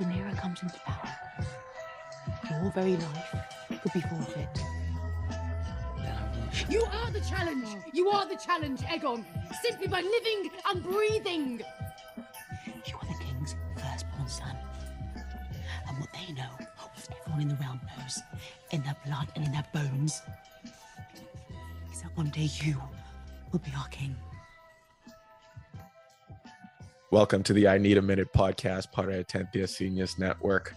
Rhaenyra 0.00 0.36
comes 0.36 0.62
into 0.62 0.78
power, 0.80 1.10
your 2.50 2.70
very 2.70 2.96
life 2.96 3.34
could 3.82 3.92
be 3.92 4.00
forfeit. 4.00 4.60
You 6.70 6.84
are 6.84 7.10
the 7.10 7.20
challenge! 7.20 7.68
You 7.92 8.08
are 8.10 8.28
the 8.28 8.36
challenge, 8.36 8.80
Aegon! 8.82 9.24
Simply 9.62 9.88
by 9.88 10.00
living 10.00 10.50
and 10.68 10.82
breathing! 10.84 11.62
You 12.86 12.94
are 12.94 13.08
the 13.08 13.24
king's 13.24 13.56
firstborn 13.74 14.28
son. 14.28 14.56
And 15.88 15.98
what 15.98 16.12
they 16.12 16.32
know, 16.32 16.50
what 16.76 17.08
everyone 17.20 17.42
in 17.42 17.48
the 17.48 17.56
realm 17.56 17.80
knows, 17.98 18.20
in 18.70 18.82
their 18.82 18.96
blood 19.04 19.28
and 19.34 19.46
in 19.46 19.52
their 19.52 19.66
bones, 19.72 20.22
is 21.92 22.02
that 22.02 22.16
one 22.16 22.30
day 22.30 22.48
you 22.62 22.80
will 23.50 23.58
be 23.60 23.72
our 23.76 23.88
king. 23.88 24.14
Welcome 27.10 27.42
to 27.44 27.54
the 27.54 27.66
I 27.66 27.78
Need 27.78 27.96
a 27.96 28.02
Minute 28.02 28.34
podcast, 28.34 28.92
part 28.92 29.10
of 29.10 29.26
Tenthia 29.26 29.66
Seniors 29.66 30.18
Network. 30.18 30.74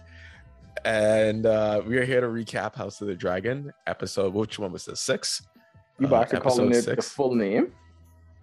And 0.86 1.44
uh, 1.44 1.82
we 1.86 1.98
are 1.98 2.06
here 2.06 2.22
to 2.22 2.28
recap 2.28 2.74
House 2.74 3.02
of 3.02 3.08
the 3.08 3.14
Dragon 3.14 3.70
episode. 3.86 4.32
Which 4.32 4.58
one 4.58 4.72
was 4.72 4.86
this? 4.86 5.00
Six? 5.00 5.42
You 5.98 6.06
about 6.06 6.30
to 6.30 6.40
calling 6.40 6.68
episode 6.68 6.92
it 6.92 6.96
the 6.96 7.02
full 7.02 7.34
name? 7.34 7.74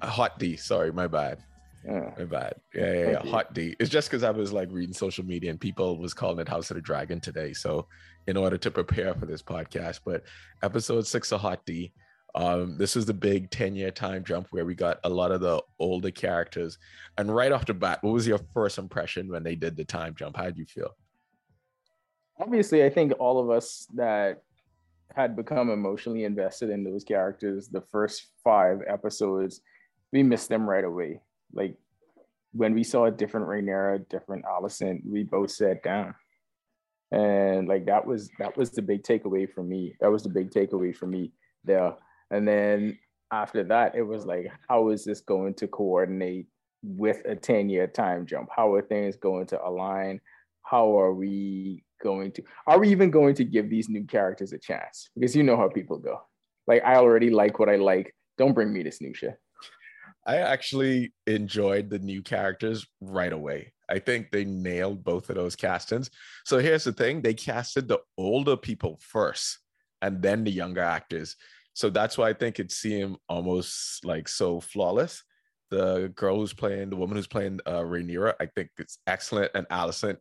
Hot 0.04 0.38
D. 0.38 0.56
Sorry, 0.56 0.92
my 0.92 1.08
bad. 1.08 1.40
Yeah. 1.84 2.12
My 2.16 2.26
bad. 2.26 2.54
Yeah, 2.76 2.94
yeah, 2.94 3.12
yeah. 3.12 3.32
Hot 3.32 3.56
D. 3.56 3.76
It's 3.80 3.90
just 3.90 4.08
because 4.08 4.22
I 4.22 4.30
was 4.30 4.54
like 4.54 4.70
reading 4.72 4.94
social 4.94 5.26
media 5.26 5.50
and 5.50 5.60
people 5.60 5.98
was 5.98 6.14
calling 6.14 6.38
it 6.38 6.48
House 6.48 6.70
of 6.70 6.76
the 6.76 6.82
Dragon 6.82 7.20
today. 7.20 7.54
So 7.54 7.88
in 8.28 8.38
order 8.38 8.60
to 8.60 8.70
prepare 8.70 9.16
for 9.16 9.26
this 9.26 9.42
podcast, 9.42 10.02
but 10.06 10.22
episode 10.62 11.08
six 11.08 11.32
of 11.32 11.42
Hot 11.42 11.66
D. 11.66 11.92
Um, 12.36 12.78
this 12.78 12.96
is 12.96 13.06
the 13.06 13.14
big 13.14 13.50
10 13.50 13.76
year 13.76 13.92
time 13.92 14.24
jump 14.24 14.48
where 14.52 14.66
we 14.66 14.76
got 14.76 15.00
a 15.04 15.10
lot 15.10 15.32
of 15.32 15.42
the 15.42 15.62
older 15.80 16.12
characters. 16.12 16.78
And 17.18 17.34
right 17.34 17.52
off 17.52 17.66
the 17.66 17.74
bat, 17.74 18.00
what 18.02 18.14
was 18.14 18.28
your 18.28 18.40
first 18.54 18.78
impression 18.78 19.30
when 19.30 19.44
they 19.44 19.56
did 19.56 19.76
the 19.76 19.86
time 19.86 20.16
jump? 20.16 20.38
How 20.38 20.44
did 20.44 20.58
you 20.58 20.66
feel? 20.66 20.96
Obviously, 22.40 22.84
I 22.84 22.90
think 22.90 23.14
all 23.20 23.40
of 23.40 23.50
us 23.50 23.88
that 23.96 24.42
had 25.16 25.36
become 25.36 25.70
emotionally 25.70 26.24
invested 26.24 26.70
in 26.70 26.84
those 26.84 27.04
characters, 27.04 27.68
the 27.68 27.82
first 27.82 28.28
five 28.44 28.80
episodes, 28.88 29.62
we 30.14 30.24
missed 30.24 30.50
them 30.50 30.70
right 30.70 30.84
away. 30.84 31.20
Like 31.52 31.76
when 32.54 32.74
we 32.74 32.84
saw 32.84 33.06
a 33.06 33.12
different 33.12 33.48
Rhaenyra, 33.48 34.08
different 34.10 34.46
Alicent, 34.46 35.02
we 35.06 35.24
both 35.24 35.52
sat 35.52 35.84
down. 35.84 36.16
And 37.12 37.68
like 37.68 37.88
that 37.88 38.06
was 38.06 38.30
that 38.38 38.56
was 38.56 38.70
the 38.70 38.84
big 38.84 39.02
takeaway 39.02 39.52
for 39.52 39.64
me. 39.64 39.96
That 40.00 40.12
was 40.12 40.24
the 40.24 40.30
big 40.30 40.52
takeaway 40.52 40.96
for 40.96 41.08
me 41.08 41.32
there. 41.64 41.96
And 42.32 42.48
then 42.48 42.98
after 43.32 43.64
that, 43.66 43.96
it 43.96 44.04
was 44.04 44.26
like, 44.26 44.52
how 44.68 44.90
is 44.90 45.04
this 45.04 45.22
going 45.22 45.54
to 45.56 45.68
coordinate 45.68 46.48
with 46.84 47.22
a 47.26 47.36
10 47.36 47.70
year 47.70 47.88
time 47.88 48.26
jump? 48.26 48.50
How 48.56 48.74
are 48.74 48.82
things 48.82 49.16
going 49.18 49.48
to 49.48 49.64
align? 49.64 50.22
How 50.64 51.00
are 51.00 51.14
we 51.14 51.84
going 52.02 52.32
to, 52.34 52.44
are 52.68 52.80
we 52.80 52.90
even 52.90 53.12
going 53.12 53.36
to 53.36 53.44
give 53.44 53.70
these 53.70 53.90
new 53.90 54.06
characters 54.06 54.54
a 54.54 54.58
chance? 54.58 55.10
Because 55.16 55.36
you 55.36 55.44
know 55.44 55.58
how 55.58 55.68
people 55.68 55.98
go. 55.98 56.22
Like, 56.68 56.84
I 56.84 56.96
already 56.96 57.30
like 57.30 57.60
what 57.60 57.70
I 57.70 57.78
like. 57.78 58.16
Don't 58.38 58.54
bring 58.54 58.72
me 58.72 58.84
this 58.84 59.02
new 59.02 59.14
shit. 59.14 59.38
I 60.26 60.38
actually 60.38 61.14
enjoyed 61.26 61.90
the 61.90 62.00
new 62.00 62.22
characters 62.22 62.86
right 63.02 63.34
away. 63.34 63.74
I 63.90 63.98
think 64.00 64.30
they 64.30 64.46
nailed 64.46 65.04
both 65.04 65.30
of 65.30 65.36
those 65.36 65.56
castings. 65.56 66.12
So 66.46 66.60
here's 66.60 66.84
the 66.84 66.94
thing 66.94 67.22
they 67.22 67.34
casted 67.34 67.88
the 67.88 68.00
older 68.18 68.56
people 68.56 69.00
first 69.02 69.60
and 70.02 70.22
then 70.22 70.44
the 70.44 70.52
younger 70.52 70.84
actors. 70.84 71.36
So 71.80 71.90
that's 71.90 72.18
why 72.18 72.28
I 72.28 72.34
think 72.34 72.60
it 72.60 72.74
seemed 72.74 73.16
almost 73.30 74.04
like 74.04 74.28
so 74.28 74.60
flawless. 74.60 75.24
The 75.70 76.12
girl 76.14 76.36
who's 76.36 76.52
playing, 76.52 76.90
the 76.90 76.98
woman 76.98 77.16
who's 77.16 77.26
playing 77.26 77.62
uh, 77.66 77.80
Rhaenyra, 77.80 78.34
I 78.38 78.48
think 78.48 78.72
it's 78.78 78.98
excellent. 79.08 79.52
And 79.56 79.66
Alicent, 79.70 80.18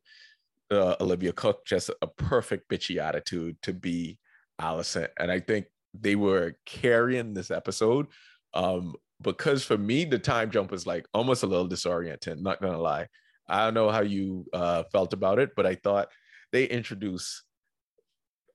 uh, 0.71 0.95
Olivia 1.01 1.33
Cooke, 1.33 1.67
just 1.67 1.91
a 2.01 2.07
perfect 2.07 2.69
bitchy 2.71 2.99
attitude 2.99 3.57
to 3.63 3.73
be 3.73 4.21
Alicent. 4.61 5.09
And 5.19 5.33
I 5.33 5.41
think 5.41 5.67
they 5.93 6.15
were 6.15 6.55
carrying 6.65 7.35
this 7.35 7.51
episode 7.51 8.07
um, 8.55 8.95
because 9.21 9.65
for 9.65 9.77
me, 9.77 10.05
the 10.05 10.21
time 10.21 10.53
jump 10.53 10.71
was 10.71 10.87
like 10.87 11.09
almost 11.13 11.43
a 11.43 11.49
little 11.49 11.69
disorienting, 11.69 12.41
not 12.41 12.63
gonna 12.63 12.79
lie. 12.79 13.09
I 13.49 13.65
don't 13.65 13.75
know 13.75 13.91
how 13.91 14.03
you 14.03 14.47
uh, 14.53 14.85
felt 14.93 15.13
about 15.13 15.41
it, 15.41 15.57
but 15.57 15.67
I 15.67 15.75
thought 15.75 16.07
they 16.53 16.67
introduced 16.67 17.43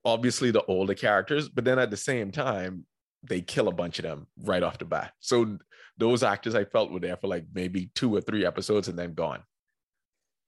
obviously 0.06 0.50
the 0.50 0.64
older 0.64 0.94
characters, 0.94 1.50
but 1.50 1.66
then 1.66 1.78
at 1.78 1.90
the 1.90 1.98
same 1.98 2.30
time, 2.30 2.86
they 3.28 3.40
kill 3.40 3.68
a 3.68 3.72
bunch 3.72 3.98
of 3.98 4.04
them 4.04 4.26
right 4.42 4.62
off 4.62 4.78
the 4.78 4.84
bat. 4.84 5.12
So 5.20 5.58
those 5.98 6.22
actors 6.22 6.54
I 6.54 6.64
felt 6.64 6.90
were 6.90 7.00
there 7.00 7.16
for 7.16 7.28
like 7.28 7.46
maybe 7.54 7.90
two 7.94 8.14
or 8.14 8.20
three 8.20 8.44
episodes 8.44 8.88
and 8.88 8.98
then 8.98 9.14
gone. 9.14 9.42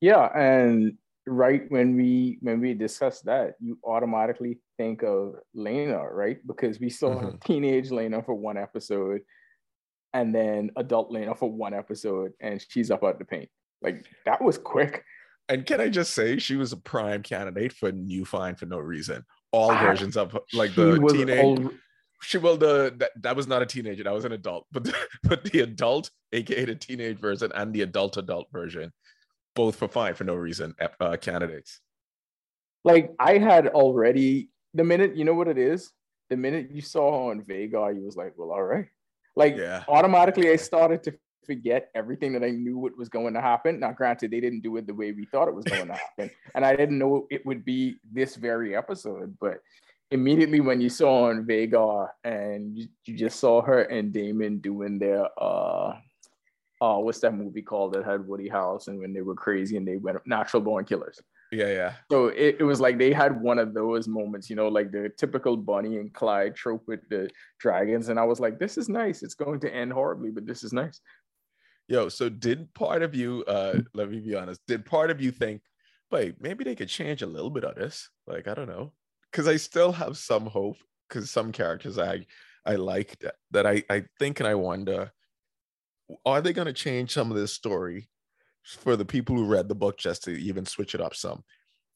Yeah. 0.01 0.27
And 0.37 0.99
right 1.27 1.63
when 1.71 1.97
we 1.97 2.39
when 2.41 2.61
we 2.61 2.75
discuss 2.75 3.21
that, 3.23 3.55
you 3.61 3.79
automatically 3.85 4.61
think 4.77 5.03
of 5.03 5.35
Laena, 5.57 6.03
right? 6.13 6.39
Because 6.47 6.79
we 6.81 6.91
saw 6.91 7.15
Mhm. 7.15 7.43
teenage 7.45 7.91
Laena 7.91 8.25
for 8.25 8.35
one 8.35 8.57
episode 8.57 9.23
and 10.13 10.35
then 10.35 10.71
adult 10.77 11.11
Laena 11.13 11.37
for 11.37 11.51
one 11.51 11.75
episode, 11.75 12.33
and 12.41 12.65
she's 12.69 12.91
up 12.91 13.05
out 13.05 13.19
the 13.19 13.25
paint. 13.25 13.49
Like 13.83 14.07
that 14.25 14.43
was 14.43 14.59
quick. 14.59 15.05
And 15.49 15.65
can 15.65 15.81
I 15.81 15.89
just 15.89 16.13
say 16.13 16.39
she 16.39 16.57
was 16.57 16.73
a 16.73 16.77
prime 16.77 17.23
candidate 17.23 17.73
for 17.73 17.93
new 17.93 18.25
fine 18.25 18.57
for 18.57 18.67
no 18.67 18.79
reason. 18.79 19.25
All 19.53 19.71
Ah, 19.71 19.81
versions 19.81 20.17
of 20.17 20.37
like 20.53 20.75
the 20.75 20.99
teenage 21.13 21.71
she 22.23 22.39
well 22.39 22.57
the 22.57 22.95
that, 22.97 23.11
that 23.21 23.37
was 23.37 23.47
not 23.47 23.63
a 23.63 23.67
teenager 23.67 24.03
that 24.03 24.13
was 24.13 24.25
an 24.25 24.33
adult 24.33 24.67
but 24.73 24.85
the, 24.85 24.95
but 25.23 25.45
the 25.45 25.61
adult 25.61 26.11
aka 26.33 26.65
the 26.65 26.75
teenage 26.75 27.19
version 27.19 27.51
and 27.55 27.75
the 27.75 27.83
adult 27.83 28.17
adult 28.17 28.47
version 28.53 28.93
both 29.55 29.77
for 29.77 29.89
fine 29.89 30.15
for 30.15 30.25
no 30.25 30.35
reason 30.35 30.75
uh, 31.01 31.17
candidates 31.17 31.81
like 32.87 33.13
I 33.19 33.39
had 33.39 33.67
already 33.67 34.49
the 34.73 34.85
minute 34.85 35.17
you 35.17 35.25
know 35.25 35.35
what 35.35 35.49
it 35.49 35.59
is. 35.59 35.93
The 36.31 36.37
minute 36.37 36.71
you 36.71 36.81
saw 36.81 37.11
her 37.11 37.31
on 37.33 37.43
Vhagar, 37.43 37.95
you 37.95 38.03
was 38.03 38.17
like, 38.17 38.35
well, 38.37 38.53
all 38.53 38.63
right. 38.63 38.87
Like 39.35 39.57
Yeah. 39.57 39.83
automatically, 39.89 40.51
I 40.51 40.57
started 40.57 41.03
to 41.05 41.15
forget 41.45 41.91
everything 41.95 42.33
that 42.33 42.45
I 42.45 42.51
knew 42.51 42.79
what 42.79 42.97
was 42.97 43.09
going 43.09 43.35
to 43.35 43.41
happen. 43.41 43.81
Now, 43.81 43.93
granted, 43.93 44.31
they 44.31 44.41
didn't 44.41 44.61
do 44.63 44.77
it 44.77 44.87
the 44.87 44.95
way 44.95 45.13
we 45.13 45.25
thought 45.27 45.49
it 45.49 45.55
was 45.55 45.65
going 45.65 45.89
to 45.89 45.95
happen, 45.95 46.31
and 46.55 46.65
I 46.65 46.77
didn't 46.77 46.99
know 46.99 47.27
it 47.31 47.45
would 47.45 47.65
be 47.65 47.97
this 48.13 48.37
very 48.37 48.77
episode. 48.77 49.37
But 49.41 49.59
immediately 50.11 50.61
when 50.61 50.81
you 50.81 50.89
saw 50.89 51.29
on 51.29 51.45
Vhagar 51.45 52.09
and 52.25 52.77
you, 52.79 52.89
you 53.05 53.15
just 53.17 53.41
saw 53.41 53.61
her 53.63 53.83
and 53.83 54.13
Daemon 54.13 54.59
doing 54.59 54.99
their 54.99 55.27
uh 55.41 55.97
uh 56.81 56.99
what's 56.99 57.21
that 57.21 57.35
movie 57.35 57.63
called 57.63 57.95
that 57.95 58.05
had 58.05 58.27
Woody 58.27 58.49
Harrelson 58.51 58.99
when 59.01 59.13
they 59.13 59.23
were 59.23 59.35
crazy 59.35 59.77
and 59.77 59.87
they 59.87 59.97
went 59.97 60.19
natural 60.27 60.63
born 60.63 60.85
killers. 60.85 61.21
yeah 61.53 61.73
yeah 61.73 61.93
So 62.11 62.27
it, 62.29 62.57
it 62.61 62.65
was 62.65 62.81
like 62.81 62.99
they 62.99 63.13
had 63.13 63.41
one 63.41 63.59
of 63.59 63.73
those 63.75 64.07
moments, 64.09 64.51
you 64.51 64.57
know, 64.57 64.69
like 64.69 64.91
the 64.93 65.09
typical 65.17 65.57
Bonnie 65.57 65.97
and 65.99 66.13
Clyde 66.13 66.55
trope 66.55 66.85
with 66.87 67.01
the 67.09 67.31
dragons. 67.59 68.09
And 68.09 68.19
I 68.19 68.25
was 68.25 68.41
like, 68.41 68.59
this 68.59 68.77
is 68.77 68.89
nice. 68.89 69.23
It's 69.23 69.35
going 69.35 69.61
to 69.61 69.75
end 69.75 69.93
horribly, 69.93 70.31
but 70.31 70.45
this 70.47 70.63
is 70.65 70.73
nice. 70.73 71.01
yo 71.89 72.09
so 72.09 72.29
did 72.29 72.73
part 72.75 73.03
of 73.03 73.15
you 73.15 73.45
uh 73.47 73.79
let 73.95 74.11
me 74.11 74.19
be 74.21 74.35
honest 74.35 74.61
did 74.67 74.85
part 74.85 75.09
of 75.11 75.21
you 75.21 75.31
think 75.31 75.63
wait 76.11 76.35
maybe 76.41 76.65
they 76.65 76.75
could 76.75 76.89
change 76.89 77.23
a 77.23 77.27
little 77.27 77.51
bit 77.51 77.65
of 77.65 77.75
this 77.77 78.11
like 78.27 78.49
i 78.49 78.55
don't 78.55 78.69
know 78.69 78.93
because 79.37 79.49
i 79.49 79.57
still 79.57 79.93
have 79.93 80.17
some 80.17 80.47
hope 80.47 80.79
because 81.07 81.31
some 81.31 81.53
characters 81.53 81.99
i 81.99 82.25
i 82.65 82.75
like 82.75 83.19
that, 83.19 83.35
that 83.51 83.67
i 83.67 83.83
i 83.91 84.03
think 84.19 84.41
and 84.41 84.49
i 84.49 84.55
wonder 84.55 85.13
are 86.25 86.41
they 86.41 86.55
going 86.55 86.67
to 86.67 86.73
change 86.73 87.13
some 87.13 87.31
of 87.31 87.37
this 87.37 87.53
story 87.53 88.09
for 88.63 88.97
the 88.97 89.05
people 89.05 89.37
who 89.37 89.45
read 89.45 89.69
the 89.69 89.75
book 89.75 89.99
just 89.99 90.25
to 90.25 90.31
even 90.31 90.65
switch 90.65 90.95
it 90.95 91.01
up 91.01 91.15
some? 91.15 91.43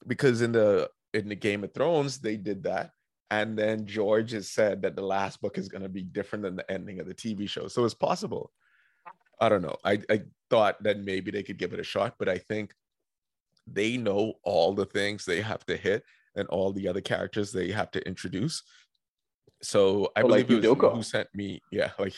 Because 0.05 0.41
in 0.41 0.51
the 0.51 0.89
in 1.13 1.29
the 1.29 1.35
game 1.35 1.63
of 1.63 1.73
thrones 1.73 2.19
they 2.19 2.37
did 2.37 2.63
that 2.63 2.91
and 3.31 3.57
then 3.57 3.85
george 3.85 4.31
has 4.31 4.49
said 4.49 4.81
that 4.81 4.95
the 4.95 5.01
last 5.01 5.41
book 5.41 5.57
is 5.57 5.67
going 5.67 5.81
to 5.81 5.89
be 5.89 6.03
different 6.03 6.43
than 6.43 6.55
the 6.55 6.71
ending 6.71 6.99
of 6.99 7.07
the 7.07 7.13
tv 7.13 7.49
show 7.49 7.67
so 7.67 7.83
it's 7.85 7.93
possible. 7.93 8.51
I 9.39 9.49
don't 9.49 9.63
know. 9.63 9.77
I 9.83 9.99
i 10.11 10.21
thought 10.51 10.83
that 10.83 10.99
maybe 10.99 11.31
they 11.31 11.43
could 11.43 11.57
give 11.57 11.73
it 11.73 11.79
a 11.79 11.91
shot 11.95 12.15
but 12.19 12.29
i 12.29 12.37
think 12.37 12.73
they 13.65 13.97
know 13.97 14.33
all 14.43 14.73
the 14.73 14.85
things 14.85 15.25
they 15.25 15.41
have 15.41 15.65
to 15.65 15.75
hit 15.75 16.03
and 16.35 16.47
all 16.49 16.71
the 16.71 16.87
other 16.87 17.01
characters 17.01 17.51
they 17.51 17.71
have 17.71 17.91
to 17.91 18.05
introduce 18.07 18.63
so 19.61 20.11
i 20.15 20.21
Oh, 20.21 20.27
like 20.27 20.47
believe 20.47 20.63
it 20.63 20.69
was 20.69 20.81
you 20.81 20.89
who 20.89 21.03
sent 21.03 21.27
me 21.33 21.61
yeah 21.71 21.91
like. 21.99 22.13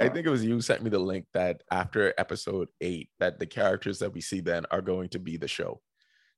I 0.00 0.08
think 0.08 0.26
it 0.26 0.30
was 0.30 0.44
you 0.44 0.54
who 0.54 0.60
sent 0.62 0.82
me 0.82 0.88
the 0.88 0.98
link 0.98 1.26
that 1.34 1.62
after 1.70 2.14
episode 2.16 2.68
eight, 2.80 3.10
that 3.18 3.38
the 3.38 3.46
characters 3.46 3.98
that 3.98 4.12
we 4.14 4.22
see 4.22 4.40
then 4.40 4.64
are 4.70 4.80
going 4.80 5.10
to 5.10 5.18
be 5.18 5.36
the 5.36 5.48
show. 5.48 5.82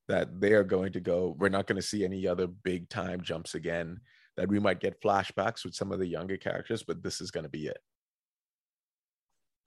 That 0.08 0.40
they 0.40 0.52
are 0.52 0.64
going 0.64 0.92
to 0.94 1.00
go. 1.00 1.36
We're 1.38 1.48
not 1.48 1.68
going 1.68 1.76
to 1.76 1.86
see 1.86 2.04
any 2.04 2.26
other 2.26 2.48
big 2.48 2.88
time 2.88 3.20
jumps 3.20 3.54
again. 3.54 4.00
That 4.36 4.48
we 4.48 4.58
might 4.58 4.80
get 4.80 5.00
flashbacks 5.00 5.64
with 5.64 5.74
some 5.74 5.92
of 5.92 6.00
the 6.00 6.08
younger 6.08 6.36
characters, 6.36 6.82
but 6.82 7.04
this 7.04 7.20
is 7.20 7.30
going 7.30 7.44
to 7.44 7.50
be 7.50 7.66
it. 7.66 7.78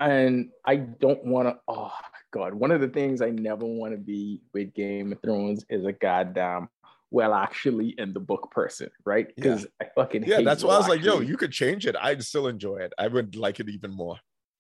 And 0.02 0.50
I 0.66 0.76
don't 0.76 1.24
want 1.24 1.48
to, 1.48 1.58
oh 1.70 1.94
God, 2.32 2.54
one 2.54 2.72
of 2.72 2.82
the 2.82 2.90
things 2.90 3.22
I 3.22 3.30
never 3.30 3.66
want 3.66 3.94
to 3.94 3.98
be 3.98 4.42
with 4.54 4.74
Game 4.74 5.14
of 5.14 5.22
Thrones 5.22 5.64
is 5.70 5.86
a 5.86 5.94
goddamn, 5.94 6.68
well, 7.12 7.34
actually 7.34 7.96
in 7.98 8.14
the 8.14 8.20
book 8.20 8.52
person, 8.52 8.90
right? 9.06 9.28
Because 9.36 9.66
I 9.82 9.86
fucking 9.96 10.24
Yeah, 10.26 10.42
that's 10.42 10.64
why 10.64 10.76
I 10.76 10.78
was 10.78 10.88
well, 10.88 10.98
like, 10.98 11.06
yo, 11.06 11.20
you 11.22 11.38
could 11.38 11.52
change 11.52 11.86
it. 11.86 11.96
I'd 12.02 12.24
still 12.24 12.48
enjoy 12.48 12.78
it. 12.78 12.94
I 12.98 13.08
would 13.08 13.36
like 13.36 13.60
it 13.60 13.70
even 13.70 13.92
more. 13.92 14.18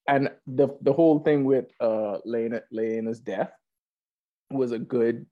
and 0.07 0.29
the 0.45 0.67
the 0.81 0.93
whole 0.93 1.19
thing 1.19 1.45
with 1.45 1.65
uh 1.79 2.19
Laena 2.27 2.61
Laena's 2.71 3.19
death 3.19 3.51
was 4.51 4.71
a 4.71 4.77
good 4.77 5.25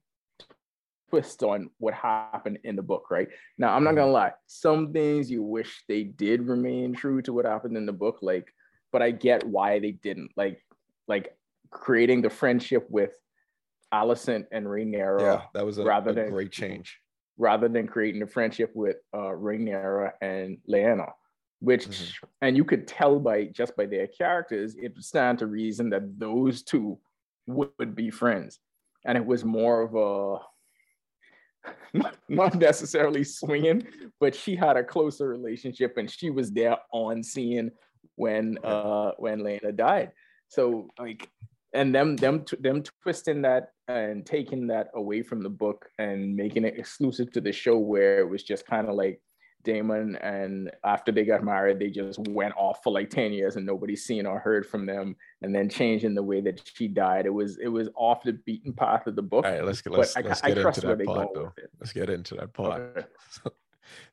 twist 1.09 1.43
on 1.43 1.69
what 1.77 1.93
happened 1.93 2.57
in 2.63 2.75
the 2.75 2.81
book, 2.81 3.11
right? 3.11 3.29
Now, 3.59 3.75
I'm 3.75 3.83
not 3.83 3.93
gonna 3.95 4.11
lie, 4.11 4.33
some 4.47 4.91
things 4.91 5.29
you 5.29 5.43
wish 5.43 5.83
they 5.87 6.03
did 6.03 6.47
remain 6.47 6.93
true 6.95 7.21
to 7.21 7.31
what 7.33 7.45
happened 7.45 7.77
in 7.77 7.85
the 7.85 7.93
book, 7.93 8.17
like, 8.23 8.51
but 8.91 9.03
I 9.03 9.11
get 9.11 9.43
why 9.45 9.77
they 9.79 9.91
didn't. 9.91 10.31
Like, 10.35 10.65
like 11.07 11.37
creating 11.69 12.23
the 12.23 12.31
friendship 12.31 12.87
with 12.89 13.11
Alicent 13.93 14.47
and 14.51 14.65
Rhaenyra. 14.65 15.21
Yeah, 15.21 15.41
that 15.53 15.63
was 15.63 15.77
a, 15.77 15.83
rather 15.83 16.09
a 16.09 16.13
than 16.13 16.31
great 16.31 16.51
change. 16.51 16.97
Rather 17.37 17.67
than 17.67 17.87
creating 17.87 18.21
a 18.21 18.27
friendship 18.27 18.71
with 18.75 18.97
uh, 19.13 19.33
Rhaenyra 19.45 20.11
and 20.21 20.57
Lyanna, 20.69 21.11
which 21.59 21.87
Mhm. 21.87 22.13
and 22.41 22.57
you 22.57 22.63
could 22.63 22.87
tell 22.87 23.19
by 23.19 23.45
just 23.45 23.75
by 23.75 23.85
their 23.87 24.07
characters, 24.07 24.75
it 24.75 24.93
would 24.93 25.03
stand 25.03 25.39
to 25.39 25.47
reason 25.47 25.89
that 25.89 26.19
those 26.19 26.61
two 26.63 26.99
would 27.47 27.95
be 27.95 28.09
friends, 28.11 28.59
and 29.05 29.17
it 29.17 29.25
was 29.25 29.43
more 29.43 29.81
of 29.81 29.95
a 29.95 30.39
not, 31.93 32.17
not 32.29 32.55
necessarily 32.55 33.23
swinging, 33.23 33.87
but 34.19 34.35
she 34.35 34.55
had 34.55 34.77
a 34.77 34.83
closer 34.83 35.27
relationship, 35.29 35.97
and 35.97 36.09
she 36.11 36.29
was 36.29 36.51
there 36.51 36.77
on 36.91 37.23
scene 37.23 37.71
when 38.15 38.57
uh 38.63 39.11
when 39.17 39.39
Laena 39.39 39.75
died. 39.75 40.11
So 40.49 40.89
like 40.99 41.29
and 41.73 41.93
them 41.93 42.15
them 42.15 42.45
them 42.59 42.83
twisting 43.01 43.41
that 43.41 43.71
and 43.87 44.25
taking 44.25 44.67
that 44.67 44.89
away 44.95 45.21
from 45.21 45.41
the 45.41 45.49
book 45.49 45.89
and 45.99 46.35
making 46.35 46.65
it 46.65 46.77
exclusive 46.77 47.31
to 47.31 47.41
the 47.41 47.51
show 47.51 47.77
where 47.77 48.19
it 48.19 48.29
was 48.29 48.43
just 48.43 48.65
kind 48.65 48.87
of 48.87 48.95
like 48.95 49.21
Daemon 49.63 50.17
and 50.17 50.69
after 50.83 51.11
they 51.11 51.23
got 51.23 51.43
married 51.43 51.79
they 51.79 51.89
just 51.89 52.19
went 52.29 52.53
off 52.57 52.79
for 52.83 52.91
like 52.91 53.09
10 53.09 53.31
years 53.31 53.55
and 53.55 53.65
nobody's 53.65 54.03
seen 54.03 54.25
or 54.25 54.37
heard 54.37 54.65
from 54.65 54.85
them 54.85 55.15
and 55.41 55.55
then 55.55 55.69
changing 55.69 56.13
the 56.13 56.23
way 56.23 56.41
that 56.41 56.61
she 56.75 56.87
died 56.87 57.25
it 57.25 57.33
was 57.33 57.57
it 57.59 57.69
was 57.69 57.89
off 57.95 58.23
the 58.23 58.33
beaten 58.33 58.73
path 58.73 59.07
of 59.07 59.15
the 59.15 59.21
book 59.21 59.45
All 59.45 59.51
right, 59.51 59.63
let's 59.63 59.81
get 59.81 59.93
let's, 59.93 60.17
I, 60.17 60.21
let's 60.21 60.43
I 60.43 60.49
get 60.49 60.61
trust 60.61 60.83
into 60.83 60.95
that 60.95 61.05
part 61.05 61.29
though. 61.33 61.53
Let's 61.79 61.93
get 61.93 62.09
into 62.09 62.35
that 62.35 62.53
part. 62.53 62.81
Okay. 62.81 63.07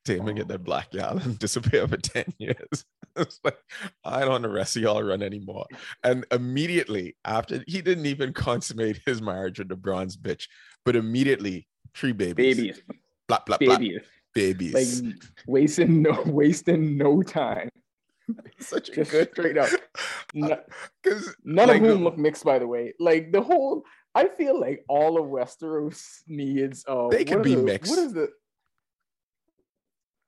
Daemon 0.05 0.35
get 0.37 0.49
that 0.49 0.65
black 0.65 0.91
gal 0.91 1.19
and 1.23 1.39
disappear 1.39 1.87
for 1.89 1.97
10 1.97 2.25
years. 2.39 2.85
it's 3.17 3.41
like, 3.45 3.59
I 4.05 4.21
don't 4.21 4.31
want 4.31 4.43
the 4.43 4.49
rest 4.51 4.77
y'all 4.77 5.03
run 5.03 5.23
anymore. 5.23 5.67
And 6.05 6.25
immediately 6.31 7.17
after, 7.25 7.63
he 7.67 7.83
didn't 7.83 8.07
even 8.07 8.33
consummate 8.33 9.01
his 9.07 9.21
marriage 9.21 9.59
with 9.59 9.69
the 9.69 9.77
bronze 9.77 10.17
bitch, 10.17 10.45
but 10.85 10.97
immediately, 10.97 11.67
three 11.95 12.13
babies. 12.13 12.57
babies 12.57 12.83
Blah, 13.29 13.41
blah, 13.47 13.59
blah. 13.59 13.77
babies 13.79 14.01
Babies. 14.35 15.03
like 15.03 15.15
wasting 15.47 16.03
no 16.03 16.23
wasting 16.27 16.97
no 16.97 17.21
time 17.23 17.69
Such 18.61 18.89
a 18.91 18.93
just 18.95 19.11
good. 19.11 19.31
straight 19.33 19.59
up 19.59 19.71
Because 20.33 21.35
None 21.45 21.69
like, 21.69 21.81
of 21.81 21.87
whom 21.89 22.05
look 22.05 22.17
mixed, 22.17 22.45
by 22.45 22.59
the 22.61 22.67
way. 22.67 22.95
Like 23.01 23.33
the 23.33 23.41
whole, 23.43 23.83
I 24.15 24.29
feel 24.29 24.59
like 24.61 24.85
all 24.89 25.19
of 25.21 25.27
Westeros 25.27 26.23
needs. 26.29 26.85
Uh, 26.87 27.09
They 27.09 27.25
can 27.25 27.43
be 27.43 27.55
the- 27.57 27.63
mixed. 27.63 27.91
What 27.91 27.99
is 27.99 28.13
the? 28.13 28.29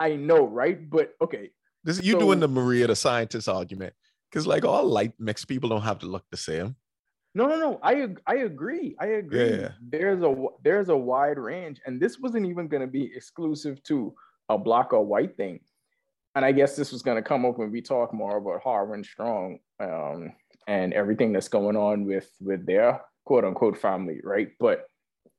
I 0.02 0.16
know, 0.16 0.46
right? 0.46 0.78
But 0.90 1.14
okay, 1.22 1.50
this, 1.84 2.02
you 2.02 2.12
so- 2.12 2.18
doing 2.18 2.40
the 2.40 2.48
Maria 2.48 2.86
the 2.86 2.96
scientist 2.96 3.48
argument. 3.48 3.94
Because 4.30 4.46
like 4.46 4.64
all 4.64 4.86
light 4.86 5.12
mixed 5.18 5.46
people 5.46 5.68
don't 5.68 5.82
have 5.82 5.98
to 5.98 6.06
look 6.06 6.24
the 6.30 6.38
same. 6.38 6.74
no, 7.34 7.46
no, 7.46 7.56
no. 7.56 7.80
I 7.82 8.08
I 8.26 8.36
agree. 8.50 8.96
I 8.98 9.06
agree. 9.20 9.60
Yeah. 9.60 9.72
There's 9.80 10.22
a 10.22 10.34
there's 10.64 10.88
a 10.88 10.96
wide 10.96 11.38
range, 11.38 11.80
and 11.84 12.00
this 12.00 12.18
wasn't 12.18 12.46
even 12.46 12.66
going 12.66 12.80
to 12.80 12.86
be 12.86 13.12
exclusive 13.14 13.82
to 13.84 14.14
a 14.48 14.56
black 14.56 14.92
or 14.94 15.04
white 15.04 15.36
thing. 15.36 15.60
And 16.34 16.46
I 16.46 16.52
guess 16.52 16.76
this 16.76 16.92
was 16.92 17.02
going 17.02 17.18
to 17.22 17.28
come 17.28 17.44
up 17.44 17.58
when 17.58 17.70
we 17.70 17.82
talk 17.82 18.14
more 18.14 18.38
about 18.38 18.64
Harwin 18.64 19.04
Strong 19.04 19.58
um, 19.80 20.32
and 20.66 20.94
everything 20.94 21.32
that's 21.32 21.48
going 21.48 21.76
on 21.76 22.06
with 22.06 22.30
with 22.40 22.64
their 22.64 23.02
quote 23.26 23.44
unquote 23.44 23.76
family, 23.76 24.20
right? 24.24 24.48
But 24.58 24.86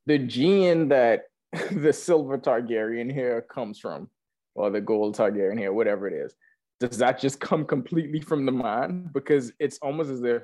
the 0.05 0.19
gene 0.19 0.89
that 0.89 1.23
the 1.71 1.93
silver 1.93 2.37
Targaryen 2.37 3.11
hair 3.11 3.41
comes 3.41 3.79
from, 3.79 4.09
or 4.55 4.69
the 4.69 4.81
gold 4.81 5.15
Targaryen 5.15 5.57
hair, 5.57 5.73
whatever 5.73 6.07
it 6.07 6.13
is, 6.13 6.35
does 6.79 6.97
that 6.97 7.19
just 7.19 7.39
come 7.39 7.65
completely 7.65 8.19
from 8.21 8.45
the 8.45 8.51
mind? 8.51 9.13
Because 9.13 9.51
it's 9.59 9.77
almost 9.79 10.09
as 10.09 10.23
if 10.23 10.43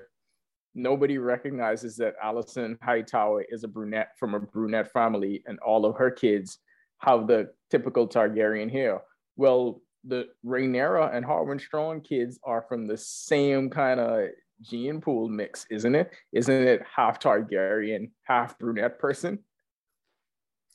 nobody 0.76 1.18
recognizes 1.18 1.98
that 1.98 2.16
Alicent 2.24 2.78
Hightower 2.82 3.44
is 3.50 3.64
a 3.64 3.68
brunette 3.68 4.12
from 4.18 4.36
a 4.36 4.40
brunette 4.40 4.92
family, 4.92 5.44
and 5.46 5.60
all 5.60 5.86
of 5.86 5.96
her 5.98 6.12
kids 6.12 6.60
have 7.00 7.28
the 7.28 7.50
typical 7.70 8.08
Targaryen 8.08 8.72
hair. 8.72 9.02
Well, 9.36 9.82
the 10.06 10.28
Rhaenyra 10.46 11.16
and 11.16 11.26
Harwin 11.26 11.60
Strong 11.60 12.02
kids 12.02 12.40
are 12.44 12.66
from 12.68 12.88
the 12.88 12.98
same 12.98 13.70
kind 13.70 14.00
of 14.00 14.30
gene 14.62 15.02
pool 15.02 15.30
mix, 15.30 15.66
isn't 15.70 15.96
it? 15.96 16.12
Isn't 16.32 16.68
it 16.68 16.82
half 16.96 17.20
Targaryen, 17.20 18.12
half 18.24 18.58
brunette 18.60 19.00
person? 19.00 19.40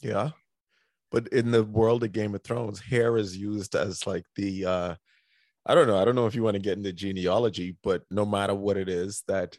Yeah. 0.00 0.30
But 1.14 1.28
in 1.28 1.52
the 1.52 1.62
world 1.62 2.02
of 2.02 2.10
Game 2.10 2.34
of 2.34 2.42
Thrones, 2.42 2.80
hair 2.80 3.16
is 3.16 3.36
used 3.36 3.76
as 3.76 4.04
like 4.04 4.26
the 4.34 4.66
uh 4.66 4.94
I 5.64 5.74
don't 5.76 5.86
know, 5.86 5.96
I 5.96 6.04
don't 6.04 6.16
know 6.16 6.26
if 6.26 6.34
you 6.34 6.42
want 6.42 6.56
to 6.56 6.60
get 6.60 6.76
into 6.76 6.92
genealogy, 6.92 7.76
but 7.84 8.02
no 8.10 8.26
matter 8.26 8.52
what 8.52 8.76
it 8.76 8.88
is 8.88 9.22
that 9.28 9.56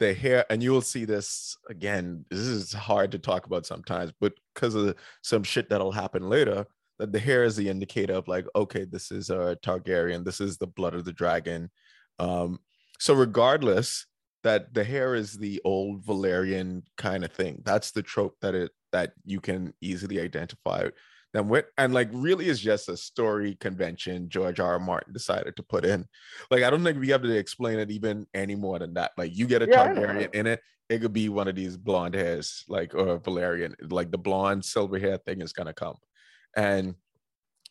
the 0.00 0.12
hair 0.12 0.44
and 0.50 0.64
you'll 0.64 0.80
see 0.80 1.04
this 1.04 1.56
again, 1.68 2.24
this 2.28 2.40
is 2.40 2.72
hard 2.72 3.12
to 3.12 3.20
talk 3.20 3.46
about 3.46 3.66
sometimes, 3.66 4.12
but 4.20 4.32
because 4.52 4.74
of 4.74 4.96
some 5.22 5.44
shit 5.44 5.70
that'll 5.70 5.92
happen 5.92 6.28
later, 6.28 6.66
that 6.98 7.12
the 7.12 7.20
hair 7.20 7.44
is 7.44 7.54
the 7.54 7.68
indicator 7.68 8.14
of 8.14 8.26
like, 8.26 8.46
okay, 8.56 8.84
this 8.84 9.12
is 9.12 9.30
a 9.30 9.56
Targaryen, 9.62 10.24
this 10.24 10.40
is 10.40 10.58
the 10.58 10.66
blood 10.66 10.94
of 10.96 11.04
the 11.04 11.12
dragon. 11.12 11.70
Um, 12.18 12.58
so 12.98 13.14
regardless, 13.14 14.06
that 14.42 14.72
the 14.74 14.84
hair 14.84 15.14
is 15.14 15.38
the 15.38 15.60
old 15.64 16.04
Valyrian 16.04 16.82
kind 16.96 17.24
of 17.24 17.32
thing. 17.32 17.62
That's 17.64 17.90
the 17.90 18.02
trope 18.02 18.36
that 18.40 18.54
it 18.54 18.72
that 18.92 19.12
you 19.24 19.40
can 19.40 19.72
easily 19.80 20.20
identify 20.20 20.88
them 21.32 21.48
with. 21.48 21.66
And 21.78 21.94
like 21.94 22.08
really 22.12 22.48
is 22.48 22.60
just 22.60 22.88
a 22.88 22.96
story 22.96 23.54
convention 23.56 24.28
George 24.28 24.58
R. 24.58 24.72
R. 24.72 24.78
Martin 24.78 25.12
decided 25.12 25.56
to 25.56 25.62
put 25.62 25.84
in. 25.84 26.06
Like 26.50 26.64
I 26.64 26.70
don't 26.70 26.82
think 26.82 26.98
we 26.98 27.10
have 27.10 27.22
to 27.22 27.36
explain 27.36 27.78
it 27.78 27.90
even 27.90 28.26
any 28.34 28.54
more 28.54 28.78
than 28.78 28.94
that. 28.94 29.12
Like 29.16 29.36
you 29.36 29.46
get 29.46 29.62
a 29.62 29.66
Yeah, 29.66 29.88
Targaryen 29.88 30.34
in 30.34 30.46
it, 30.46 30.60
it 30.88 31.00
could 31.00 31.12
be 31.12 31.28
one 31.28 31.48
of 31.48 31.54
these 31.54 31.76
blonde 31.76 32.14
hairs, 32.14 32.64
like 32.68 32.94
or 32.94 33.20
Valyrian, 33.20 33.74
like 33.92 34.10
the 34.10 34.18
blonde 34.18 34.64
silver 34.64 34.98
hair 34.98 35.18
thing 35.18 35.40
is 35.40 35.52
gonna 35.52 35.74
come. 35.74 35.96
And 36.56 36.96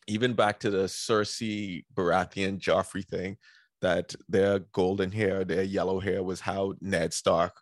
even 0.06 0.32
back 0.32 0.60
to 0.60 0.70
the 0.70 0.84
Cersei 0.84 1.84
Baratheon 1.94 2.58
Joffrey 2.58 3.04
thing, 3.04 3.36
that 3.82 4.14
their 4.28 4.60
golden 4.60 5.10
hair, 5.10 5.44
their 5.44 5.62
yellow 5.62 6.00
hair 6.00 6.22
was 6.22 6.40
how 6.40 6.74
Ned 6.80 7.12
Stark 7.12 7.54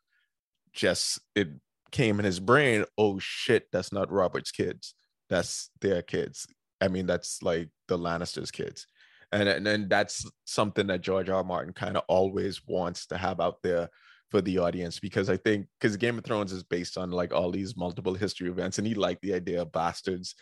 just 0.72 1.20
it 1.34 1.48
came 1.90 2.18
in 2.18 2.24
his 2.24 2.40
brain. 2.40 2.84
Oh 2.96 3.18
shit, 3.18 3.66
that's 3.72 3.92
not 3.92 4.12
Robert's 4.12 4.50
kids. 4.50 4.94
That's 5.28 5.70
their 5.80 6.02
kids. 6.02 6.46
I 6.80 6.88
mean, 6.88 7.06
that's 7.06 7.42
like 7.42 7.68
the 7.88 7.98
Lannisters' 7.98 8.52
kids. 8.52 8.86
And 9.32 9.48
and 9.48 9.66
then 9.66 9.88
that's 9.88 10.28
something 10.44 10.86
that 10.86 11.02
George 11.02 11.28
R. 11.28 11.36
R. 11.36 11.44
Martin 11.44 11.72
kind 11.72 11.96
of 11.96 12.04
always 12.08 12.66
wants 12.66 13.06
to 13.06 13.18
have 13.18 13.40
out 13.40 13.62
there 13.62 13.88
for 14.30 14.40
the 14.40 14.58
audience 14.58 14.98
because 15.00 15.30
I 15.30 15.36
think 15.36 15.66
because 15.78 15.96
Game 15.96 16.18
of 16.18 16.24
Thrones 16.24 16.52
is 16.52 16.62
based 16.62 16.98
on 16.98 17.10
like 17.10 17.32
all 17.32 17.50
these 17.50 17.76
multiple 17.76 18.14
history 18.14 18.48
events, 18.48 18.78
and 18.78 18.86
he 18.86 18.94
liked 18.94 19.22
the 19.22 19.34
idea 19.34 19.62
of 19.62 19.72
bastards 19.72 20.34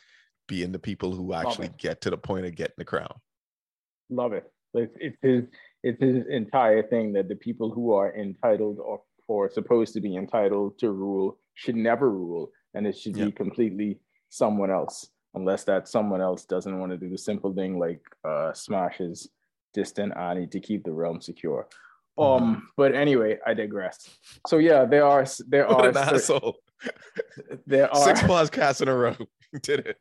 being 0.48 0.72
the 0.72 0.78
people 0.78 1.12
who 1.12 1.32
actually 1.32 1.70
get 1.76 2.00
to 2.02 2.10
the 2.10 2.16
point 2.16 2.46
of 2.46 2.54
getting 2.54 2.74
the 2.78 2.84
crown. 2.84 3.14
Love 4.08 4.32
it. 4.32 4.44
It's, 4.74 4.96
it's 5.00 5.16
his 5.22 5.44
it's 5.82 6.00
his 6.00 6.24
entire 6.28 6.82
thing 6.82 7.12
that 7.14 7.28
the 7.28 7.36
people 7.36 7.70
who 7.70 7.92
are 7.92 8.14
entitled 8.14 8.78
or 8.78 9.02
or 9.28 9.50
supposed 9.50 9.92
to 9.94 10.00
be 10.00 10.16
entitled 10.16 10.78
to 10.78 10.90
rule 10.90 11.38
should 11.54 11.76
never 11.76 12.10
rule, 12.10 12.50
and 12.74 12.86
it 12.86 12.96
should 12.96 13.16
Yeah. 13.16 13.26
be 13.26 13.32
completely 13.32 13.98
someone 14.28 14.70
else, 14.70 15.08
unless 15.34 15.64
that 15.64 15.88
someone 15.88 16.20
else 16.20 16.44
doesn't 16.44 16.78
want 16.78 16.92
to 16.92 16.98
do 16.98 17.08
the 17.08 17.18
simple 17.18 17.52
thing 17.52 17.78
like 17.78 18.00
uh, 18.24 18.52
smash 18.52 18.98
his 18.98 19.28
distant 19.74 20.16
Ani 20.16 20.46
to 20.48 20.60
keep 20.60 20.84
the 20.84 20.92
realm 20.92 21.20
secure. 21.20 21.66
Mm-hmm. 22.18 22.44
Um, 22.44 22.68
but 22.76 22.94
anyway, 22.94 23.38
I 23.46 23.54
digress. 23.54 24.08
So 24.46 24.58
yeah, 24.58 24.84
there 24.84 25.06
are 25.06 25.24
there 25.48 25.66
What 25.66 25.84
are 25.86 25.88
an 25.90 25.96
asshole! 25.96 26.56
there 27.66 27.90
are 27.92 28.04
Six 28.04 28.20
podcasts 28.22 28.80
in 28.82 28.88
a 28.88 28.96
row. 28.96 29.16
Did 29.62 29.80
it? 29.86 29.98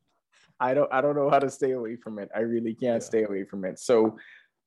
I 0.60 0.74
don't 0.74 0.92
I 0.94 1.02
don't 1.02 1.16
know 1.16 1.30
how 1.30 1.40
to 1.40 1.50
stay 1.50 1.72
away 1.72 1.98
from 1.98 2.20
it. 2.20 2.30
I 2.36 2.40
really 2.40 2.74
can't 2.74 3.02
Yeah. 3.02 3.08
stay 3.08 3.24
away 3.24 3.44
from 3.44 3.66
it. 3.66 3.80
So 3.80 4.18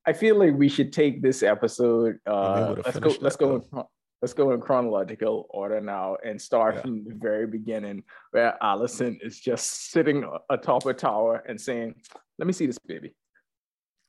I 0.09 0.13
feel 0.15 0.37
like 0.39 0.55
we 0.55 0.69
should 0.71 0.91
take 0.93 1.21
this 1.23 1.43
episode. 1.43 2.19
Uh, 2.27 2.77
let's 2.85 2.99
go. 2.99 3.15
Let's 3.21 3.37
go. 3.37 3.57
In, 3.57 3.83
let's 4.23 4.33
go 4.33 4.53
in 4.53 4.61
chronological 4.61 5.47
order 5.51 5.81
now 5.83 6.17
and 6.25 6.41
start 6.41 6.77
Yeah. 6.77 6.81
from 6.83 7.05
the 7.05 7.15
very 7.15 7.47
beginning, 7.47 8.03
where 8.31 8.57
Alicent 8.63 9.19
is 9.23 9.39
just 9.39 9.91
sitting 9.93 10.19
atop 10.51 10.87
a 10.87 10.95
tower 10.95 11.45
and 11.49 11.61
saying, 11.61 11.95
"Let 12.39 12.47
me 12.47 12.53
see 12.55 12.67
this 12.67 12.79
baby." 12.79 13.15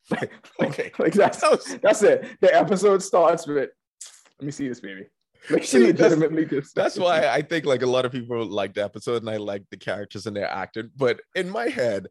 Like, 0.12 0.32
Okay. 0.68 0.91
like 0.98 1.13
that's 1.13 1.41
that's 1.86 2.01
it. 2.03 2.18
The 2.41 2.51
episode 2.63 3.03
starts 3.03 3.46
with, 3.46 3.70
"Let 4.39 4.46
me 4.46 4.51
see 4.51 4.68
this 4.70 4.79
baby." 4.79 5.06
Like 5.50 5.63
she 5.63 5.79
that's- 5.91 6.00
legitimately 6.12 6.46
just. 6.46 6.75
That's 6.75 6.98
why 6.98 7.27
I 7.27 7.41
think 7.41 7.65
like 7.65 7.82
a 7.82 7.91
lot 7.96 8.06
of 8.06 8.12
people 8.12 8.46
like 8.46 8.74
the 8.74 8.84
episode 8.84 9.22
and 9.22 9.29
I 9.29 9.38
like 9.38 9.63
the 9.70 9.77
characters 9.77 10.25
and 10.27 10.36
their 10.36 10.50
acting. 10.50 10.89
But 10.96 11.15
in 11.36 11.50
my 11.50 11.68
head, 11.68 12.08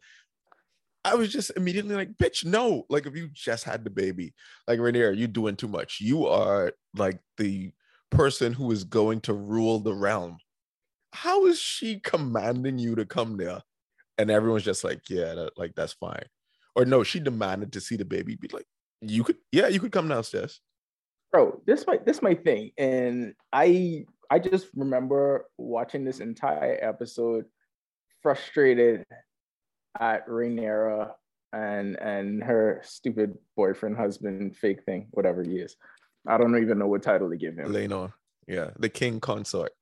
I 1.13 1.15
was 1.15 1.33
just 1.33 1.51
immediately 1.57 1.95
like, 1.95 2.17
bitch, 2.17 2.45
no. 2.45 2.85
Like 2.89 3.07
if 3.07 3.17
you 3.17 3.29
just 3.33 3.65
had 3.65 3.85
the 3.85 3.91
baby, 3.91 4.35
like 4.67 4.79
Rhaenyra, 4.79 5.17
you're 5.17 5.29
doing 5.29 5.57
too 5.57 5.69
much. 5.69 6.01
You 6.01 6.27
are 6.27 6.73
like 6.97 7.21
the 7.37 7.73
person 8.11 8.53
who 8.53 8.71
is 8.73 8.85
going 8.85 9.21
to 9.23 9.33
rule 9.35 9.81
the 9.81 9.95
realm. 9.95 10.39
how 11.13 11.47
is 11.47 11.59
she 11.59 12.01
commanding 12.01 12.79
you 12.79 12.95
to 12.95 13.05
come 13.07 13.37
there? 13.37 13.63
And 14.19 14.31
everyone's 14.31 14.65
just 14.65 14.85
like, 14.85 15.09
yeah, 15.09 15.35
that, 15.35 15.53
like 15.57 15.75
that's 15.75 15.93
fine. 15.95 16.25
Or 16.77 16.85
no, 16.85 17.03
she 17.03 17.21
demanded 17.21 17.73
to 17.73 17.81
see 17.81 17.97
the 17.97 18.05
baby. 18.05 18.37
Be 18.37 18.49
like, 18.53 18.67
you 19.01 19.25
could, 19.25 19.37
yeah, 19.53 19.69
you 19.69 19.81
could 19.81 19.93
come 19.93 20.09
downstairs. 20.09 20.61
Bro, 21.33 21.63
this 21.67 21.87
my 21.87 21.99
this 22.05 22.23
my 22.23 22.35
thing. 22.35 22.71
And 22.79 23.35
I 23.53 24.05
I 24.31 24.39
just 24.39 24.69
remember 24.75 25.47
watching 25.57 26.05
this 26.05 26.21
entire 26.21 26.79
episode 26.81 27.47
frustrated 28.23 29.05
at 29.99 30.27
Rhaenyra 30.29 31.13
and 31.53 31.97
and 31.97 32.43
her 32.43 32.81
stupid 32.85 33.35
boyfriend, 33.57 33.97
husband, 33.97 34.57
fake 34.57 34.85
thing, 34.85 35.09
whatever 35.13 35.43
he 35.43 35.57
is. 35.59 35.77
I 36.27 36.37
don't 36.39 36.61
even 36.61 36.79
know 36.79 36.87
what 36.89 37.03
title 37.03 37.31
to 37.31 37.37
give 37.37 37.57
him. 37.57 37.73
Laenor. 37.73 38.13
Yeah, 38.47 38.71
the 38.79 38.89
king 38.89 39.21
consort. 39.21 39.73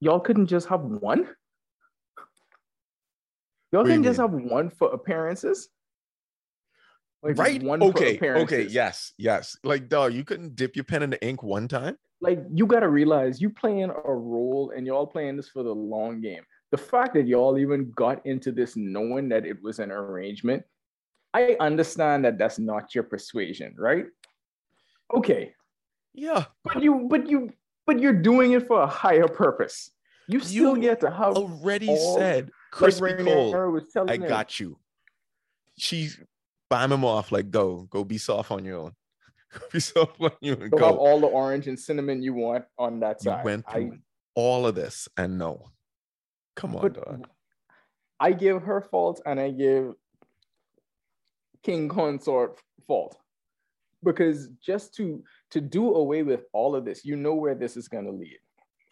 Y'all 0.00 0.20
couldn't 0.20 0.46
just 0.46 0.68
have 0.68 0.82
one? 0.82 1.26
Y'all 3.72 3.82
What 3.82 3.90
can 3.90 4.02
just 4.02 4.18
mean? 4.18 4.30
have 4.30 4.50
one 4.50 4.70
for 4.70 4.92
appearances? 4.92 5.68
Like, 7.22 7.38
right? 7.38 7.62
one 7.62 7.80
for 7.80 7.86
Okay. 7.88 8.18
Okay. 8.20 8.66
Yes. 8.66 9.12
Yes. 9.18 9.56
Like, 9.64 9.88
dog, 9.88 10.12
you 10.12 10.22
couldn't 10.24 10.54
dip 10.54 10.76
your 10.76 10.84
pen 10.84 11.02
in 11.02 11.10
the 11.10 11.26
ink 11.26 11.42
one 11.42 11.66
time. 11.66 11.96
like 12.20 12.40
you 12.52 12.66
got 12.66 12.80
to 12.80 12.88
realize 12.88 13.40
you 13.40 13.50
playing 13.50 13.90
a 13.90 14.12
role 14.12 14.72
and 14.74 14.86
y'all 14.86 15.06
playing 15.06 15.36
this 15.36 15.48
for 15.48 15.62
the 15.62 15.74
long 15.74 16.20
game. 16.20 16.42
The 16.72 16.78
fact 16.78 17.14
that 17.14 17.26
y'all 17.26 17.58
even 17.58 17.92
got 17.94 18.24
into 18.26 18.50
this 18.52 18.76
knowing 18.76 19.28
that 19.30 19.46
it 19.46 19.62
was 19.62 19.78
an 19.78 19.90
arrangement, 19.90 20.64
I 21.32 21.56
understand 21.60 22.24
that 22.24 22.38
that's 22.38 22.58
not 22.58 22.94
your 22.94 23.04
persuasion, 23.04 23.74
right? 23.78 24.06
Okay, 25.14 25.54
Yeah. 26.14 26.46
but 26.64 26.82
you, 26.82 27.06
but 27.08 27.28
you, 27.28 27.50
but 27.86 28.00
you're 28.00 28.12
doing 28.12 28.52
it 28.52 28.66
for 28.66 28.82
a 28.82 28.86
higher 28.86 29.28
purpose. 29.28 29.90
You 30.28 30.40
still 30.40 30.76
You 30.76 30.82
get 30.82 31.00
to 31.00 31.10
have 31.10 31.36
Already 31.36 31.96
said, 31.96 32.50
crispy 32.72 33.14
cold. 33.22 33.54
I 34.08 34.16
got 34.16 34.58
you. 34.58 34.78
She 35.78 36.10
bam 36.68 36.90
him 36.90 37.04
off 37.04 37.30
like, 37.30 37.50
go, 37.52 37.82
go 37.90 38.02
be 38.02 38.18
soft 38.18 38.50
on 38.50 38.64
your 38.64 38.78
own. 38.78 38.92
Go 39.52 39.60
be 39.72 39.78
soft 39.80 40.20
on 40.20 40.32
you 40.42 40.54
and 40.54 40.72
You'll 40.72 40.84
have 40.84 40.96
all 40.96 41.20
the 41.20 41.28
orange 41.28 41.68
and 41.68 41.78
cinnamon 41.78 42.20
you 42.20 42.34
want 42.34 42.64
on 42.78 42.98
that 43.00 43.22
side. 43.22 43.38
You 43.38 43.44
went 43.44 43.64
I- 43.68 43.72
through 43.74 43.98
all 44.34 44.66
of 44.66 44.74
this 44.74 45.08
and 45.16 45.38
no. 45.38 45.70
Come 46.56 46.74
on, 46.74 46.82
but 46.82 46.94
dog. 46.94 47.28
I 48.18 48.32
give 48.32 48.62
her 48.62 48.80
fault 48.80 49.20
and 49.26 49.38
I 49.38 49.50
give 49.50 49.94
King 51.62 51.88
Consort 51.88 52.58
fault 52.86 53.18
because 54.02 54.48
just 54.64 54.94
to 54.94 55.22
to 55.50 55.60
do 55.60 55.94
away 55.94 56.22
with 56.22 56.44
all 56.52 56.74
of 56.74 56.84
this, 56.84 57.04
you 57.04 57.16
know 57.16 57.34
where 57.34 57.54
this 57.54 57.76
is 57.76 57.88
going 57.88 58.04
to 58.06 58.12
lead. 58.12 58.38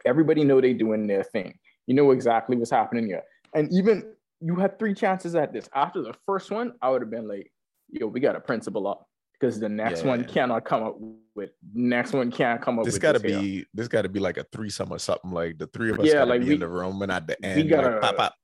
Everybody 0.04 0.44
know 0.44 0.61
they 0.61 0.75
doing 0.75 1.06
their 1.06 1.25
thing. 1.25 1.59
You 1.87 1.94
know 1.94 2.11
exactly 2.11 2.56
what's 2.56 2.71
happening 2.71 3.06
here, 3.06 3.23
and 3.54 3.73
even 3.73 4.14
you 4.40 4.56
had 4.56 4.78
three 4.78 4.94
chances 4.94 5.35
at 5.35 5.52
this. 5.52 5.68
After 5.75 6.02
the 6.02 6.14
first 6.26 6.50
one, 6.50 6.75
I 6.83 6.90
would 6.90 7.02
have 7.02 7.11
been 7.11 7.28
like, 7.28 7.50
"Yo, 7.88 8.06
we 8.06 8.21
got 8.21 8.37
a 8.37 8.40
principal 8.40 8.87
up." 8.87 9.09
Because 9.44 9.60
the 9.60 9.68
next 9.68 10.04
one 10.04 10.24
cannot 10.24 10.64
come 10.64 10.82
up 10.84 10.96
with 11.34 11.50
next 11.74 12.14
one 12.14 12.30
can't 12.30 12.62
come 12.62 12.78
up 12.78 12.86
This 12.86 12.94
with 12.94 13.02
gotta 13.02 13.18
here. 13.28 13.38
be 13.40 13.66
this 13.74 13.88
gotta 13.88 14.08
be 14.08 14.18
like 14.18 14.38
a 14.38 14.44
threesome 14.44 14.90
or 14.90 14.98
something. 14.98 15.32
Like 15.32 15.58
the 15.58 15.66
three 15.66 15.90
of 15.90 16.00
us 16.00 16.06
Yeah, 16.06 16.14
gotta 16.14 16.30
like 16.30 16.40
be 16.40 16.46
we- 16.48 16.54
in 16.54 16.60
the 16.60 16.68
room 16.68 17.02
and 17.02 17.12
at 17.12 17.26
the 17.26 17.36
we 17.56 17.64
gotta- 17.64 17.90
like, 17.90 18.00
pop, 18.00 18.16
pop. 18.16 18.34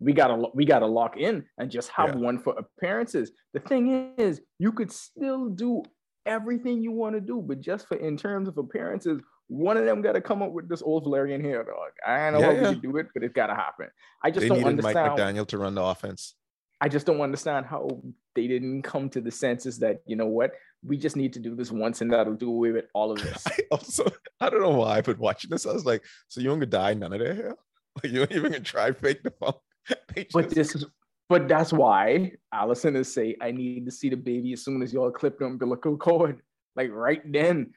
we 0.00 0.14
gotta 0.14 0.48
we 0.54 0.64
gotta 0.64 0.86
lock 0.86 1.18
in 1.18 1.44
and 1.58 1.70
just 1.70 1.90
have 1.90 2.14
Yeah. 2.14 2.20
one 2.20 2.38
for 2.38 2.54
appearances. 2.58 3.30
The 3.52 3.60
thing 3.60 4.14
is, 4.16 4.40
you 4.58 4.72
could 4.72 4.90
still 4.90 5.50
do 5.50 5.82
everything 6.24 6.80
you 6.80 6.92
want 6.92 7.14
to 7.16 7.20
do, 7.20 7.42
but 7.46 7.60
just 7.60 7.86
for 7.86 7.98
in 7.98 8.16
terms 8.16 8.48
of 8.48 8.56
appearances, 8.56 9.20
one 9.48 9.76
of 9.76 9.84
them 9.84 10.00
got 10.00 10.12
to 10.12 10.22
come 10.22 10.40
up 10.40 10.52
with 10.52 10.66
this 10.70 10.80
old 10.82 11.04
Valyrian 11.04 11.42
hair 11.42 11.62
dog. 11.62 11.90
I 12.06 12.30
don't 12.30 12.32
know 12.32 12.38
Yeah, 12.40 12.46
how 12.46 12.52
yeah. 12.62 12.68
we 12.70 12.74
can 12.80 12.90
do 12.90 12.96
it, 12.96 13.08
but 13.12 13.22
it's 13.22 13.34
gotta 13.34 13.54
happen. 13.54 13.88
I 14.24 14.30
just 14.30 14.40
They 14.44 14.48
don't 14.48 14.58
needed 14.62 14.82
Mike 14.82 14.96
understand. 14.96 15.36
McDaniel 15.36 15.46
to 15.48 15.58
run 15.58 15.74
the 15.74 15.82
offense. 15.82 16.34
I 16.80 16.88
just 16.88 17.04
don't 17.06 17.20
understand 17.20 17.66
how 17.66 17.88
they 18.36 18.46
didn't 18.46 18.82
come 18.82 19.08
to 19.10 19.20
the 19.20 19.30
senses 19.32 19.80
that 19.80 20.02
you 20.06 20.14
know 20.14 20.26
what 20.26 20.52
we 20.84 20.96
just 20.96 21.16
need 21.16 21.32
to 21.32 21.40
do 21.40 21.56
this 21.56 21.72
once 21.72 22.00
and 22.00 22.12
that'll 22.12 22.34
do 22.34 22.50
away 22.50 22.70
with 22.70 22.84
all 22.94 23.10
of 23.10 23.20
this. 23.20 23.42
I 23.46 23.58
also 23.72 24.04
I 24.40 24.48
don't 24.50 24.60
know 24.60 24.70
why, 24.70 25.00
but 25.00 25.18
watching 25.18 25.50
this, 25.50 25.66
I 25.66 25.72
was 25.72 25.84
like, 25.84 26.04
so 26.28 26.40
you 26.40 26.50
ain't 26.52 26.60
gonna 26.60 26.66
dye 26.66 26.94
none 26.94 27.12
of 27.12 27.18
their 27.18 27.34
hair? 27.34 27.56
Like 28.04 28.12
you 28.12 28.20
ain't 28.20 28.32
even 28.32 28.52
gonna 28.52 28.62
try 28.62 28.92
fake 28.92 29.22
the 29.22 29.32
phone. 29.40 29.54
They 30.14 30.26
But 30.30 30.50
this 30.50 30.74
is 30.76 30.84
but 31.28 31.48
that's 31.48 31.72
why 31.72 32.32
Alicent 32.54 32.94
is 32.96 33.12
say 33.12 33.36
I 33.40 33.50
need 33.50 33.86
to 33.86 33.90
see 33.90 34.10
the 34.10 34.16
baby 34.16 34.52
as 34.52 34.62
soon 34.62 34.82
as 34.82 34.92
y'all 34.92 35.10
clip 35.10 35.38
the 35.38 35.46
umbilical 35.46 35.96
cord. 35.96 36.42
Like 36.76 36.90
right 36.92 37.22
then. 37.24 37.72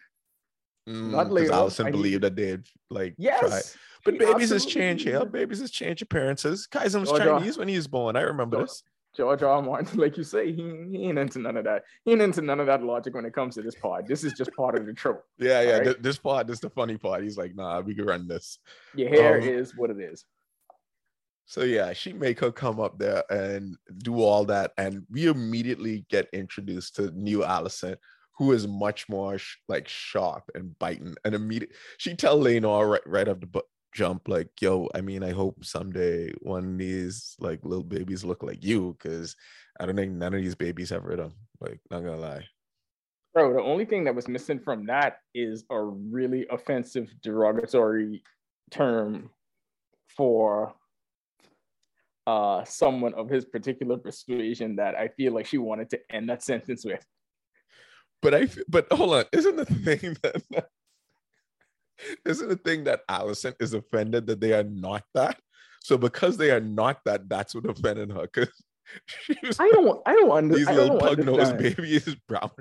Mm, 0.89 1.12
not 1.12 1.32
later. 1.32 1.54
Alicent 1.54 1.86
I 1.86 1.89
need- 1.89 1.92
believed 1.94 2.24
that 2.24 2.36
they'd 2.36 2.68
like 2.89 3.16
try. 3.16 3.25
Yes. 3.42 3.78
But 4.06 4.20
babies 4.20 4.50
has 4.50 4.66
changed 4.66 5.08
it. 5.08 5.32
Babies 5.32 5.60
has 5.62 5.72
changed 5.72 6.01
appearances. 6.01 6.68
Kaizen 6.72 7.01
was 7.01 7.12
R. 7.12 7.20
Chinese 7.20 7.58
when 7.58 7.68
he 7.68 7.75
was 7.75 7.88
born. 7.88 8.16
I 8.16 8.22
remember 8.22 8.62
this. 8.62 8.84
George 9.20 9.44
R. 9.44 9.62
Martin, 9.62 10.00
like 10.00 10.16
you 10.16 10.24
say, 10.24 10.54
he, 10.54 10.62
he 10.92 11.04
ain't 11.10 11.20
into 11.20 11.40
none 11.40 11.58
of 11.58 11.66
that. 11.66 11.84
He 12.06 12.14
ain't 12.14 12.22
into 12.22 12.42
none 12.42 12.62
of 12.62 12.68
that 12.68 12.82
logic 12.82 13.14
when 13.16 13.26
it 13.26 13.34
comes 13.34 13.56
to 13.56 13.62
this 13.62 13.76
pod. 13.76 14.08
This 14.08 14.24
is 14.24 14.32
just 14.32 14.50
part 14.56 14.78
of 14.78 14.86
the 14.86 14.94
trope. 14.94 15.26
Yeah, 15.38 15.60
yeah. 15.62 15.70
Alright. 15.72 15.84
th- 15.84 15.98
this 16.00 16.18
part, 16.18 16.48
this 16.48 16.62
the 16.62 16.70
funny 16.70 16.98
part. 16.98 17.24
He's 17.24 17.38
like, 17.38 17.54
nah, 17.54 17.82
we 17.82 17.96
can 17.96 18.06
run 18.06 18.30
this. 18.30 18.60
Your 18.96 19.10
hair 19.10 19.38
Um, 19.42 19.44
is 19.44 19.76
what 19.76 19.90
it 19.90 20.00
is. 20.00 20.24
So 21.48 21.64
yeah, 21.64 21.92
she 21.92 22.14
make 22.14 22.40
her 22.40 22.50
come 22.52 22.80
up 22.80 22.98
there 22.98 23.24
and 23.30 23.76
do 23.98 24.22
all 24.22 24.46
that, 24.46 24.72
and 24.78 25.06
we 25.12 25.26
immediately 25.26 26.06
get 26.10 26.30
introduced 26.32 26.96
to 26.96 27.12
new 27.12 27.40
Alicent, 27.40 27.98
who 28.38 28.54
is 28.54 28.70
much 28.70 29.10
more 29.10 29.38
sh- 29.38 29.58
like 29.68 29.90
sharp 29.90 30.50
and 30.56 30.80
biting. 30.80 31.16
And 31.26 31.36
immediate, 31.36 31.72
she 31.98 32.16
tell 32.16 32.40
Laenor 32.40 32.90
right 32.90 33.02
right 33.06 33.28
off 33.28 33.42
the 33.42 33.48
bu- 33.48 33.62
jump, 33.93 34.27
like, 34.27 34.50
"Yo, 34.62 34.89
I 34.93 35.01
mean, 35.01 35.24
I 35.24 35.31
hope 35.31 35.63
someday 35.63 36.31
one 36.41 36.74
of 36.74 36.77
these 36.77 37.36
like 37.39 37.63
little 37.63 37.84
babies 37.84 38.24
look 38.24 38.43
like 38.43 38.63
you, 38.63 38.96
because 38.98 39.36
I 39.79 39.86
don't 39.86 39.96
think 39.96 40.13
none 40.13 40.34
of 40.34 40.41
these 40.41 40.55
babies 40.55 40.89
have 40.89 41.05
rhythm. 41.05 41.34
Like, 41.60 41.79
not 41.89 42.03
gonna 42.03 42.17
lie." 42.17 42.46
Bro, 43.34 43.53
the 43.53 43.62
only 43.62 43.86
thing 43.86 44.03
that 44.05 44.15
was 44.15 44.27
missing 44.27 44.60
from 44.60 44.86
that 44.88 45.19
is 45.34 45.63
a 45.69 45.81
really 45.81 46.48
offensive, 46.50 47.13
derogatory 47.22 48.24
term 48.72 49.29
for 50.08 50.74
uh 52.27 52.63
someone 52.63 53.13
of 53.13 53.29
his 53.29 53.46
particular 53.46 53.98
persuasion 53.98 54.75
that 54.75 54.96
I 54.96 55.08
feel 55.08 55.34
like 55.34 55.46
she 55.46 55.58
wanted 55.58 55.89
to 55.91 56.00
end 56.12 56.29
that 56.29 56.43
sentence 56.43 56.86
with. 56.86 57.03
But 58.22 58.36
i 58.36 58.48
but 58.67 58.91
hold 58.91 59.13
on, 59.13 59.25
isn't 59.31 59.55
the 59.55 59.65
thing 59.65 60.17
that 60.24 60.69
isn't 62.25 62.48
the 62.50 62.56
thing 62.58 62.84
that 62.86 63.01
Alicent 63.10 63.56
is 63.60 63.74
offended 63.74 64.27
that 64.27 64.39
they 64.39 64.53
are 64.53 64.63
not 64.63 65.03
that? 65.13 65.39
So 65.82 65.98
because 65.98 66.38
they 66.38 66.51
are 66.51 66.60
not 66.60 67.00
that, 67.06 67.29
that's 67.29 67.56
what 67.56 67.65
offended 67.65 68.12
her. 68.12 68.27
Because 68.34 69.60
I 69.60 69.70
don't 69.70 70.01
I 70.06 70.13
don't 70.13 70.32
under, 70.32 70.56
these 70.56 70.68
I 70.68 70.74
little 70.75 70.98
pug 71.00 71.24
nosed 71.24 71.58
babies, 71.58 72.15
brown 72.27 72.51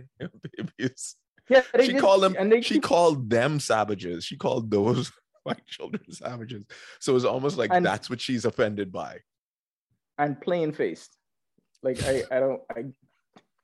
babies. 0.57 1.17
Yeah, 1.49 1.63
She 1.81 1.93
did- 1.93 2.01
called 2.01 2.23
them. 2.23 2.37
and 2.39 2.53
they 2.53 2.61
She 2.61 2.79
called 2.81 3.31
them 3.31 3.59
savages. 3.59 4.25
She 4.25 4.37
called 4.37 4.71
those 4.71 5.11
white 5.45 5.67
children 5.67 6.03
savages. 6.13 6.65
So 7.01 7.17
it's 7.17 7.25
almost 7.25 7.57
like 7.57 7.71
And- 7.73 7.85
that's 7.87 8.11
what 8.11 8.21
she's 8.21 8.45
offended 8.45 8.93
by. 8.93 9.19
and 10.19 10.41
plain 10.41 10.73
faced. 10.73 11.17
Like 11.83 12.03
I, 12.05 12.23
I 12.31 12.41
don't 12.41 12.61
I 12.77 12.85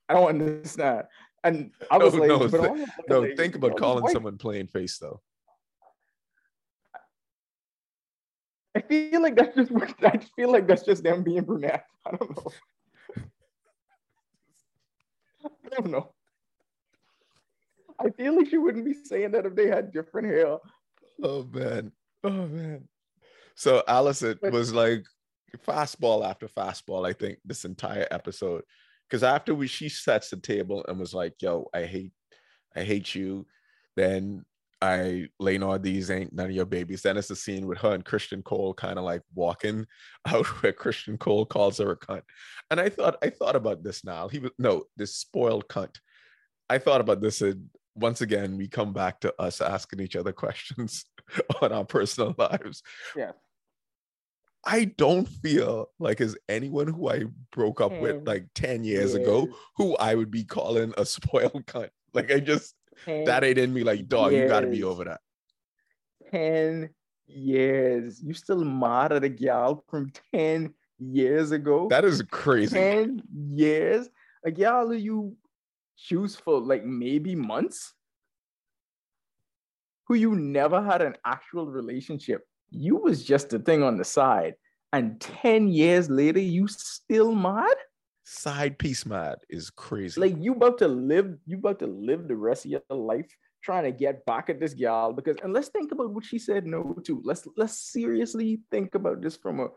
I 0.09 0.14
don't 0.14 0.28
understand. 0.28 1.04
And 1.43 1.73
I 1.90 1.99
was 1.99 2.14
No, 2.14 2.21
like, 2.21 2.28
no, 2.28 2.49
th- 2.49 2.88
No, 3.09 3.37
think 3.37 3.54
about 3.57 3.76
calling 3.76 4.02
white- 4.04 4.12
someone 4.12 4.38
plain 4.38 4.66
faced 4.66 5.00
though. 5.00 5.21
I 8.76 8.81
feel 8.81 9.23
like 9.23 9.37
that's 9.37 9.54
just 9.57 9.71
I 10.02 10.19
feel 10.37 10.50
like 10.50 10.66
that's 10.66 10.83
just 10.83 11.02
them 11.02 11.23
being 11.23 11.43
brunette. 11.45 11.85
I 12.07 12.16
don't 12.16 12.37
know. 12.37 12.52
I 15.47 15.69
don't 15.71 15.90
know. 15.90 16.12
I 18.00 18.11
feel 18.11 18.37
like 18.37 18.49
she 18.49 18.59
wouldn't 18.59 18.85
be 18.85 18.95
saying 18.95 19.33
that 19.33 19.47
if 19.47 19.54
they 19.54 19.69
had 19.69 19.93
different 19.93 20.28
hair. 20.28 20.59
Oh 21.23 21.45
man. 21.52 21.93
Oh 22.25 22.31
man. 22.31 22.88
So 23.54 23.83
Alicent 23.88 24.38
But- 24.43 24.52
was 24.52 24.73
like 24.75 25.04
fastball 25.66 26.28
after 26.28 26.49
fastball, 26.49 27.07
I 27.09 27.12
think, 27.12 27.38
this 27.45 27.64
entire 27.64 28.09
episode. 28.11 28.64
Because 29.09 29.23
after 29.23 29.54
we 29.54 29.69
she 29.69 29.88
sets 29.88 30.31
the 30.31 30.37
table 30.38 30.85
and 30.88 30.99
was 30.99 31.14
like, 31.14 31.35
yo, 31.40 31.69
I 31.73 31.83
hate, 31.85 32.12
I 32.75 32.83
hate 32.83 33.14
you. 33.14 33.47
Then 33.95 34.45
I 34.85 35.29
Laenor, 35.41 35.81
these 35.83 36.11
ain't 36.11 36.33
none 36.33 36.47
of 36.47 36.53
your 36.53 36.67
babies. 36.67 37.03
Then 37.03 37.17
it's 37.17 37.29
the 37.29 37.37
scene 37.37 37.67
with 37.67 37.79
her 37.79 37.95
and 37.95 38.05
Criston 38.05 38.45
Cole 38.45 38.75
kind 38.75 38.99
of 38.99 39.05
like 39.05 39.23
walking 39.35 39.87
out 40.26 40.47
where 40.62 40.73
Criston 40.73 41.19
Cole 41.19 41.47
calls 41.47 41.79
her 41.79 41.93
a 41.93 41.97
cunt. 41.97 42.23
And 42.71 42.79
I 42.79 42.91
thought, 42.91 43.17
I 43.23 43.31
thought 43.31 43.57
about 43.57 43.83
this 43.83 44.05
now. 44.05 44.29
He 44.29 44.38
was 44.38 44.50
no, 44.59 44.85
this 44.97 45.17
spoiled 45.17 45.69
cunt. 45.69 45.97
I 46.69 46.79
thought 46.79 47.00
about 47.00 47.21
this 47.21 47.41
and 47.41 47.71
once 47.95 48.21
again, 48.21 48.57
we 48.57 48.67
come 48.69 48.93
back 48.93 49.21
to 49.21 49.33
us 49.41 49.61
asking 49.61 50.00
each 50.00 50.17
other 50.17 50.33
questions 50.45 51.07
on 51.62 51.73
our 51.73 51.85
personal 51.85 52.35
lives. 52.37 52.83
Yeah. 53.17 53.33
I 54.67 54.85
don't 54.85 55.29
feel 55.29 55.91
like 55.99 56.21
as 56.21 56.37
anyone 56.49 56.88
who 56.88 57.11
I 57.11 57.25
broke 57.53 57.81
up 57.81 57.93
with 58.00 58.26
like 58.26 58.47
10 58.55 58.83
years 58.83 59.12
ago 59.12 59.49
who 59.76 59.95
I 59.97 60.14
would 60.14 60.31
be 60.31 60.45
calling 60.45 60.95
a 60.97 61.05
spoiled 61.05 61.67
cunt. 61.67 61.91
Like 62.14 62.33
I 62.33 62.41
just 62.41 62.75
Ten- 63.05 63.25
that 63.25 63.45
ain't 63.45 63.59
in 63.59 63.73
me 63.73 63.85
like 63.85 64.09
dog, 64.09 64.33
you 64.33 64.49
gotta 64.49 64.67
be 64.67 64.83
over 64.83 65.05
that. 65.05 65.21
10 66.31 66.91
years. 67.27 68.23
You 68.23 68.35
still 68.35 68.65
mad 68.65 69.13
at 69.13 69.25
a 69.25 69.29
gal 69.29 69.85
from 69.89 70.11
10 70.33 70.75
years 70.99 71.53
ago? 71.53 71.89
That 71.91 72.05
is 72.05 72.23
crazy. 72.23 72.77
10 72.77 73.23
years? 73.53 74.09
A 74.45 74.51
gal 74.51 74.89
who 74.89 74.95
you 74.95 75.37
choose 75.97 76.37
for 76.37 76.61
like 76.61 76.85
maybe 76.85 77.35
months? 77.35 77.95
Who 80.07 80.15
you 80.15 80.35
never 80.35 80.83
had 80.83 81.03
an 81.03 81.17
actual 81.25 81.67
relationship. 81.67 82.47
You 82.71 82.97
was 82.97 83.25
just 83.25 83.53
a 83.53 83.59
thing 83.59 83.83
on 83.83 83.97
the 83.97 84.05
side. 84.05 84.55
And 84.93 85.21
10 85.21 85.69
years 85.69 86.11
later, 86.11 86.41
you 86.41 86.69
still 86.69 87.35
mad? 87.35 87.75
Side 88.25 88.78
piece 88.78 89.04
mad 89.04 89.38
is 89.50 89.71
crazy. 89.71 90.21
Like 90.21 90.37
you 90.38 90.52
about 90.52 90.78
to 90.78 90.88
live, 90.88 91.37
you 91.47 91.59
about 91.59 91.78
to 91.81 91.87
live 91.87 92.26
the 92.26 92.37
rest 92.37 92.64
of 92.64 92.71
your 92.71 92.83
life 92.88 93.31
trying 93.62 93.85
to 93.85 93.93
get 93.93 94.25
back 94.26 94.49
at 94.49 94.61
this 94.61 94.75
gal 94.75 95.12
because 95.12 95.37
and 95.43 95.52
let's 95.52 95.69
think 95.69 95.93
about 95.93 96.12
what 96.12 96.25
she 96.25 96.38
said 96.38 96.66
no 96.66 96.97
to. 97.04 97.21
Let's 97.25 97.47
let's 97.57 97.78
seriously 97.78 98.61
think 98.71 98.95
about 98.95 99.21
this 99.21 99.37
from 99.37 99.61
a 99.61 99.69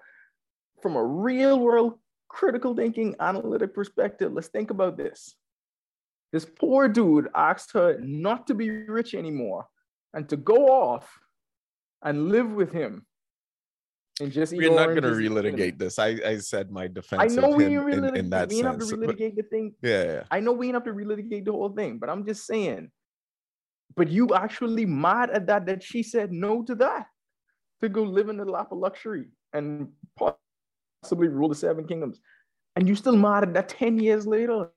from 0.82 0.96
a 0.96 1.04
real 1.04 1.60
world 1.60 2.00
critical 2.30 2.76
thinking 2.76 3.16
analytic 3.20 3.74
perspective. 3.74 4.32
Let's 4.32 4.50
think 4.50 4.70
about 4.70 4.98
this. 4.98 5.36
This 6.32 6.46
poor 6.46 6.88
dude 6.88 7.30
asked 7.36 7.74
her 7.74 8.00
not 8.00 8.48
to 8.48 8.54
be 8.54 8.70
rich 8.70 9.14
anymore 9.14 9.68
and 10.14 10.28
to 10.30 10.38
go 10.38 10.68
off 10.68 11.10
and 12.04 12.30
live 12.30 12.52
with 12.52 12.72
him. 12.72 13.07
And 14.20 14.32
just 14.32 14.52
we're 14.54 14.74
not 14.74 14.88
going 14.88 15.04
to 15.04 15.10
relitigate 15.10 15.78
this. 15.78 16.00
I, 16.00 16.20
I 16.26 16.38
said 16.40 16.72
my 16.72 16.88
defense. 16.88 17.22
I 17.22 17.42
know 17.42 17.50
we 17.50 17.66
ain't 17.66 17.74
relitigate. 17.76 18.10
In, 18.10 18.16
in 18.16 18.30
that 18.32 18.50
we 18.50 18.58
ain't 18.58 18.66
have 18.66 18.80
to 18.80 18.86
relitigate 18.86 19.36
the 19.36 19.44
thing. 19.44 19.74
Yeah, 19.82 20.04
yeah, 20.04 20.24
I 20.32 20.40
know 20.40 20.54
we 20.54 20.68
ain't 20.68 20.76
have 20.76 20.86
to 20.86 20.94
relitigate 20.94 21.46
the 21.46 21.52
whole 21.52 21.70
thing, 21.70 22.00
but 22.00 22.10
I'm 22.10 22.26
just 22.26 22.48
saying. 22.48 22.90
But 23.96 24.10
you 24.10 24.34
actually 24.34 24.86
mad 24.86 25.30
at 25.30 25.46
that 25.48 25.68
that 25.68 25.84
she 25.84 26.02
said 26.02 26.32
no 26.32 26.64
to 26.64 26.76
that 26.76 27.08
to 27.82 27.90
go 27.90 28.04
live 28.04 28.30
in 28.30 28.38
the 28.38 28.46
lap 28.46 28.72
of 28.72 28.80
luxury 28.80 29.28
and 29.54 29.90
possibly 30.18 31.28
rule 31.28 31.50
the 31.50 31.56
seven 31.56 31.88
kingdoms, 31.88 32.20
and 32.76 32.88
you 32.88 32.96
still 32.96 33.16
mad 33.16 33.44
at 33.44 33.54
that 33.54 33.70
ten 33.70 34.00
years 34.00 34.26
later. 34.26 34.72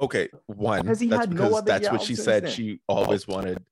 Okay, 0.00 0.28
one. 0.46 0.86
Has 0.86 1.00
he 1.00 1.08
that's 1.08 1.22
had 1.22 1.30
because 1.30 1.50
no 1.52 1.60
that's 1.60 1.90
what 1.90 2.00
she 2.00 2.14
said. 2.14 2.44
Then? 2.44 2.52
She 2.52 2.80
always 2.88 3.28
wanted. 3.28 3.62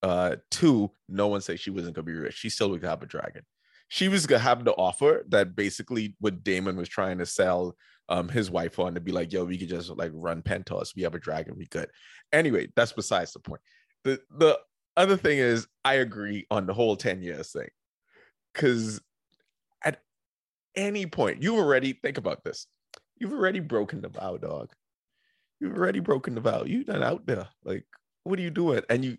Uh, 0.00 0.36
two. 0.52 0.92
No 1.08 1.26
one 1.26 1.40
said 1.40 1.58
she 1.58 1.70
wasn't 1.70 1.96
gonna 1.96 2.04
be 2.04 2.12
rich. 2.12 2.34
She 2.34 2.50
still 2.50 2.70
would 2.70 2.84
have 2.84 3.02
a 3.02 3.06
dragon 3.06 3.42
she 3.88 4.08
was 4.08 4.26
gonna 4.26 4.38
have 4.38 4.64
the 4.64 4.72
offer 4.72 5.24
that 5.28 5.56
basically 5.56 6.14
what 6.20 6.44
Daemon 6.44 6.76
was 6.76 6.88
trying 6.88 7.18
to 7.18 7.26
sell 7.26 7.76
um 8.08 8.28
his 8.28 8.50
wife 8.50 8.78
on 8.78 8.94
to 8.94 9.00
be 9.00 9.12
like, 9.12 9.32
yo, 9.32 9.44
we 9.44 9.58
could 9.58 9.68
just 9.68 9.90
like 9.90 10.12
run 10.14 10.42
Pentos. 10.42 10.94
We 10.94 11.02
have 11.02 11.14
a 11.14 11.18
dragon, 11.18 11.56
we 11.56 11.66
could. 11.66 11.90
Anyway, 12.32 12.68
that's 12.76 12.92
besides 12.92 13.32
the 13.32 13.40
point. 13.40 13.60
The 14.04 14.20
the 14.36 14.58
other 14.96 15.16
thing 15.16 15.38
is 15.38 15.66
I 15.84 15.94
agree 15.94 16.46
on 16.50 16.66
the 16.66 16.74
whole 16.74 16.96
10 16.96 17.22
years 17.22 17.52
thing. 17.52 17.68
Cause 18.54 19.00
at 19.82 20.02
any 20.74 21.06
point, 21.06 21.42
you've 21.42 21.58
already 21.58 21.92
think 21.92 22.18
about 22.18 22.44
this. 22.44 22.66
You've 23.16 23.32
already 23.32 23.60
broken 23.60 24.00
the 24.00 24.08
vow, 24.08 24.36
dog. 24.36 24.72
You've 25.60 25.76
already 25.76 26.00
broken 26.00 26.34
the 26.34 26.40
vow. 26.40 26.64
You 26.64 26.84
done 26.84 27.02
out 27.02 27.26
there. 27.26 27.48
Like, 27.64 27.84
what 28.24 28.38
are 28.38 28.42
you 28.42 28.50
doing? 28.50 28.82
And 28.88 29.04
you 29.04 29.18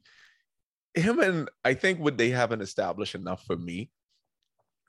him 0.95 1.19
and 1.19 1.49
I 1.63 1.73
think 1.73 1.99
what 1.99 2.17
they 2.17 2.29
haven't 2.29 2.61
established 2.61 3.15
enough 3.15 3.43
for 3.45 3.55
me 3.55 3.89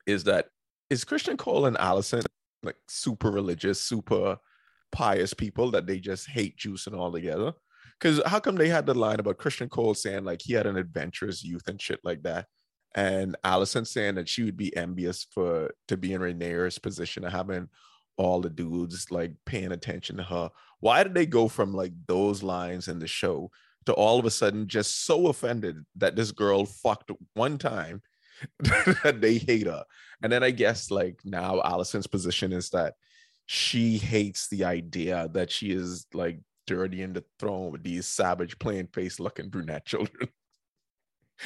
is 0.07 0.25
that 0.25 0.47
is 0.89 1.05
Criston 1.05 1.39
Cole 1.39 1.67
and 1.67 1.77
Alicent 1.77 2.25
like 2.63 2.77
super 2.89 3.31
religious, 3.31 3.81
super 3.81 4.39
pious 4.93 5.33
people 5.33 5.71
that 5.71 5.87
they 5.87 5.99
just 5.99 6.29
hate 6.29 6.57
juicing 6.59 6.99
all 6.99 7.13
together? 7.13 7.53
Because 7.99 8.21
how 8.27 8.41
come 8.41 8.57
they 8.57 8.69
had 8.69 8.87
the 8.87 8.95
line 8.95 9.21
about 9.21 9.39
Criston 9.39 9.71
Cole 9.71 9.95
saying 9.95 10.25
like 10.25 10.41
he 10.43 10.55
had 10.55 10.67
an 10.67 10.77
adventurous 10.77 11.45
youth 11.45 11.69
and 11.69 11.81
shit 11.81 12.01
like 12.03 12.23
that, 12.23 12.47
and 12.95 13.37
Alicent 13.45 13.87
saying 13.87 14.17
that 14.17 14.29
she 14.29 14.43
would 14.43 14.57
be 14.57 14.75
envious 14.77 15.27
for 15.31 15.71
to 15.89 15.97
be 15.97 16.13
in 16.13 16.21
Rhaenyra's 16.21 16.79
position 16.79 17.25
of 17.25 17.33
having 17.33 17.69
all 18.17 18.41
the 18.41 18.51
dudes 18.51 19.11
like 19.11 19.33
paying 19.47 19.73
attention 19.73 20.17
to 20.17 20.23
her. 20.23 20.51
Why 20.81 21.03
did 21.03 21.15
they 21.15 21.27
go 21.27 21.49
from 21.49 21.73
like 21.73 21.93
those 22.07 22.43
lines 22.43 22.89
in 22.89 22.99
the 22.99 23.07
show 23.07 23.51
to 23.87 23.95
all 23.95 24.19
of 24.19 24.27
a 24.27 24.31
sudden 24.31 24.69
just 24.69 25.07
so 25.07 25.29
offended 25.29 25.85
that 25.97 26.17
this 26.17 26.33
girl 26.33 26.67
fucked 26.67 27.11
one 27.35 27.57
time 27.57 28.03
they 29.15 29.39
hate 29.39 29.67
her. 29.67 29.85
And 30.23 30.33
then 30.33 30.43
I 30.43 30.51
guess 30.51 30.91
like 30.91 31.21
now 31.25 31.61
Alicent's 31.65 32.07
position 32.07 32.53
is 32.53 32.71
that 32.71 32.95
she 33.47 33.99
hates 33.99 34.49
the 34.49 34.65
idea 34.65 35.29
that 35.33 35.51
she 35.51 35.73
is 35.73 36.07
like 36.15 36.41
dirty 36.67 37.03
in 37.03 37.13
the 37.13 37.25
throne 37.39 37.73
with 37.73 37.83
these 37.83 38.07
savage, 38.07 38.59
plain 38.59 38.87
face 38.87 39.19
looking 39.19 39.49
brunette 39.49 39.85
children. 39.85 40.29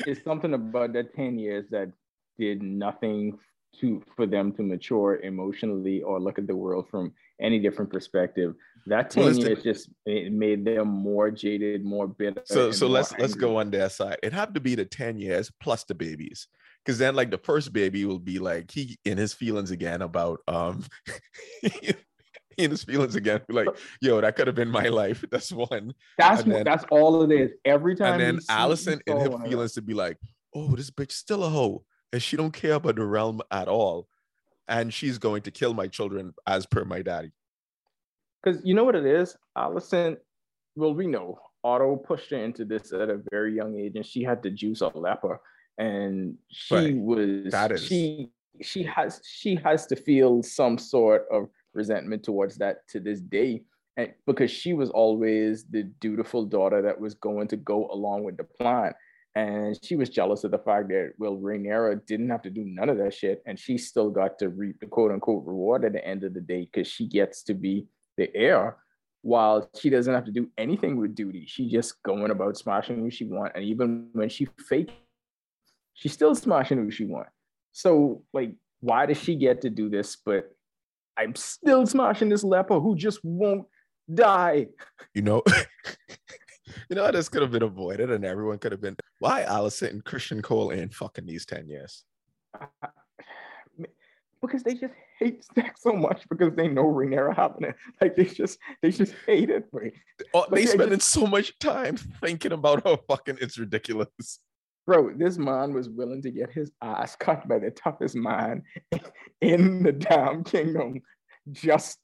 It's 0.08 0.24
something 0.24 0.54
about 0.54 0.92
that 0.94 1.14
10 1.14 1.38
years 1.38 1.66
that 1.70 1.88
did 2.36 2.62
nothing 2.62 3.38
to 3.80 4.02
for 4.16 4.26
them 4.26 4.52
to 4.52 4.62
mature 4.62 5.20
emotionally 5.20 6.02
or 6.02 6.20
look 6.20 6.38
at 6.38 6.46
the 6.46 6.56
world 6.56 6.88
from 6.90 7.12
any 7.40 7.58
different 7.58 7.92
perspective. 7.92 8.54
That 8.86 9.10
10 9.10 9.24
well, 9.24 9.34
years 9.34 9.62
just 9.62 9.88
it 10.04 10.32
made 10.32 10.64
them 10.64 10.88
more 10.88 11.30
jaded, 11.30 11.84
more 11.84 12.06
bitter. 12.08 12.42
So 12.44 12.70
so 12.70 12.86
let's 12.86 13.12
angry. 13.12 13.22
let's 13.22 13.34
go 13.34 13.58
on 13.58 13.70
their 13.70 13.88
side. 13.88 14.18
It 14.22 14.32
had 14.32 14.52
to 14.54 14.60
be 14.60 14.74
the 14.74 14.84
10 14.84 15.18
years 15.18 15.50
plus 15.60 15.84
the 15.84 15.94
babies 15.94 16.48
because 16.84 16.98
then 16.98 17.14
like 17.14 17.30
the 17.30 17.38
first 17.38 17.72
baby 17.72 18.04
will 18.04 18.18
be 18.18 18.38
like 18.38 18.70
he 18.70 18.98
in 19.04 19.16
his 19.16 19.32
feelings 19.32 19.70
again 19.70 20.02
about 20.02 20.40
um 20.48 20.84
in 22.56 22.70
his 22.70 22.84
feelings 22.84 23.14
again 23.14 23.40
like 23.48 23.68
yo 24.00 24.20
that 24.20 24.36
could 24.36 24.46
have 24.46 24.56
been 24.56 24.68
my 24.68 24.88
life 24.88 25.24
that's 25.30 25.52
one. 25.52 25.94
That's 26.18 26.42
then, 26.44 26.64
that's 26.64 26.84
all 26.90 27.22
it 27.22 27.32
is. 27.32 27.52
Every 27.64 27.94
time 27.96 28.20
and 28.20 28.38
then 28.38 28.38
alicent 28.50 29.00
in 29.06 29.18
her 29.18 29.38
feelings 29.44 29.72
to 29.72 29.82
be 29.82 29.94
like 29.94 30.18
oh 30.54 30.74
this 30.76 30.90
bitch 30.90 31.12
still 31.12 31.44
a 31.44 31.48
hoe 31.48 31.84
and 32.12 32.22
she 32.22 32.36
don't 32.36 32.52
care 32.52 32.74
about 32.74 32.96
the 32.96 33.04
realm 33.04 33.40
at 33.50 33.68
all 33.68 34.08
and 34.68 34.92
she's 34.92 35.18
going 35.18 35.42
to 35.42 35.50
kill 35.50 35.74
my 35.74 35.86
children 35.86 36.32
as 36.46 36.64
per 36.64 36.84
my 36.84 37.02
daddy. 37.02 37.32
Because 38.42 38.60
you 38.64 38.74
know 38.74 38.84
what 38.84 38.94
it 38.94 39.06
is? 39.06 39.36
Alicent 39.56 40.18
well 40.76 40.94
we 40.94 41.06
know 41.06 41.38
Otto 41.62 41.96
pushed 41.96 42.30
her 42.30 42.36
into 42.36 42.66
this 42.66 42.92
at 42.92 43.08
a 43.08 43.22
very 43.30 43.56
young 43.56 43.78
age 43.78 43.96
and 43.96 44.04
she 44.04 44.22
had 44.22 44.42
to 44.42 44.50
juice 44.50 44.82
a 44.82 44.88
leper 44.88 45.40
and 45.78 46.36
she 46.48 46.74
right. 46.74 46.96
was 46.96 47.50
that 47.50 47.72
is 47.72 47.84
she 47.84 48.30
she 48.62 48.82
has 48.82 49.20
she 49.24 49.56
has 49.56 49.86
to 49.86 49.96
feel 49.96 50.42
some 50.42 50.78
sort 50.78 51.26
of 51.30 51.48
resentment 51.72 52.22
towards 52.22 52.56
that 52.56 52.86
to 52.88 53.00
this 53.00 53.20
day 53.20 53.62
and 53.96 54.12
because 54.26 54.50
she 54.50 54.72
was 54.72 54.90
always 54.90 55.64
the 55.64 55.84
dutiful 56.00 56.44
daughter 56.44 56.82
that 56.82 56.98
was 56.98 57.14
going 57.14 57.48
to 57.48 57.56
go 57.56 57.88
along 57.90 58.22
with 58.22 58.36
the 58.36 58.44
plan 58.44 58.94
and 59.34 59.76
she 59.82 59.96
was 59.96 60.08
jealous 60.08 60.44
of 60.44 60.52
the 60.52 60.58
fact 60.58 60.88
that 60.88 61.12
well 61.18 61.36
Rhaenyra 61.36 62.06
didn't 62.06 62.30
have 62.30 62.42
to 62.42 62.50
do 62.50 62.64
none 62.64 62.88
of 62.88 62.98
that 62.98 63.14
shit 63.14 63.42
and 63.46 63.58
she 63.58 63.76
still 63.76 64.10
got 64.10 64.38
to 64.38 64.48
reap 64.48 64.78
the 64.78 64.86
quote 64.86 65.10
unquote 65.10 65.44
reward 65.44 65.84
at 65.84 65.92
the 65.92 66.06
end 66.06 66.22
of 66.22 66.34
the 66.34 66.40
day 66.40 66.68
because 66.72 66.86
she 66.86 67.08
gets 67.08 67.42
to 67.44 67.54
be 67.54 67.86
the 68.16 68.34
heir 68.36 68.76
while 69.22 69.68
she 69.74 69.90
doesn't 69.90 70.14
have 70.14 70.26
to 70.26 70.30
do 70.30 70.48
anything 70.58 70.96
with 70.96 71.14
duty 71.14 71.44
she 71.46 71.68
just 71.68 72.00
going 72.04 72.30
about 72.30 72.56
smashing 72.56 73.00
who 73.00 73.10
she 73.10 73.24
want 73.24 73.50
and 73.56 73.64
even 73.64 74.08
when 74.12 74.28
she 74.28 74.46
fake 74.68 74.92
she's 75.94 76.12
still 76.12 76.34
smashing 76.34 76.78
who 76.78 76.90
she 76.90 77.04
wants. 77.04 77.30
So, 77.72 78.22
like, 78.32 78.54
why 78.80 79.06
does 79.06 79.18
she 79.18 79.34
get 79.34 79.62
to 79.62 79.70
do 79.70 79.88
this? 79.88 80.16
But 80.16 80.50
I'm 81.16 81.34
still 81.34 81.86
smashing 81.86 82.28
this 82.28 82.44
leper 82.44 82.78
who 82.78 82.96
just 82.96 83.20
won't 83.24 83.66
die. 84.12 84.68
You 85.14 85.22
know, 85.22 85.42
you 86.90 86.96
know, 86.96 87.10
this 87.10 87.28
could 87.28 87.42
have 87.42 87.52
been 87.52 87.62
avoided, 87.62 88.10
and 88.10 88.24
everyone 88.24 88.58
could 88.58 88.72
have 88.72 88.80
been 88.80 88.96
why 89.18 89.44
Alicent 89.48 89.90
and 89.90 90.04
Criston 90.04 90.42
Cole 90.42 90.70
in 90.70 90.90
fucking 90.90 91.26
these 91.26 91.46
10 91.46 91.68
years. 91.68 92.04
because 94.46 94.62
they 94.62 94.74
just 94.74 94.92
hate 95.18 95.44
sex 95.54 95.82
so 95.82 95.92
much 95.92 96.28
because 96.28 96.54
they 96.54 96.68
know 96.68 96.84
Rhaenyra 96.84 97.34
happening. 97.34 97.72
Like 98.00 98.16
they 98.16 98.24
just 98.24 98.58
they 98.82 98.90
just 98.90 99.14
hate 99.26 99.50
it. 99.50 99.64
Oh, 100.34 100.46
they 100.50 100.66
spending 100.66 100.98
just... 100.98 101.10
so 101.10 101.26
much 101.26 101.58
time 101.58 101.96
thinking 101.96 102.52
about 102.52 102.84
how 102.84 102.98
fucking 103.08 103.38
it's 103.40 103.58
ridiculous. 103.58 104.40
Bro, 104.86 105.14
this 105.16 105.38
man 105.38 105.72
was 105.72 105.88
willing 105.88 106.20
to 106.22 106.30
get 106.30 106.50
his 106.50 106.70
ass 106.82 107.16
cut 107.16 107.48
by 107.48 107.58
the 107.58 107.70
toughest 107.70 108.14
man 108.14 108.62
in 109.40 109.82
the 109.82 109.92
damn 109.92 110.44
kingdom 110.44 111.00
just 111.50 111.98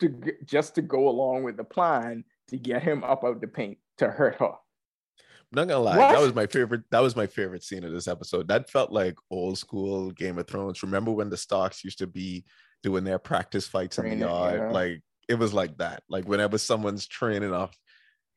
to 0.00 0.32
just 0.44 0.74
to 0.74 0.82
go 0.82 1.08
along 1.08 1.44
with 1.44 1.56
the 1.56 1.64
plan 1.64 2.24
to 2.48 2.56
get 2.56 2.82
him 2.82 3.04
up 3.04 3.24
out 3.24 3.40
the 3.40 3.46
paint 3.46 3.78
to 3.98 4.08
hurt 4.08 4.36
her. 4.40 4.46
I'm 4.46 5.68
not 5.68 5.68
gonna 5.68 5.84
lie, 5.84 5.96
what? 5.96 6.12
that 6.12 6.20
was 6.20 6.34
my 6.34 6.46
favorite. 6.46 6.82
That 6.90 7.00
was 7.00 7.14
my 7.14 7.28
favorite 7.28 7.62
scene 7.62 7.84
of 7.84 7.92
this 7.92 8.08
episode. 8.08 8.48
That 8.48 8.70
felt 8.70 8.90
like 8.90 9.14
old 9.30 9.56
school 9.56 10.10
Game 10.10 10.38
of 10.38 10.48
Thrones. 10.48 10.82
Remember 10.82 11.12
when 11.12 11.30
the 11.30 11.36
Starks 11.36 11.84
used 11.84 11.98
to 11.98 12.08
be 12.08 12.44
doing 12.82 13.04
their 13.04 13.20
practice 13.20 13.68
fights 13.68 13.98
in 13.98 14.10
the 14.10 14.16
yard? 14.16 14.60
Yeah. 14.60 14.70
Like 14.70 15.02
it 15.28 15.38
was 15.38 15.54
like 15.54 15.78
that. 15.78 16.02
Like 16.08 16.26
whenever 16.26 16.58
someone's 16.58 17.06
training 17.06 17.52
off 17.52 17.76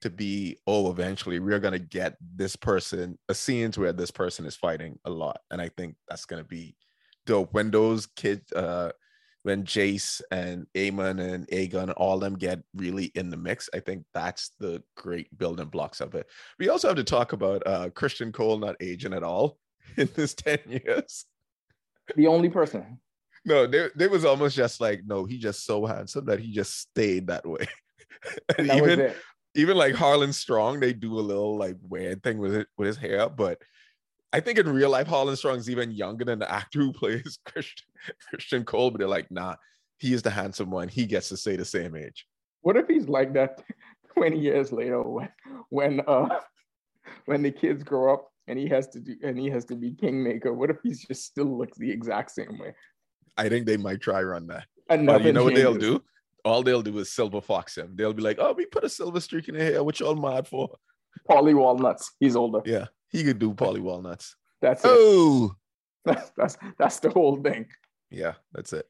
to 0.02 0.10
be 0.10 0.58
oh 0.68 0.92
eventually 0.92 1.40
we're 1.40 1.60
going 1.60 1.74
to 1.74 1.80
get 1.80 2.16
this 2.36 2.56
person 2.56 3.18
a 3.30 3.34
scenes 3.34 3.78
where 3.78 3.94
this 3.94 4.12
person 4.12 4.46
is 4.46 4.56
fighting 4.56 4.98
a 5.06 5.10
lot 5.10 5.40
and 5.52 5.62
i 5.62 5.70
think 5.70 5.96
that's 6.08 6.26
going 6.26 6.42
to 6.42 6.48
be 6.48 6.76
dope 7.26 7.54
when 7.54 7.72
those 7.72 8.06
kids 8.06 8.52
uh 8.54 8.92
when 9.44 9.64
jace 9.64 10.22
and 10.32 10.68
aemond 10.76 11.20
and 11.20 11.48
aegon 11.48 11.94
all 11.98 12.20
them 12.20 12.36
get 12.36 12.60
really 12.76 13.06
in 13.16 13.30
the 13.30 13.38
mix 13.38 13.70
i 13.74 13.80
think 13.80 14.04
that's 14.14 14.52
the 14.60 14.82
great 14.96 15.36
building 15.38 15.68
blocks 15.68 16.00
of 16.00 16.16
it 16.16 16.28
we 16.60 16.70
also 16.70 16.88
have 16.88 16.98
to 16.98 17.04
talk 17.04 17.34
about 17.34 17.66
uh 17.66 17.90
criston 17.90 18.32
cole 18.32 18.58
not 18.58 18.76
aging 18.82 19.14
at 19.14 19.24
all 19.24 19.58
in 19.98 20.10
this 20.16 20.34
10 20.34 20.60
years. 20.68 21.26
The 22.16 22.28
only 22.28 22.50
person. 22.50 23.00
No, 23.46 23.66
they, 23.68 23.90
they 23.96 24.08
was 24.08 24.26
almost 24.26 24.56
just 24.56 24.82
like, 24.82 25.02
no, 25.06 25.26
he 25.26 25.38
just 25.38 25.66
so 25.66 25.86
handsome 25.86 26.26
that 26.26 26.40
he 26.40 26.52
just 26.52 26.78
stayed 26.78 27.28
that 27.28 27.46
way. 27.46 27.68
and 28.58 28.70
That 28.70 28.78
even. 28.78 29.14
Even 29.58 29.76
like 29.76 29.96
Harwin 29.96 30.34
Strong, 30.34 30.80
they 30.80 30.94
do 30.94 31.18
a 31.18 31.20
little 31.20 31.58
like 31.58 31.76
weird 31.82 32.24
thing 32.24 32.38
with 32.38 32.56
it 32.56 32.68
with 32.78 32.88
his 32.88 32.98
hair, 32.98 33.28
but 33.28 33.60
I 34.32 34.40
think 34.40 34.60
in 34.60 34.70
real 34.70 34.92
life, 34.92 35.08
Harwin 35.08 35.36
Strong's 35.36 35.68
even 35.68 35.90
younger 35.92 36.24
than 36.24 36.38
the 36.38 36.52
actor 36.52 36.80
who 36.80 36.94
plays 36.94 37.40
Criston 37.48 37.82
Criston 38.32 38.66
Cole, 38.66 38.92
but 38.92 39.00
they're 39.00 39.08
like, 39.08 39.32
nah, 39.32 39.56
he 39.98 40.14
is 40.14 40.22
the 40.22 40.30
handsome 40.30 40.70
one. 40.70 40.88
He 40.88 41.08
gets 41.08 41.30
to 41.30 41.38
stay 41.38 41.56
the 41.56 41.66
same 41.66 41.96
age. 41.96 42.28
What 42.62 42.78
if 42.78 42.88
he's 42.88 43.08
like 43.08 43.34
that 43.34 43.64
20 44.14 44.40
years 44.40 44.72
later 44.72 45.02
when 45.02 45.30
when 45.70 46.02
uh 46.08 46.40
when 47.26 47.42
the 47.42 47.52
kids 47.52 47.84
grow 47.84 48.14
up 48.14 48.32
and 48.48 48.60
he 48.60 48.68
has 48.68 48.88
to 48.90 49.00
do 49.00 49.16
and 49.24 49.40
he 49.40 49.50
has 49.50 49.66
to 49.66 49.76
be 49.76 49.92
kingmaker? 49.92 50.54
What 50.54 50.70
if 50.70 50.78
he's 50.84 51.04
just 51.04 51.26
still 51.26 51.58
looks 51.58 51.78
the 51.80 51.90
exact 51.90 52.30
same 52.32 52.60
way? 52.60 52.76
I 53.38 53.50
think 53.50 53.66
they 53.66 53.78
might 53.78 54.02
try 54.02 54.22
run 54.22 54.46
that. 54.48 54.66
And 54.90 55.08
But 55.08 55.24
you 55.24 55.34
know 55.34 55.44
what 55.44 55.56
they'll 55.56 55.74
do? 55.74 56.04
All 56.48 56.64
they'll 56.64 56.82
do 56.82 56.98
is 57.00 57.12
silver 57.12 57.42
fox 57.42 57.78
him. 57.78 57.94
They'll 57.96 58.14
be 58.14 58.24
like, 58.24 58.38
oh, 58.40 58.54
we 58.54 58.66
put 58.66 58.84
a 58.84 58.90
silver 58.90 59.20
streak 59.20 59.50
in 59.50 59.56
the 59.56 59.64
hair. 59.64 59.84
What 59.84 60.00
y'all 60.00 60.16
mad 60.16 60.48
for? 60.48 60.70
Paulie 61.30 61.56
Walnuts. 61.56 62.14
He's 62.20 62.36
older. 62.36 62.62
Yeah, 62.66 62.86
he 63.10 63.24
could 63.24 63.40
do 63.40 63.54
Paulie 63.54 63.82
Walnuts. 63.82 64.36
That's 64.62 64.84
it. 64.84 64.92
Oh, 64.92 65.52
That's 66.06 66.32
that's 66.38 66.58
that's 66.80 67.00
the 67.00 67.10
whole 67.10 67.36
thing. 67.36 67.68
yeah, 68.10 68.36
that's 68.54 68.72
it. 68.72 68.86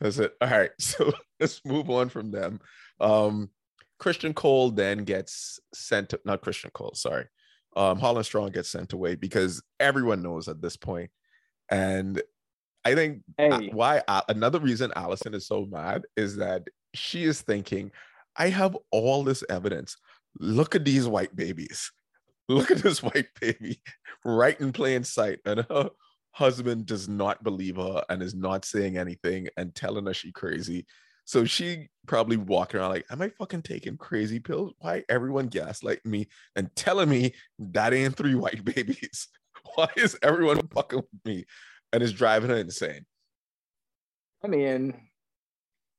That's 0.00 0.18
it. 0.18 0.32
All 0.40 0.48
right, 0.50 0.70
so 0.80 1.12
let's 1.38 1.64
move 1.64 1.88
on 1.88 2.08
from 2.08 2.32
them. 2.32 2.60
Um, 3.00 3.50
Criston 4.00 4.34
Cole 4.34 4.70
then 4.72 5.04
gets 5.04 5.60
sent. 5.72 6.08
To, 6.10 6.20
not 6.24 6.42
Criston 6.42 6.72
Cole, 6.72 6.94
sorry. 6.94 7.26
Um, 7.76 8.00
Harwin 8.00 8.24
Strong 8.24 8.50
gets 8.50 8.70
sent 8.70 8.92
away 8.92 9.14
because 9.14 9.62
everyone 9.78 10.20
knows 10.22 10.48
at 10.48 10.60
this 10.60 10.76
point, 10.76 11.10
and 11.70 12.20
I 12.84 12.94
think 12.96 13.22
uh, 13.38 13.60
Hey, 13.60 13.70
why 13.72 14.02
uh, 14.08 14.22
another 14.28 14.58
reason 14.58 14.90
Alicent 14.96 15.34
is 15.34 15.46
so 15.46 15.64
mad 15.64 16.02
is 16.16 16.36
that 16.36 16.62
she 16.98 17.24
is 17.24 17.40
thinking, 17.40 17.90
I 18.36 18.48
have 18.48 18.76
all 18.90 19.24
this 19.24 19.42
evidence. 19.48 19.96
Look 20.38 20.74
at 20.74 20.84
these 20.84 21.06
white 21.06 21.34
babies. 21.34 21.90
Look 22.48 22.70
at 22.70 22.78
this 22.78 23.02
white 23.02 23.28
baby 23.40 23.80
right 24.24 24.58
in 24.60 24.72
plain 24.72 25.04
sight. 25.04 25.40
And 25.44 25.66
her 25.68 25.90
husband 26.32 26.86
does 26.86 27.08
not 27.08 27.42
believe 27.42 27.76
her 27.76 28.02
and 28.08 28.22
is 28.22 28.34
not 28.34 28.64
saying 28.64 28.96
anything 28.96 29.48
and 29.56 29.74
telling 29.74 30.06
her 30.06 30.14
she 30.14 30.32
crazy. 30.32 30.86
So 31.24 31.44
she 31.44 31.88
probably 32.06 32.38
walking 32.38 32.80
around 32.80 32.90
like, 32.90 33.06
Am 33.10 33.20
I 33.20 33.28
fucking 33.28 33.62
taking 33.62 33.98
crazy 33.98 34.40
pills? 34.40 34.72
Why 34.78 35.04
everyone 35.10 35.50
gaslighting 35.50 36.06
me 36.06 36.28
and 36.56 36.74
telling 36.74 37.10
me 37.10 37.34
that 37.58 37.92
ain't 37.92 38.16
three 38.16 38.34
white 38.34 38.64
babies? 38.76 39.28
Why 39.74 39.88
is 39.96 40.16
everyone 40.22 40.66
fucking 40.68 41.00
with 41.00 41.24
me? 41.24 41.44
And 41.92 42.02
is 42.02 42.12
driving 42.12 42.50
her 42.50 42.56
insane. 42.56 43.04
I 44.42 44.46
mean, 44.46 45.07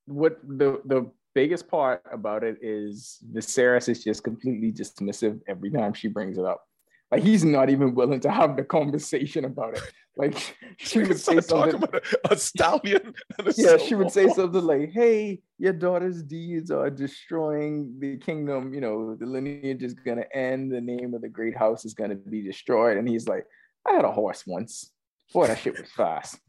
what 0.09 0.39
the 0.43 0.81
the 0.85 1.09
biggest 1.35 1.67
part 1.67 2.03
about 2.11 2.43
it 2.43 2.57
is 2.61 3.19
Viserys 3.31 3.87
is 3.89 4.03
just 4.03 4.23
completely 4.23 4.71
dismissive 4.71 5.39
every 5.47 5.71
time 5.71 5.93
she 5.93 6.07
brings 6.07 6.37
it 6.37 6.45
up. 6.45 6.65
Like 7.11 7.23
he's 7.23 7.43
not 7.43 7.69
even 7.69 7.95
willing 7.95 8.19
to 8.21 8.31
have 8.31 8.55
the 8.55 8.63
conversation 8.63 9.45
about 9.45 9.75
it. 9.77 9.83
Like 10.15 10.55
she 10.77 10.99
would 10.99 11.19
say 11.19 11.39
something. 11.39 11.75
about 11.75 11.95
a, 11.95 12.33
a 12.33 12.37
stallion. 12.37 13.13
a 13.39 13.53
Yeah, 13.57 13.77
she 13.77 13.95
would 13.95 14.11
say 14.11 14.27
something 14.29 14.61
like, 14.61 14.91
"Hey, 14.91 15.41
your 15.57 15.73
daughter's 15.73 16.21
deeds 16.21 16.71
are 16.71 16.89
destroying 16.89 17.95
the 17.99 18.17
kingdom. 18.17 18.73
You 18.73 18.81
know, 18.81 19.15
the 19.15 19.25
lineage 19.25 19.83
is 19.83 19.93
gonna 19.93 20.25
end. 20.33 20.71
The 20.71 20.81
name 20.81 21.13
of 21.13 21.21
the 21.21 21.29
great 21.29 21.57
house 21.57 21.85
is 21.85 21.93
gonna 21.93 22.15
be 22.15 22.41
destroyed." 22.41 22.97
And 22.97 23.07
he's 23.07 23.27
like, 23.27 23.45
"I 23.87 23.93
had 23.93 24.05
a 24.05 24.11
horse 24.11 24.45
once. 24.45 24.91
Boy, 25.33 25.47
that 25.47 25.59
shit 25.59 25.79
was 25.79 25.89
fast." 25.91 26.39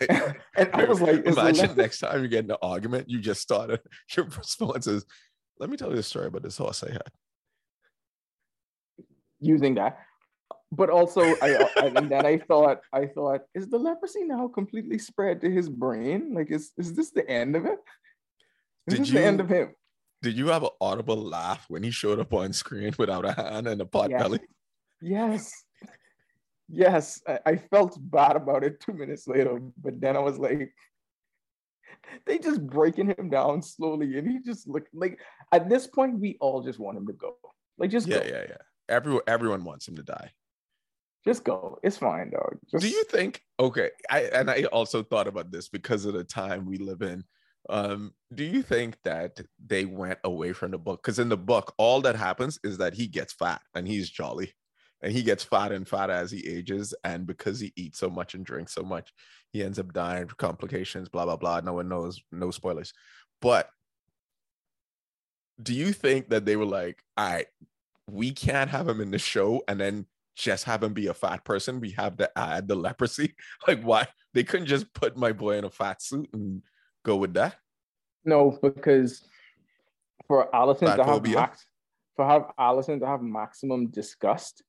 and 0.56 0.70
I 0.72 0.84
was 0.84 1.00
like, 1.00 1.26
is 1.26 1.34
the 1.34 1.40
Imagine 1.40 1.76
next 1.76 2.00
time 2.00 2.22
you 2.22 2.28
get 2.28 2.44
in 2.44 2.50
an 2.50 2.56
argument, 2.62 3.08
you 3.08 3.20
just 3.20 3.40
started. 3.40 3.80
Your 4.16 4.26
response 4.26 4.86
is, 4.86 5.04
"Let 5.58 5.70
me 5.70 5.76
tell 5.76 5.92
you 5.92 5.98
a 5.98 6.02
story 6.02 6.26
about 6.26 6.42
this 6.42 6.58
horse 6.58 6.82
I 6.82 6.92
had." 6.92 7.10
using 9.40 9.74
that. 9.74 9.98
But 10.72 10.90
also, 10.90 11.22
I, 11.22 11.68
I 11.76 11.86
and 11.86 12.10
then 12.10 12.26
I 12.26 12.38
thought, 12.38 12.80
I 12.92 13.06
thought, 13.06 13.42
is 13.54 13.68
the 13.68 13.78
leprosy 13.78 14.24
now 14.24 14.48
completely 14.48 14.98
spread 14.98 15.40
to 15.42 15.50
his 15.50 15.68
brain? 15.68 16.34
Like, 16.34 16.50
is 16.50 16.72
is 16.76 16.92
this 16.94 17.10
the 17.10 17.28
end 17.28 17.54
of 17.54 17.66
it? 17.66 17.78
Is 18.86 18.94
Did 18.94 19.02
this 19.02 19.10
the 19.10 19.24
end 19.24 19.40
of 19.40 19.48
him? 19.48 19.74
Did 20.22 20.36
you 20.36 20.48
have 20.48 20.64
an 20.64 20.70
audible 20.80 21.16
laugh 21.16 21.64
when 21.68 21.82
he 21.82 21.90
showed 21.90 22.18
up 22.18 22.32
on 22.32 22.52
screen 22.52 22.92
without 22.98 23.24
a 23.24 23.32
hand 23.32 23.68
and 23.68 23.80
a 23.80 23.86
pot 23.86 24.10
Yes. 24.10 24.22
belly? 24.22 24.40
Yes. 25.00 25.52
Yes. 26.68 27.20
I, 27.26 27.38
I 27.46 27.56
felt 27.56 27.96
bad 28.00 28.36
about 28.36 28.64
it 28.64 28.80
two 28.80 28.92
minutes 28.92 29.26
later, 29.28 29.60
but 29.82 30.00
then 30.00 30.16
I 30.16 30.20
was 30.20 30.38
like, 30.38 30.72
they 32.26 32.38
just 32.38 32.66
breaking 32.66 33.14
him 33.16 33.30
down 33.30 33.62
slowly. 33.62 34.18
And 34.18 34.28
he 34.28 34.40
just 34.40 34.68
looked 34.68 34.94
like 34.94 35.20
at 35.52 35.68
this 35.68 35.86
point, 35.86 36.18
we 36.18 36.36
all 36.40 36.62
just 36.62 36.78
want 36.78 36.98
him 36.98 37.06
to 37.06 37.12
go. 37.12 37.36
Like, 37.78 37.90
just 37.90 38.06
Yeah, 38.06 38.20
go. 38.20 38.26
yeah, 38.26 38.44
yeah. 38.48 38.56
Everyone, 38.88 39.22
everyone 39.26 39.64
wants 39.64 39.86
him 39.88 39.96
to 39.96 40.02
die. 40.02 40.30
Just 41.24 41.42
go. 41.42 41.78
It's 41.82 41.98
fine, 41.98 42.30
dog. 42.30 42.56
Just, 42.70 42.82
Do 42.84 42.88
you 42.88 43.02
think? 43.04 43.42
Okay, 43.58 43.90
I 44.08 44.22
and 44.32 44.48
I 44.48 44.62
also 44.64 45.02
thought 45.02 45.26
about 45.26 45.50
this 45.50 45.68
because 45.68 46.04
of 46.04 46.14
the 46.14 46.22
time 46.22 46.64
we 46.66 46.78
live 46.78 47.02
in. 47.02 47.24
Um, 47.68 48.12
do 48.32 48.44
you 48.44 48.62
think 48.62 48.96
that 49.02 49.40
they 49.64 49.86
went 49.86 50.20
away 50.22 50.52
from 50.52 50.70
the 50.70 50.78
book? 50.78 51.02
Because 51.02 51.18
in 51.18 51.28
the 51.28 51.36
book, 51.36 51.74
all 51.78 52.00
that 52.02 52.14
happens 52.14 52.60
is 52.62 52.78
that 52.78 52.94
he 52.94 53.08
gets 53.08 53.32
fat 53.32 53.60
and 53.74 53.88
he's 53.88 54.08
jolly, 54.08 54.52
and 55.06 55.14
he 55.14 55.22
gets 55.22 55.44
fat 55.44 55.70
and 55.70 55.86
fat 55.86 56.10
as 56.10 56.32
he 56.32 56.44
ages, 56.48 56.92
and 57.04 57.28
because 57.28 57.60
he 57.60 57.72
eats 57.76 58.00
so 58.00 58.10
much 58.10 58.34
and 58.34 58.44
drinks 58.44 58.74
so 58.74 58.82
much, 58.82 59.12
he 59.52 59.62
ends 59.62 59.78
up 59.78 59.92
dying 59.92 60.26
from 60.26 60.34
complications. 60.36 61.08
Blah 61.08 61.26
blah 61.26 61.36
blah. 61.36 61.60
No 61.60 61.74
one 61.74 61.88
knows. 61.88 62.20
No 62.32 62.50
spoilers. 62.50 62.92
But 63.40 63.70
do 65.62 65.72
you 65.72 65.92
think 65.92 66.30
that 66.30 66.44
they 66.44 66.56
were 66.56 66.64
like, 66.64 67.00
all 67.16 67.24
right, 67.24 67.46
we 68.10 68.32
can't 68.32 68.68
have 68.68 68.88
him 68.88 69.00
in 69.00 69.12
the 69.12 69.18
show 69.20 69.62
and 69.68 69.78
then 69.78 70.06
just 70.34 70.64
have 70.64 70.82
him 70.82 70.92
be 70.92 71.06
a 71.06 71.14
fat 71.14 71.44
person. 71.44 71.78
We 71.78 71.92
have 71.92 72.16
to 72.16 72.28
add 72.36 72.66
the 72.66 72.74
leprosy. 72.74 73.36
Like, 73.68 73.82
why 73.82 74.08
they 74.34 74.42
couldn't 74.42 74.66
just 74.66 74.92
put 74.92 75.16
my 75.16 75.30
boy 75.30 75.58
in 75.58 75.64
a 75.64 75.70
fat 75.70 76.02
suit 76.02 76.28
and 76.32 76.62
go 77.04 77.14
with 77.14 77.34
that? 77.34 77.54
No, 78.24 78.58
because 78.60 79.24
for 80.26 80.50
Alicent 80.52 80.96
to 80.96 81.04
have 81.04 81.24
max, 81.24 81.64
for 82.16 82.26
have 82.26 82.50
Alicent 82.58 83.00
to 83.00 83.06
have 83.06 83.22
maximum 83.22 83.86
disgust, 83.86 84.62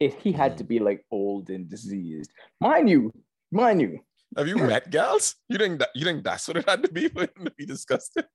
if 0.00 0.14
he 0.20 0.32
had 0.32 0.58
to 0.58 0.64
be 0.64 0.78
like 0.78 1.04
old 1.10 1.50
and 1.50 1.68
diseased, 1.68 2.30
mind 2.60 2.88
you, 2.88 3.12
mind 3.50 3.80
you. 3.80 4.00
Have 4.36 4.48
you 4.48 4.56
met 4.58 4.90
gals? 4.90 5.36
You 5.48 5.58
think 5.58 5.78
that 5.78 5.90
you 5.94 6.04
think 6.04 6.24
that's 6.24 6.46
what 6.48 6.58
it 6.58 6.68
had 6.68 6.82
to 6.82 6.92
be 6.92 7.08
for 7.08 7.22
him 7.22 7.44
to 7.44 7.52
be 7.56 7.64
disgusted? 7.64 8.26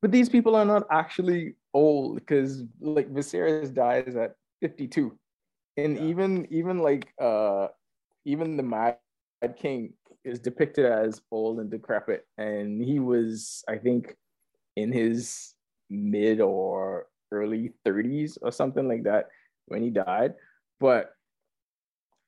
But 0.00 0.12
these 0.12 0.28
people 0.28 0.54
are 0.56 0.64
not 0.64 0.86
actually 0.90 1.54
old 1.74 2.16
because 2.16 2.64
like 2.80 3.08
Viserys 3.12 3.72
dies 3.72 4.14
at 4.16 4.34
52. 4.60 5.16
And 5.76 5.96
Yeah. 5.96 6.04
even 6.04 6.46
even 6.50 6.78
like 6.78 7.12
uh 7.20 7.68
even 8.24 8.56
the 8.56 8.62
Mad 8.62 8.98
King 9.56 9.94
is 10.24 10.38
depicted 10.38 10.86
as 10.86 11.20
old 11.30 11.58
and 11.60 11.70
decrepit. 11.70 12.26
And 12.38 12.82
he 12.84 13.00
was, 13.00 13.64
I 13.68 13.78
think, 13.78 14.14
in 14.76 14.92
his 14.92 15.54
mid 15.90 16.40
or 16.40 17.06
early 17.32 17.72
30s 17.84 18.38
or 18.42 18.52
something 18.52 18.86
like 18.86 19.02
that 19.04 19.28
when 19.66 19.82
he 19.82 19.90
died. 19.90 20.34
But 20.82 21.14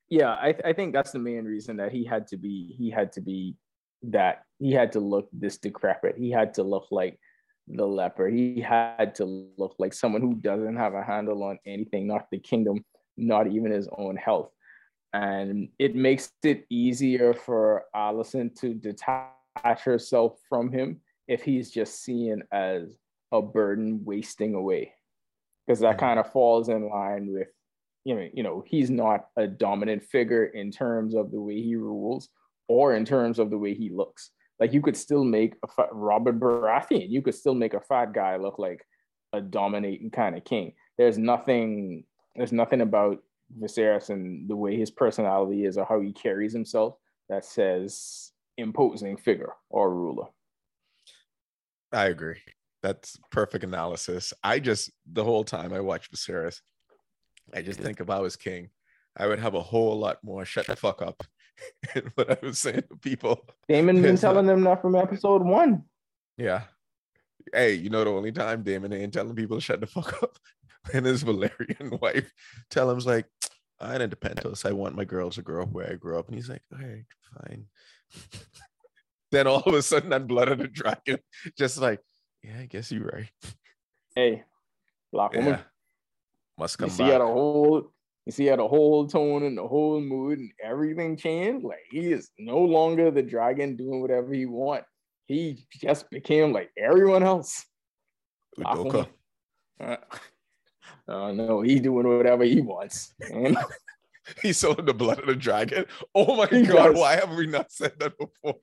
yeah, 0.09 0.31
I, 0.31 0.55
I 0.65 0.73
think 0.73 0.93
that's 0.95 1.11
the 1.13 1.19
main 1.19 1.45
reason 1.45 1.77
that 1.79 1.93
he 1.93 2.05
had 2.05 2.27
to 2.29 2.37
be 2.37 2.75
he 2.79 2.91
had 2.91 3.11
to 3.13 3.21
be 3.21 3.57
that 4.03 4.45
he 4.59 4.73
had 4.73 4.93
to 4.93 5.01
look 5.01 5.29
this 5.33 5.59
decrepit. 5.59 6.17
He 6.17 6.31
had 6.31 6.55
to 6.55 6.63
look 6.63 6.87
like 6.91 7.19
the 7.67 7.87
leper. 7.87 8.29
He 8.29 8.61
had 8.61 9.15
to 9.17 9.25
look 9.57 9.75
like 9.79 9.95
someone 9.95 10.21
who 10.21 10.35
doesn't 10.35 10.77
have 10.77 10.95
a 10.95 11.03
handle 11.03 11.43
on 11.43 11.59
anything, 11.67 12.07
not 12.07 12.31
the 12.31 12.39
kingdom, 12.39 12.85
not 13.17 13.47
even 13.47 13.73
his 13.73 13.89
own 13.97 14.17
health. 14.17 14.51
And 15.15 15.69
it 15.79 15.95
makes 15.95 16.31
it 16.43 16.67
easier 16.71 17.33
for 17.33 17.85
Alicent 17.97 18.55
to 18.61 18.75
detach 18.75 19.81
herself 19.83 20.39
from 20.49 20.71
him 20.71 21.01
if 21.29 21.43
he's 21.43 21.71
just 21.71 22.03
seen 22.03 22.43
as 22.53 22.99
a 23.33 23.41
burden 23.41 24.05
wasting 24.05 24.55
away. 24.55 24.93
Because 25.67 25.81
that 25.81 25.97
Mhm. 25.97 26.01
kind 26.01 26.21
of 26.21 26.31
falls 26.31 26.69
in 26.69 26.89
line 26.91 27.33
with, 27.33 27.49
you 28.05 28.15
know, 28.15 28.29
you 28.33 28.43
know, 28.43 28.63
he's 28.67 28.91
not 28.91 29.27
a 29.37 29.47
dominant 29.47 30.03
figure 30.03 30.47
in 30.47 30.71
terms 30.71 31.15
of 31.15 31.31
the 31.31 31.41
way 31.41 31.61
he 31.61 31.75
rules 31.77 32.29
or 32.69 32.95
in 32.95 33.05
terms 33.05 33.39
of 33.39 33.51
the 33.51 33.59
way 33.59 33.75
he 33.75 33.91
looks. 33.91 34.31
Like 34.61 34.73
you 34.73 34.83
could 34.83 34.97
still 34.97 35.25
make 35.25 35.55
a 35.65 35.69
fat, 35.69 35.89
Robert 35.91 36.39
Baratheon, 36.39 37.11
you 37.11 37.23
could 37.23 37.35
still 37.35 37.55
make 37.55 37.75
a 37.75 37.81
fat 37.81 38.13
guy 38.13 38.37
look 38.37 38.59
like 38.59 38.87
a 39.33 39.41
dominating 39.41 40.11
kind 40.11 40.37
of 40.37 40.45
king. 40.45 40.75
There's 40.97 41.19
nothing, 41.19 42.05
there's 42.37 42.53
nothing 42.53 42.83
about 42.83 43.19
Viserys 43.61 44.11
and 44.11 44.49
the 44.49 44.57
way 44.57 44.77
his 44.77 44.91
personality 44.91 45.65
is 45.65 45.77
or 45.77 45.85
how 45.85 46.01
he 46.01 46.13
carries 46.13 46.53
himself 46.53 46.95
that 47.29 47.45
says 47.45 48.33
imposing 48.59 49.17
figure 49.17 49.55
or 49.71 49.95
ruler. 49.95 50.27
I 51.93 52.07
agree. 52.07 52.41
That's 52.83 53.17
perfect 53.31 53.65
analysis. 53.65 54.33
I 54.43 54.59
just 54.59 54.91
the 55.11 55.25
whole 55.25 55.45
time 55.45 55.73
I 55.73 55.81
watched 55.81 56.13
Viserys, 56.13 56.61
I 57.55 57.63
just 57.63 57.81
think 57.81 58.01
if 58.01 58.11
I 58.11 58.19
was 58.19 58.37
king, 58.37 58.71
I 59.17 59.27
would 59.27 59.39
have 59.39 59.55
a 59.55 59.63
whole 59.63 59.99
lot 59.99 60.19
more 60.25 60.45
shut 60.45 60.67
the 60.67 60.77
fuck 60.77 61.01
up 61.01 61.23
what 62.15 62.31
I 62.31 62.47
was 62.47 62.59
saying 62.59 62.83
to 62.91 62.97
people. 62.97 63.47
Daemon 63.69 64.03
been 64.03 64.17
telling 64.17 64.47
them 64.47 64.65
that 64.65 64.83
from 64.83 64.97
episode 64.97 65.43
one. 65.43 65.85
Yeah. 66.37 66.63
Hey, 67.53 67.75
you 67.75 67.91
know 67.91 68.03
the 68.03 68.11
only 68.11 68.33
time 68.33 68.63
Daemon 68.63 68.93
ain't 68.93 69.13
telling 69.13 69.37
people 69.37 69.59
to 69.59 69.61
shut 69.61 69.81
the 69.81 69.87
fuck 69.87 70.23
up 70.23 70.37
and 70.95 71.07
his 71.07 71.23
Valerian 71.23 71.99
wife 72.03 72.33
tell 72.71 72.91
him's 72.91 73.07
like, 73.07 73.27
I 73.81 73.97
ain't 73.97 74.21
Pentos. 74.21 74.67
I 74.67 74.73
want 74.73 74.97
my 74.97 75.05
girls 75.05 75.37
to 75.37 75.43
grow 75.43 75.63
up 75.63 75.73
where 75.73 75.91
I 75.91 75.95
grew 75.95 76.19
up. 76.19 76.29
And 76.29 76.37
he's 76.37 76.49
like, 76.49 76.63
all 76.73 76.79
right, 76.79 77.05
fine. 77.49 77.67
then 79.31 79.47
all 79.47 79.63
of 79.63 79.75
a 79.75 79.83
sudden 79.83 80.11
that 80.11 80.27
blood 80.27 80.49
of 80.49 80.59
the 80.59 80.69
dragon, 80.69 81.19
just 81.59 81.81
like, 81.81 82.01
yeah, 82.43 82.61
I 82.61 82.67
guess 82.67 82.91
you're 82.91 83.05
right. 83.05 83.31
Hey, 84.15 84.45
black 85.13 85.35
woman. 85.35 85.55
Yeah. 85.55 85.61
Must 86.59 86.79
You 86.79 86.83
come 86.85 86.91
see 86.91 87.03
how 87.05 87.19
the 87.19 87.19
back. 87.25 87.29
whole 87.29 87.91
you 88.27 88.33
see 88.33 88.47
how 88.47 88.57
the 88.57 88.67
whole 88.69 89.07
tone 89.07 89.43
and 89.43 89.59
the 89.59 89.67
whole 89.67 90.01
mood 90.01 90.39
and 90.39 90.51
everything 90.63 91.17
changed. 91.17 91.65
Like 91.65 91.85
he 91.91 92.11
is 92.13 92.31
no 92.39 92.59
longer 92.59 93.11
the 93.11 93.23
dragon 93.23 93.77
doing 93.77 94.01
whatever 94.01 94.33
he 94.33 94.47
want. 94.47 94.85
He 95.27 95.67
just 95.81 96.09
became 96.11 96.53
like 96.53 96.71
everyone 96.79 97.23
else. 97.23 97.65
Udoka. 98.59 99.09
Uh, 99.81 99.97
uh, 101.09 101.33
no, 101.33 101.61
he 101.63 101.81
doing 101.81 102.07
whatever 102.09 102.45
he 102.45 102.61
wants. 102.61 103.13
He 104.41 104.55
sold 104.55 104.87
the 104.87 104.95
blood 104.95 105.19
of 105.19 105.27
the 105.27 105.35
dragon. 105.37 105.85
Oh 106.15 106.35
my 106.37 106.47
He 106.47 106.63
god, 106.65 106.93
does. 106.93 106.97
why 106.99 107.17
have 107.17 107.31
we 107.37 107.47
not 107.47 107.71
said 107.71 107.93
that 107.99 108.15
before? 108.19 108.57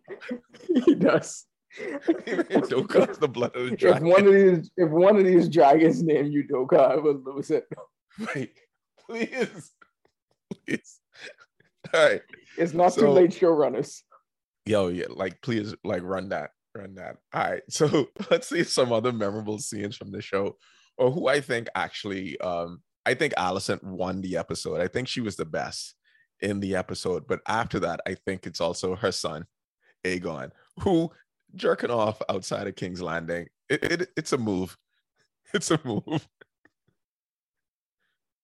he 0.85 0.95
does. 0.95 1.45
The 1.77 3.29
blood 3.31 3.55
of 3.55 3.69
the 3.69 3.87
If 3.87 4.01
one 4.01 4.27
of 4.27 4.33
these, 4.33 4.71
if 4.77 4.89
one 4.89 5.17
of 5.17 5.25
these 5.25 5.47
dragons 5.49 6.03
named 6.03 6.33
Udoka, 6.33 6.91
I 6.91 6.95
would 6.97 7.23
lose 7.25 7.51
it. 7.51 7.65
Wait, 8.35 8.57
please. 9.07 9.71
Please. 10.67 10.99
All 11.93 12.03
right. 12.09 12.21
It's 12.57 12.73
not 12.73 12.93
too 12.93 13.01
So- 13.01 13.13
late, 13.13 13.31
showrunners. 13.31 14.01
Yo, 14.65 14.89
yeah, 14.89 15.05
like 15.09 15.41
please, 15.41 15.73
like 15.83 16.03
run 16.03 16.29
that, 16.29 16.51
run 16.75 16.93
that. 16.95 17.17
All 17.33 17.41
right. 17.49 17.63
So 17.69 18.07
let's 18.29 18.47
see 18.49 18.63
some 18.63 18.91
other 18.93 19.11
memorable 19.11 19.57
scenes 19.57 19.97
from 19.97 20.11
the 20.11 20.21
show, 20.21 20.57
or 20.97 21.09
who 21.11 21.27
I 21.27 21.41
think 21.41 21.67
actually 21.73 22.39
um 22.41 22.81
I 23.05 23.15
think 23.15 23.33
Alicent 23.35 23.81
won 23.83 24.21
the 24.21 24.37
episode. 24.37 24.79
I 24.79 24.87
think 24.87 25.07
she 25.07 25.21
was 25.21 25.35
the 25.35 25.45
best 25.45 25.95
in 26.41 26.59
the 26.59 26.75
episode. 26.75 27.25
But 27.27 27.39
after 27.47 27.79
that, 27.79 28.01
I 28.05 28.13
think 28.13 28.45
it's 28.45 28.61
also 28.61 28.95
her 28.95 29.11
son, 29.11 29.45
Aegon, 30.05 30.51
who 30.81 31.09
jerking 31.55 31.91
off 31.91 32.21
outside 32.29 32.67
of 32.67 32.75
King's 32.75 33.01
Landing. 33.01 33.47
It, 33.69 33.83
it 33.83 34.09
it's 34.15 34.33
a 34.33 34.37
move. 34.37 34.77
It's 35.53 35.69
a 35.69 35.81
move. 35.83 36.29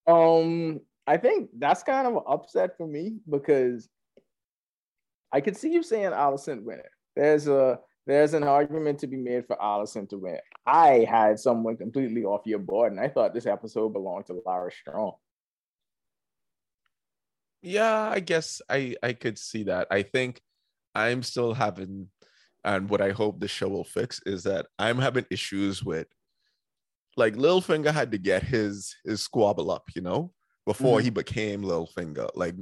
Um, 0.07 0.81
I 1.05 1.15
think 1.15 1.51
that's 1.57 1.83
kind 1.83 2.05
of 2.05 2.15
an 2.15 2.23
upset 2.27 2.75
for 2.75 2.85
me 2.85 3.19
because 3.29 3.87
I 5.31 5.39
could 5.39 5.55
see 5.55 5.71
you 5.71 5.83
saying 5.83 6.11
Alicent 6.11 6.63
win 6.63 6.79
it. 6.79 6.89
There's 7.15 7.47
a 7.47 7.79
there's 8.05 8.33
an 8.33 8.43
argument 8.43 8.99
to 8.99 9.07
be 9.07 9.15
made 9.15 9.47
for 9.47 9.55
Alicent 9.55 10.09
to 10.09 10.17
win. 10.17 10.39
I 10.65 11.05
had 11.09 11.39
someone 11.39 11.77
completely 11.77 12.25
off 12.25 12.41
your 12.45 12.59
board, 12.59 12.91
and 12.91 12.99
I 12.99 13.07
thought 13.07 13.33
this 13.33 13.45
episode 13.45 13.93
belonged 13.93 14.25
to 14.27 14.41
Larys 14.45 14.73
Strong. 14.73 15.13
Yeah, 17.61 18.09
I 18.09 18.19
guess 18.19 18.61
I 18.69 18.95
I 19.01 19.13
could 19.13 19.37
see 19.37 19.63
that. 19.63 19.87
I 19.91 20.03
think 20.03 20.41
I'm 20.95 21.21
still 21.21 21.53
having, 21.53 22.09
and 22.67 22.89
what 22.89 23.01
I 23.01 23.11
hope 23.11 23.39
the 23.39 23.47
show 23.47 23.69
will 23.69 23.83
fix 23.83 24.19
is 24.25 24.43
that 24.43 24.67
I'm 24.77 24.99
having 24.99 25.25
issues 25.31 25.83
with, 25.83 26.07
like 27.15 27.35
Littlefinger 27.35 27.93
had 27.93 28.11
to 28.11 28.17
get 28.17 28.43
his 28.43 28.95
his 29.05 29.21
squabble 29.21 29.71
up, 29.71 29.85
you 29.95 30.01
know, 30.01 30.33
before 30.65 30.99
Mhm. 30.99 31.03
he 31.03 31.09
became 31.09 31.61
Littlefinger. 31.63 32.29
Like 32.35 32.55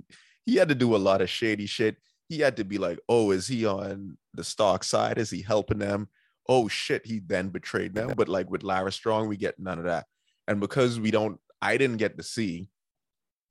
he 0.45 0.55
had 0.55 0.69
to 0.69 0.75
do 0.75 0.95
a 0.95 0.97
lot 1.09 1.21
of 1.21 1.29
shady 1.29 1.65
shit. 1.65 1.97
He 2.29 2.39
had 2.39 2.55
to 2.57 2.63
be 2.63 2.77
like, 2.77 2.99
oh, 3.09 3.31
is 3.31 3.47
he 3.47 3.65
on 3.65 4.17
the 4.33 4.43
Stark 4.43 4.83
side? 4.83 5.17
Is 5.17 5.29
he 5.29 5.41
helping 5.41 5.79
them? 5.79 6.07
Oh 6.47 6.67
shit, 6.67 7.05
he 7.05 7.19
then 7.19 7.49
betrayed 7.49 7.95
them. 7.95 8.13
But 8.15 8.29
like 8.29 8.49
with 8.49 8.61
Larys 8.63 8.93
Strong, 8.93 9.27
we 9.27 9.37
get 9.37 9.59
none 9.59 9.79
of 9.79 9.85
that. 9.85 10.05
And 10.47 10.59
because 10.59 10.99
we 10.99 11.09
don't, 11.11 11.39
I 11.61 11.77
didn't 11.77 11.97
get 11.97 12.17
to 12.17 12.23
see 12.23 12.69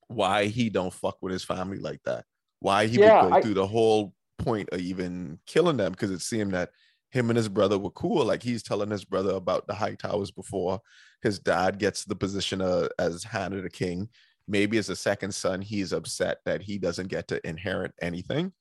why 0.08 0.46
he 0.46 0.70
don't 0.70 0.92
fuck 0.94 1.18
with 1.20 1.32
his 1.32 1.44
family 1.44 1.78
like 1.78 2.00
that. 2.04 2.24
Why 2.60 2.86
he 2.86 2.98
Yeah, 2.98 3.22
would 3.24 3.30
go 3.32 3.36
I- 3.38 3.42
through 3.42 3.54
the 3.54 3.66
whole 3.66 4.14
point 4.38 4.68
of 4.73 4.81
even 4.81 5.38
killing 5.47 5.77
them 5.77 5.92
because 5.92 6.11
it 6.11 6.20
seemed 6.20 6.53
that 6.55 6.70
him 7.11 7.31
and 7.31 7.37
his 7.37 7.49
brother 7.49 7.79
were 7.79 7.90
cool. 7.90 8.25
Like 8.25 8.42
he's 8.42 8.62
telling 8.62 8.90
his 8.90 9.05
brother 9.05 9.31
about 9.31 9.66
the 9.66 9.75
Hightowers 9.75 10.35
before 10.35 10.81
his 11.23 11.38
dad 11.38 11.79
gets 11.79 12.05
the 12.05 12.16
position 12.16 12.61
of, 12.61 12.88
as 12.99 13.25
hand 13.25 13.55
of 13.55 13.62
the 13.62 13.70
king. 13.70 14.09
Maybe 14.47 14.79
as 14.79 14.90
a 14.90 14.97
second 14.97 15.33
son, 15.35 15.62
he's 15.62 15.92
upset 15.92 16.38
that 16.44 16.61
he 16.61 16.79
doesn't 16.79 17.09
get 17.09 17.29
to 17.29 17.47
inherit 17.49 17.92
anything. 18.03 18.53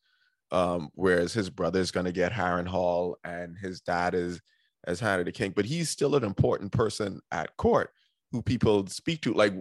Um, 0.51 0.89
whereas 0.93 1.33
his 1.33 1.49
brother's 1.49 1.91
gonna 1.91 2.11
get 2.11 2.31
Harrenhal 2.31 3.15
and 3.23 3.57
his 3.57 3.81
dad 3.81 4.13
is 4.13 4.39
as 4.85 4.99
hand 4.99 5.19
of 5.19 5.25
the 5.25 5.31
king, 5.31 5.51
but 5.55 5.65
he's 5.65 5.89
still 5.89 6.15
an 6.15 6.23
important 6.23 6.71
person 6.71 7.21
at 7.31 7.57
court 7.57 7.89
who 8.31 8.41
people 8.41 8.85
speak 8.87 9.21
to. 9.21 9.33
Like, 9.33 9.53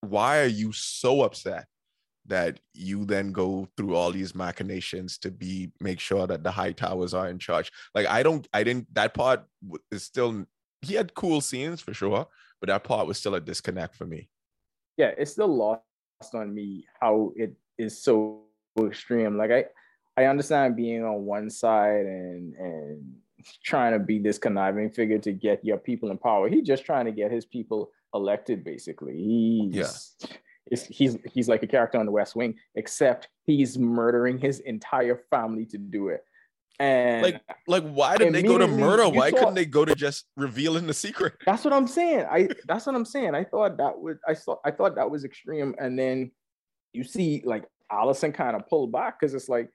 why 0.00 0.40
are 0.40 0.46
you 0.46 0.72
so 0.72 1.22
upset 1.22 1.66
that 2.26 2.60
you 2.74 3.04
then 3.04 3.32
go 3.32 3.68
through 3.76 3.96
all 3.96 4.12
these 4.12 4.34
machinations 4.34 5.18
to 5.18 5.30
be 5.30 5.72
make 5.80 6.00
sure 6.00 6.26
that 6.26 6.44
the 6.44 6.50
Hightowers 6.50 7.16
are 7.18 7.28
in 7.28 7.38
charge? 7.38 7.72
Like, 7.94 8.06
I 8.06 8.22
don't, 8.22 8.46
I 8.52 8.64
didn't. 8.64 8.92
That 8.94 9.14
part 9.14 9.44
is 9.90 10.02
still. 10.04 10.46
He 10.82 10.94
had 10.94 11.14
cool 11.14 11.40
scenes 11.40 11.80
for 11.80 11.94
sure, 11.94 12.26
but 12.60 12.68
that 12.68 12.84
part 12.84 13.06
was 13.06 13.18
still 13.18 13.34
a 13.34 13.40
disconnect 13.40 13.94
for 13.96 14.06
me. 14.06 14.28
yeah, 14.96 15.12
it's 15.16 15.32
still 15.32 15.48
lost 15.48 15.82
on 16.34 16.54
me 16.54 16.84
how 17.00 17.32
it 17.36 17.54
is 17.78 18.02
so 18.02 18.42
extreme. 18.80 19.36
Like 19.36 19.50
I, 19.50 19.64
I 20.16 20.26
understand 20.26 20.76
being 20.76 21.04
on 21.04 21.24
one 21.24 21.50
side 21.50 22.06
and 22.06 22.54
and 22.54 23.14
trying 23.64 23.92
to 23.92 23.98
be 23.98 24.18
this 24.20 24.38
conniving 24.38 24.90
figure 24.90 25.18
to 25.18 25.32
get 25.32 25.64
your 25.64 25.78
people 25.78 26.10
in 26.10 26.18
power. 26.18 26.48
He's 26.48 26.66
just 26.66 26.84
trying 26.84 27.06
to 27.06 27.12
get 27.12 27.32
his 27.32 27.44
people 27.44 27.90
elected, 28.14 28.62
basically. 28.62 29.16
He's 29.16 29.74
Yeah. 29.74 30.28
It's, 30.66 30.84
he's 30.86 31.18
he's 31.30 31.48
like 31.48 31.62
a 31.62 31.66
character 31.66 31.98
on 31.98 32.06
the 32.06 32.12
West 32.12 32.36
Wing, 32.36 32.54
except 32.74 33.28
he's 33.44 33.78
murdering 33.78 34.38
his 34.38 34.60
entire 34.60 35.20
family 35.30 35.66
to 35.66 35.78
do 35.78 36.08
it. 36.08 36.24
And 36.78 37.22
Like, 37.22 37.40
like, 37.66 37.82
why 37.84 38.16
did 38.16 38.32
they 38.32 38.42
go 38.42 38.58
to 38.58 38.66
murder? 38.66 39.08
Why 39.08 39.30
saw- 39.30 39.38
couldn't 39.38 39.54
they 39.54 39.66
go 39.66 39.84
to 39.84 39.94
just 39.94 40.26
revealing 40.36 40.86
the 40.86 40.94
secret? 40.94 41.34
that's 41.46 41.64
what 41.64 41.72
I'm 41.74 41.86
saying. 41.86 42.26
I 42.30 42.48
that's 42.66 42.86
what 42.86 42.94
I'm 42.94 43.04
saying. 43.04 43.34
I 43.34 43.44
thought 43.44 43.76
that 43.78 43.98
would 43.98 44.18
I 44.26 44.34
saw 44.34 44.56
I 44.64 44.70
thought 44.70 44.94
that 44.94 45.10
was 45.10 45.24
extreme. 45.24 45.74
And 45.78 45.98
then 45.98 46.30
you 46.92 47.04
see 47.04 47.42
like 47.44 47.64
Alicent 47.90 48.34
kind 48.34 48.56
of 48.56 48.66
pull 48.68 48.86
back 48.86 49.20
because 49.20 49.34
it's 49.34 49.48
like 49.48 49.68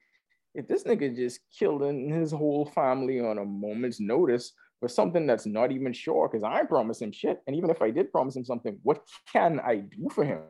if 0.54 0.66
this 0.66 0.84
nigga 0.84 1.14
just 1.14 1.40
killed 1.56 1.82
his 1.82 2.32
whole 2.32 2.66
family 2.66 3.20
on 3.20 3.38
a 3.38 3.44
moment's 3.44 4.00
notice 4.00 4.52
for 4.80 4.88
something 4.88 5.26
that's 5.26 5.46
not 5.46 5.72
even 5.72 5.92
sure, 5.92 6.28
because 6.28 6.44
I 6.44 6.64
promised 6.64 7.02
him 7.02 7.12
shit. 7.12 7.40
And 7.46 7.56
even 7.56 7.70
if 7.70 7.82
I 7.82 7.90
did 7.90 8.12
promise 8.12 8.36
him 8.36 8.44
something, 8.44 8.78
what 8.82 9.02
can 9.32 9.60
I 9.60 9.76
do 9.76 10.08
for 10.12 10.24
him? 10.24 10.40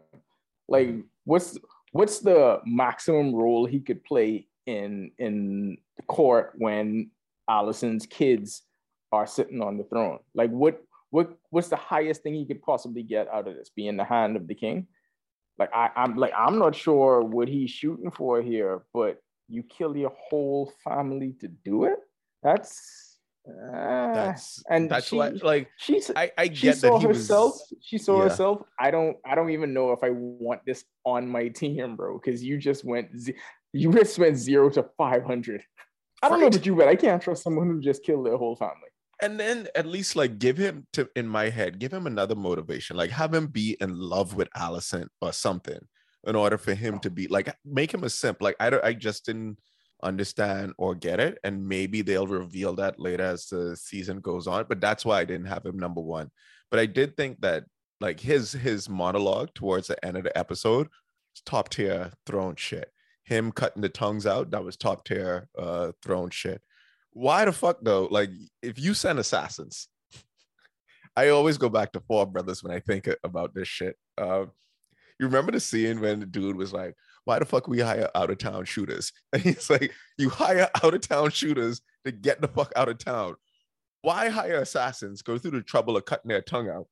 Like 0.69 0.91
what's 1.25 1.59
what's 1.93 2.21
the 2.21 2.61
maximum 2.65 3.35
role 3.35 3.67
he 3.67 3.81
could 3.81 4.05
play 4.05 4.49
in 4.67 5.13
in 5.19 5.79
court 6.07 6.53
when 6.57 7.11
Alicent's 7.49 8.07
kids 8.07 8.63
are 9.11 9.27
sitting 9.27 9.63
on 9.63 9.79
the 9.79 9.85
throne? 9.85 10.19
Like 10.35 10.51
what 10.51 10.83
what 11.11 11.37
what's 11.51 11.69
the 11.69 11.77
highest 11.77 12.23
thing 12.23 12.35
he 12.35 12.47
could 12.47 12.63
possibly 12.63 13.03
get 13.03 13.29
out 13.29 13.49
of 13.49 13.55
this? 13.55 13.71
Be 13.75 13.89
in 13.89 13.97
the 13.97 14.05
hand 14.05 14.37
of 14.37 14.47
the 14.47 14.55
king? 14.55 14.87
Like 15.59 15.71
I, 15.75 15.91
I'm 15.97 16.17
like 16.17 16.33
I'm 16.37 16.59
not 16.59 16.75
sure 16.75 17.23
what 17.23 17.49
he's 17.49 17.71
shooting 17.71 18.11
for 18.11 18.43
here, 18.43 18.83
but 18.93 19.19
you 19.49 19.63
kill 19.63 19.97
your 19.97 20.13
whole 20.29 20.73
family 20.85 21.35
to 21.41 21.49
do 21.49 21.85
it? 21.85 21.99
That's 22.43 23.08
uh, 23.49 24.13
That's 24.15 24.63
and 24.71 24.91
that's 24.91 25.07
she, 25.09 25.17
why. 25.17 25.31
Like, 25.43 25.69
she's 25.79 26.11
I 26.15 26.31
I 26.37 26.47
she 26.49 26.67
get 26.67 26.77
saw 26.79 26.91
that 26.93 27.01
he 27.01 27.07
herself. 27.07 27.53
was. 27.53 27.73
She 27.81 27.99
saw 27.99 28.17
Yeah. 28.19 28.25
herself. 28.25 28.63
I 28.79 28.91
don't. 28.91 29.17
I 29.25 29.35
don't 29.35 29.51
even 29.51 29.73
know 29.73 29.93
if 29.93 30.03
I 30.03 30.11
want 30.11 30.61
this 30.67 30.85
on 31.05 31.29
my 31.29 31.49
team, 31.49 31.97
bro. 31.97 32.19
Because 32.19 32.43
you 32.43 32.59
just 32.59 32.85
went. 32.85 33.09
You 33.73 33.93
just 33.93 34.19
went 34.19 34.37
zero 34.37 34.71
to 34.71 34.83
five 34.97 35.25
hundred. 35.25 35.63
I 36.23 36.29
don't 36.29 36.41
know 36.41 36.47
Right. 36.47 36.55
about 36.55 36.67
you, 36.67 36.75
but 36.75 36.89
I 36.89 36.97
can't 36.97 37.23
trust 37.23 37.43
someone 37.45 37.67
who 37.69 37.81
just 37.81 38.03
killed 38.03 38.27
their 38.27 38.37
whole 38.37 38.57
family. 38.57 38.91
and 39.21 39.39
then 39.39 39.67
at 39.75 39.85
least 39.87 40.15
like 40.17 40.39
give 40.39 40.57
him 40.57 40.87
to 40.93 41.09
in 41.17 41.27
my 41.27 41.49
head 41.51 41.79
give 41.81 41.93
him 41.93 42.07
another 42.07 42.37
motivation 42.37 42.97
like 42.97 43.11
have 43.11 43.35
him 43.35 43.47
be 43.49 43.77
in 43.81 43.99
love 43.99 44.35
with 44.39 44.49
alicent 44.57 45.09
or 45.21 45.33
something 45.33 45.81
in 46.25 46.37
order 46.37 46.57
for 46.57 46.73
him 46.75 47.01
to 47.01 47.11
be 47.11 47.27
like 47.27 47.49
make 47.65 47.93
him 47.93 48.05
a 48.05 48.11
simp 48.11 48.41
like 48.41 48.55
i 48.61 48.71
don't 48.71 48.85
i 48.85 48.93
just 48.93 49.27
didn't 49.27 49.59
understand 50.03 50.73
or 50.79 50.95
get 50.95 51.19
it 51.19 51.39
and 51.45 51.67
maybe 51.69 52.03
they'll 52.03 52.27
reveal 52.27 52.75
that 52.75 53.01
later 53.01 53.25
as 53.25 53.47
the 53.47 53.77
season 53.77 54.21
goes 54.21 54.47
on 54.47 54.65
but 54.69 54.81
that's 54.81 55.05
why 55.05 55.19
i 55.21 55.25
didn't 55.25 55.47
have 55.47 55.65
him 55.67 55.79
number 55.79 56.01
one 56.01 56.31
but 56.71 56.79
i 56.79 56.87
did 56.87 57.17
think 57.17 57.41
that 57.41 57.65
like 58.01 58.21
his 58.21 58.53
his 58.53 58.89
monologue 58.89 59.53
towards 59.55 59.89
the 59.89 60.05
end 60.05 60.17
of 60.17 60.23
the 60.23 60.39
episode 60.39 60.89
top 61.45 61.69
tier 61.69 62.13
throne 62.27 62.55
shit 62.57 62.91
him 63.25 63.51
cutting 63.51 63.83
the 63.83 63.89
tongues 63.89 64.27
out 64.27 64.51
that 64.53 64.65
was 64.65 64.77
top 64.77 65.05
tier 65.05 65.49
uh 65.59 65.91
throne 66.03 66.31
shit 66.31 66.63
why 67.19 67.45
the 67.45 67.53
fuck 67.53 67.79
though? 67.83 68.07
Like, 68.11 68.31
if 68.63 68.79
you 68.79 68.95
send 68.95 69.19
assassins, 69.19 69.89
I 71.17 71.31
always 71.31 71.59
go 71.59 71.69
back 71.69 71.91
to 71.93 72.01
Four 72.07 72.27
Brothers 72.27 72.63
when 72.63 72.73
I 72.73 72.79
think 72.79 73.09
about 73.25 73.55
this 73.55 73.67
shit. 73.67 73.97
Uh, 74.17 74.47
You 75.19 75.27
remember 75.27 75.51
the 75.51 75.59
scene 75.59 76.01
when 76.01 76.21
the 76.21 76.27
dude 76.27 76.55
was 76.55 76.73
like, 76.73 76.95
"Why 77.29 77.39
the 77.39 77.45
fuck 77.45 77.69
we 77.69 77.81
hire 77.81 78.09
out 78.15 78.31
of 78.31 78.39
town 78.39 78.65
shooters?" 78.65 79.13
And 79.35 79.43
he's 79.43 79.69
like, 79.69 79.93
"You 80.17 80.31
hire 80.31 80.71
out 80.83 80.95
of 80.95 81.03
town 81.03 81.31
shooters 81.31 81.83
to 82.07 82.11
get 82.11 82.41
the 82.41 82.49
fuck 82.49 82.73
out 82.75 82.89
of 82.89 82.97
town. 82.97 83.37
Why 84.01 84.31
hire 84.31 84.63
assassins? 84.63 85.21
Go 85.21 85.37
through 85.37 85.51
the 85.51 85.63
trouble 85.63 85.99
of 85.99 86.07
cutting 86.07 86.31
their 86.31 86.41
tongue 86.41 86.71
out, 86.71 86.87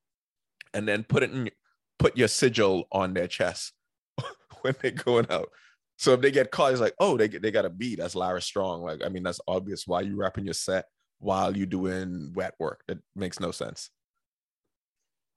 and 0.74 0.86
then 0.86 1.04
put 1.04 1.22
it 1.22 1.32
in, 1.32 1.50
put 1.98 2.18
your 2.18 2.28
sigil 2.28 2.86
on 2.92 3.14
their 3.14 3.28
chest 3.28 3.72
when 4.60 4.74
they're 4.82 4.90
going 4.90 5.26
out." 5.30 5.48
So 5.96 6.12
if 6.12 6.20
they 6.20 6.30
get 6.30 6.50
caught, 6.50 6.72
it's 6.72 6.82
like, 6.82 6.94
oh, 7.00 7.16
they 7.16 7.28
they 7.28 7.50
got 7.50 7.64
a 7.64 7.70
beat. 7.70 7.98
That's 7.98 8.14
Larys 8.14 8.44
Strong. 8.44 8.82
Like, 8.82 9.02
I 9.02 9.08
mean, 9.08 9.22
that's 9.22 9.40
obvious. 9.48 9.86
Why 9.86 10.02
you 10.02 10.16
wrapping 10.16 10.44
your 10.44 10.52
set 10.52 10.84
while 11.18 11.56
you 11.56 11.64
doing 11.64 12.32
wet 12.34 12.54
work? 12.58 12.82
It 12.88 12.98
makes 13.14 13.40
no 13.40 13.52
sense. 13.52 13.90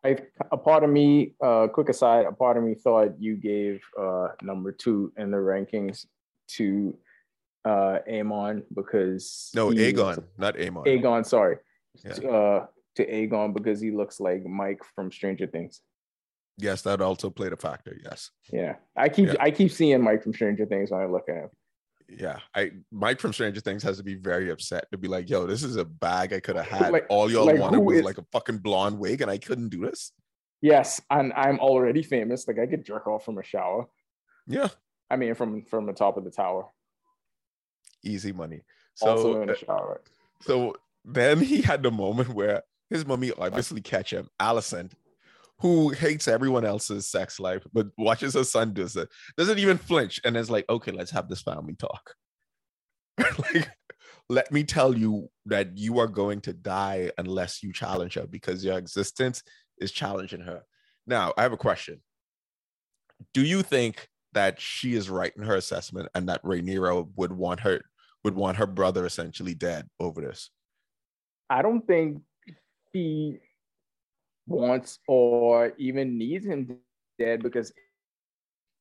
I, 0.04 0.18
a 0.52 0.58
part 0.58 0.84
of 0.84 0.90
me, 0.90 1.34
uh, 1.44 1.68
quick 1.68 1.90
aside, 1.90 2.26
a 2.26 2.32
part 2.32 2.56
of 2.58 2.64
me 2.64 2.74
thought 2.74 3.20
you 3.20 3.36
gave 3.36 3.82
uh, 4.00 4.30
number 4.42 4.72
two 4.72 5.12
in 5.18 5.30
the 5.32 5.38
rankings 5.38 6.06
to 6.50 6.98
uh, 7.66 8.00
Aemond 8.10 8.64
because 8.74 9.52
no, 9.54 9.70
he- 9.72 9.92
Aegon, 9.92 10.24
not 10.38 10.56
Aemond. 10.56 10.86
Aegon, 10.88 11.26
sorry, 11.26 11.58
Yeah. 12.06 12.14
to, 12.14 12.30
uh, 12.30 12.66
to 12.96 13.06
Aegon 13.06 13.54
because 13.54 13.82
he 13.82 13.92
looks 13.92 14.20
like 14.22 14.46
Mike 14.46 14.82
from 14.96 15.12
Stranger 15.12 15.48
Things. 15.48 15.82
Yes, 16.58 16.82
that 16.84 17.02
also 17.02 17.30
played 17.30 17.52
a 17.54 17.58
factor. 17.58 17.98
Yes. 18.04 18.32
Yeah, 18.52 18.76
I 18.96 19.10
keep 19.10 19.28
Yeah. 19.28 19.36
I 19.40 19.52
keep 19.52 19.72
seeing 19.72 20.02
Mike 20.02 20.24
from 20.24 20.34
Stranger 20.34 20.66
Things 20.66 20.92
when 20.92 21.02
I 21.02 21.06
look 21.08 21.28
at 21.30 21.36
him. 21.36 21.50
Yeah. 22.18 22.40
I 22.56 22.72
Mike 22.92 23.20
from 23.20 23.34
Stranger 23.34 23.62
Things 23.62 23.84
has 23.84 23.98
to 23.98 24.04
be 24.04 24.16
very 24.16 24.50
upset 24.50 24.86
to 24.92 24.98
be 24.98 25.08
like, 25.08 25.30
yo, 25.30 25.46
this 25.46 25.64
is 25.64 25.76
a 25.76 25.86
bag 25.86 26.34
I 26.34 26.40
could 26.40 26.56
have 26.56 26.68
had. 26.68 26.92
Like- 26.92 27.06
All 27.10 27.30
y'all 27.32 27.46
like, 27.46 27.60
wanted 27.60 27.80
was 27.80 28.00
is- 28.00 28.04
like 28.04 28.18
a 28.18 28.26
fucking 28.32 28.60
blonde 28.60 28.98
wig, 29.00 29.22
and 29.22 29.30
I 29.30 29.38
couldn't 29.38 29.70
do 29.70 29.86
this. 29.86 30.12
Yes, 30.62 31.00
and 31.10 31.32
I'm 31.36 31.60
already 31.60 32.04
famous. 32.04 32.48
Like 32.48 32.60
I 32.60 32.66
could 32.66 32.84
jerk 32.84 33.08
off 33.08 33.24
from 33.24 33.38
a 33.38 33.44
shower. 33.44 33.88
Yeah. 34.48 34.70
I 35.10 35.16
mean, 35.16 35.34
from 35.36 35.64
from 35.66 35.86
the 35.86 35.94
top 35.94 36.18
of 36.18 36.24
the 36.24 36.32
tower. 36.32 36.68
Easy 38.04 38.32
money. 38.32 38.62
also 39.02 39.42
in 39.42 39.48
the 39.48 39.54
eh, 39.54 39.58
shower. 39.66 40.02
So 40.42 40.76
then 41.06 41.40
he 41.40 41.62
had 41.62 41.84
the 41.84 41.92
moment 41.92 42.30
where 42.30 42.64
his 42.90 43.06
mommy 43.06 43.32
obviously 43.38 43.82
catch 43.82 44.12
him, 44.12 44.30
Alicent, 44.40 44.92
who 45.60 45.90
hates 45.90 46.28
everyone 46.28 46.66
else's 46.66 47.08
sex 47.08 47.40
life, 47.40 47.64
but 47.74 47.88
watches 47.98 48.34
her 48.34 48.44
son 48.44 48.74
do 48.74 48.88
it, 48.96 49.10
doesn't 49.38 49.60
even 49.60 49.78
flinch, 49.78 50.20
and 50.24 50.38
is 50.38 50.50
like, 50.50 50.66
okay, 50.70 50.92
let's 50.92 51.12
have 51.12 51.28
this 51.28 51.42
family 51.42 51.76
talk. 51.76 52.16
like, 53.20 53.70
let 54.30 54.52
me 54.52 54.64
tell 54.64 54.98
you 54.98 55.30
that 55.48 55.78
you 55.78 56.00
are 56.00 56.08
going 56.08 56.40
to 56.42 56.54
die 56.54 57.12
unless 57.18 57.62
you 57.62 57.74
challenge 57.74 58.14
her 58.14 58.28
because 58.28 58.64
your 58.64 58.78
existence 58.78 59.44
is 59.80 59.92
challenging 59.92 60.42
her. 60.42 60.64
Now, 61.06 61.34
I 61.38 61.42
have 61.42 61.54
a 61.54 61.58
question. 61.58 62.02
Do 63.34 63.42
you 63.42 63.64
think 63.64 64.08
that 64.34 64.62
she 64.62 64.94
is 64.94 65.10
right 65.10 65.34
in 65.36 65.44
her 65.44 65.56
assessment 65.56 66.08
and 66.14 66.30
that 66.30 66.44
Rhaenyra 66.44 67.10
would 67.16 67.34
want 67.34 67.62
her 67.62 67.82
would 68.24 68.36
want 68.36 68.58
her 68.58 68.68
brother 68.68 69.06
essentially 69.06 69.56
dead 69.56 69.88
over 70.00 70.22
this? 70.22 70.52
I 71.50 71.62
don't 71.62 71.86
think 71.88 72.22
he 72.94 73.40
wants 74.50 75.00
or 75.08 75.74
even 75.78 76.18
needs 76.18 76.46
him 76.46 76.78
dead 77.18 77.44
because 77.44 77.72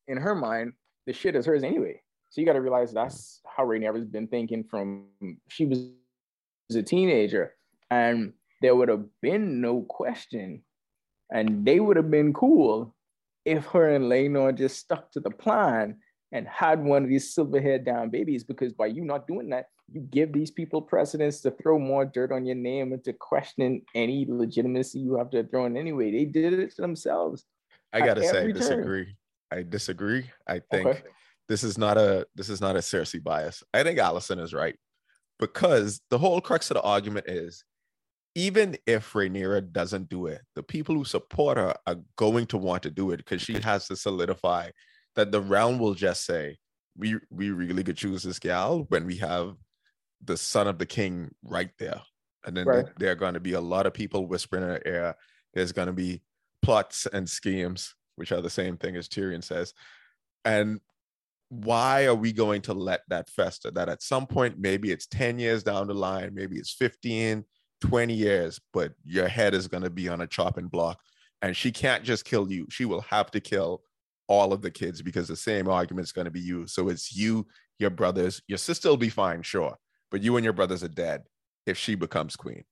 in 0.07 0.17
her 0.17 0.35
mind, 0.35 0.73
the 1.05 1.13
shit 1.13 1.35
is 1.35 1.45
hers 1.45 1.63
anyway. 1.63 2.01
So 2.29 2.41
you 2.41 2.47
got 2.47 2.53
to 2.53 2.61
realize 2.61 2.91
that's 2.91 3.41
how 3.45 3.65
Rhaenyra's 3.65 4.05
been 4.05 4.27
thinking 4.27 4.63
from 4.63 5.05
she 5.47 5.65
was 5.65 5.89
a 6.75 6.83
teenager, 6.83 7.55
and 7.89 8.33
there 8.61 8.75
would 8.75 8.89
have 8.89 9.05
been 9.21 9.61
no 9.61 9.81
question, 9.81 10.63
and 11.31 11.65
they 11.65 11.79
would 11.79 11.97
have 11.97 12.11
been 12.11 12.33
cool 12.33 12.95
if 13.45 13.65
her 13.67 13.89
and 13.89 14.05
Laenor 14.05 14.55
just 14.55 14.77
stuck 14.77 15.11
to 15.11 15.19
the 15.19 15.31
plan 15.31 15.97
and 16.31 16.47
had 16.47 16.83
one 16.83 17.03
of 17.03 17.09
these 17.09 17.33
silver 17.33 17.59
haired 17.59 17.85
down 17.85 18.09
babies. 18.09 18.43
Because 18.43 18.73
by 18.73 18.87
you 18.87 19.03
not 19.03 19.27
doing 19.27 19.49
that, 19.49 19.67
you 19.91 20.01
give 20.01 20.31
these 20.31 20.51
people 20.51 20.81
precedence 20.81 21.41
to 21.41 21.51
throw 21.51 21.79
more 21.79 22.05
dirt 22.05 22.31
on 22.31 22.45
your 22.45 22.55
name 22.55 22.93
and 22.93 23.03
to 23.03 23.13
question 23.13 23.81
any 23.95 24.25
legitimacy 24.27 24.99
you 24.99 25.17
have 25.17 25.31
to 25.31 25.43
throw 25.43 25.65
in 25.65 25.77
anyway. 25.77 26.11
They 26.11 26.25
did 26.25 26.53
it 26.53 26.75
to 26.75 26.81
themselves. 26.81 27.45
I 27.91 28.01
gotta 28.01 28.23
say, 28.23 28.43
turn. 28.43 28.53
disagree. 28.53 29.15
I 29.51 29.63
disagree. 29.63 30.29
I 30.47 30.61
think 30.71 30.87
Okay. 30.87 31.01
this 31.47 31.63
is 31.63 31.77
not 31.77 31.97
a 31.97 32.27
this 32.35 32.49
is 32.49 32.61
not 32.61 32.75
a 32.75 32.79
Cersei 32.79 33.23
bias. 33.23 33.63
I 33.73 33.81
think 33.81 33.97
Alicent 33.97 34.39
is 34.39 34.53
right 34.53 34.75
because 35.39 35.99
the 36.11 36.19
whole 36.19 36.39
crux 36.39 36.69
of 36.69 36.75
the 36.75 36.81
argument 36.81 37.27
is 37.27 37.63
even 38.35 38.77
if 38.85 39.13
Rhaenyra 39.13 39.71
doesn't 39.71 40.07
do 40.07 40.27
it, 40.27 40.41
the 40.55 40.61
people 40.61 40.93
who 40.93 41.03
support 41.03 41.57
her 41.57 41.73
are 41.87 41.97
going 42.15 42.45
to 42.47 42.57
want 42.57 42.83
to 42.83 42.91
do 42.91 43.09
it 43.09 43.17
because 43.17 43.41
she 43.41 43.59
has 43.59 43.87
to 43.87 43.95
solidify 43.95 44.69
that 45.15 45.31
the 45.31 45.41
realm 45.41 45.79
will 45.79 45.93
just 45.93 46.25
say, 46.25 46.57
we 46.97 47.17
we 47.29 47.51
really 47.51 47.83
could 47.83 47.97
choose 47.97 48.23
this 48.23 48.39
gal 48.39 48.85
when 48.89 49.05
we 49.05 49.17
have 49.17 49.55
the 50.23 50.37
son 50.37 50.67
of 50.67 50.77
the 50.77 50.85
king 50.85 51.31
right 51.43 51.71
there. 51.79 52.01
And 52.45 52.55
then 52.55 52.65
Right. 52.67 52.85
there, 52.97 53.11
are 53.11 53.15
going 53.15 53.33
to 53.33 53.39
be 53.39 53.53
a 53.53 53.61
lot 53.61 53.85
of 53.85 53.93
people 53.93 54.27
whispering 54.27 54.63
in 54.63 54.69
her 54.69 54.81
ear. 54.85 55.15
There's 55.53 55.71
going 55.71 55.87
to 55.87 55.93
be 55.93 56.21
plots 56.61 57.05
and 57.11 57.29
schemes, 57.29 57.95
which 58.15 58.31
are 58.31 58.41
the 58.41 58.49
same 58.49 58.77
thing 58.77 58.95
as 58.95 59.07
Tyrion 59.07 59.43
says. 59.43 59.73
And 60.45 60.79
why 61.49 62.05
are 62.05 62.15
we 62.15 62.31
going 62.31 62.61
to 62.63 62.73
let 62.73 63.01
that 63.09 63.29
fester? 63.29 63.71
That 63.71 63.89
at 63.89 64.03
some 64.03 64.27
point, 64.27 64.59
maybe 64.59 64.91
it's 64.91 65.07
10 65.07 65.39
years 65.39 65.63
down 65.63 65.87
the 65.87 65.93
line, 65.93 66.33
maybe 66.33 66.57
it's 66.57 66.73
15, 66.73 67.43
20 67.81 68.13
years, 68.13 68.59
but 68.73 68.93
your 69.03 69.27
head 69.27 69.53
is 69.53 69.67
going 69.67 69.83
to 69.83 69.89
be 69.89 70.07
on 70.09 70.21
a 70.21 70.27
chopping 70.27 70.67
block. 70.67 70.99
And 71.41 71.55
she 71.55 71.71
can't 71.71 72.03
just 72.03 72.25
kill 72.25 72.51
you. 72.51 72.67
She 72.69 72.85
will 72.85 73.01
have 73.01 73.31
to 73.31 73.39
kill 73.39 73.81
all 74.29 74.53
of 74.53 74.61
the 74.61 74.71
kids 74.71 75.01
because 75.01 75.27
the 75.27 75.35
same 75.35 75.67
argument 75.67 76.05
is 76.05 76.13
going 76.13 76.25
to 76.25 76.31
be 76.31 76.39
used. 76.39 76.73
So 76.73 76.87
it's 76.87 77.13
you, 77.13 77.47
your 77.79 77.89
brothers, 77.89 78.41
your 78.47 78.59
sister 78.59 78.87
will 78.87 78.95
be 78.95 79.09
fine, 79.09 79.41
sure, 79.41 79.75
but 80.11 80.21
you 80.21 80.37
and 80.37 80.43
your 80.43 80.53
brothers 80.53 80.83
are 80.83 80.87
dead 80.87 81.23
if 81.65 81.77
she 81.77 81.95
becomes 81.95 82.37
queen. 82.37 82.63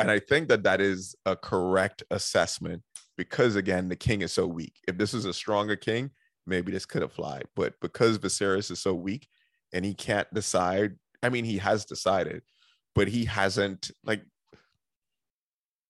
And 0.00 0.10
I 0.10 0.18
think 0.18 0.48
that 0.48 0.64
that 0.64 0.80
is 0.80 1.14
a 1.24 1.36
correct 1.36 2.02
assessment 2.10 2.82
because, 3.16 3.54
again, 3.54 3.88
the 3.88 3.94
king 3.94 4.22
is 4.22 4.32
so 4.32 4.46
weak. 4.46 4.74
If 4.88 4.98
this 4.98 5.14
is 5.14 5.24
a 5.24 5.32
stronger 5.32 5.76
king, 5.76 6.10
maybe 6.46 6.72
this 6.72 6.86
could 6.86 7.02
have 7.02 7.12
flied. 7.12 7.46
But 7.54 7.74
because 7.80 8.18
Viserys 8.18 8.72
is 8.72 8.80
so 8.80 8.94
weak 8.94 9.28
and 9.72 9.84
he 9.84 9.94
can't 9.94 10.32
decide, 10.34 10.96
I 11.22 11.28
mean, 11.28 11.44
he 11.44 11.58
has 11.58 11.84
decided, 11.84 12.42
but 12.94 13.06
he 13.06 13.26
hasn't, 13.26 13.90
like, 14.02 14.22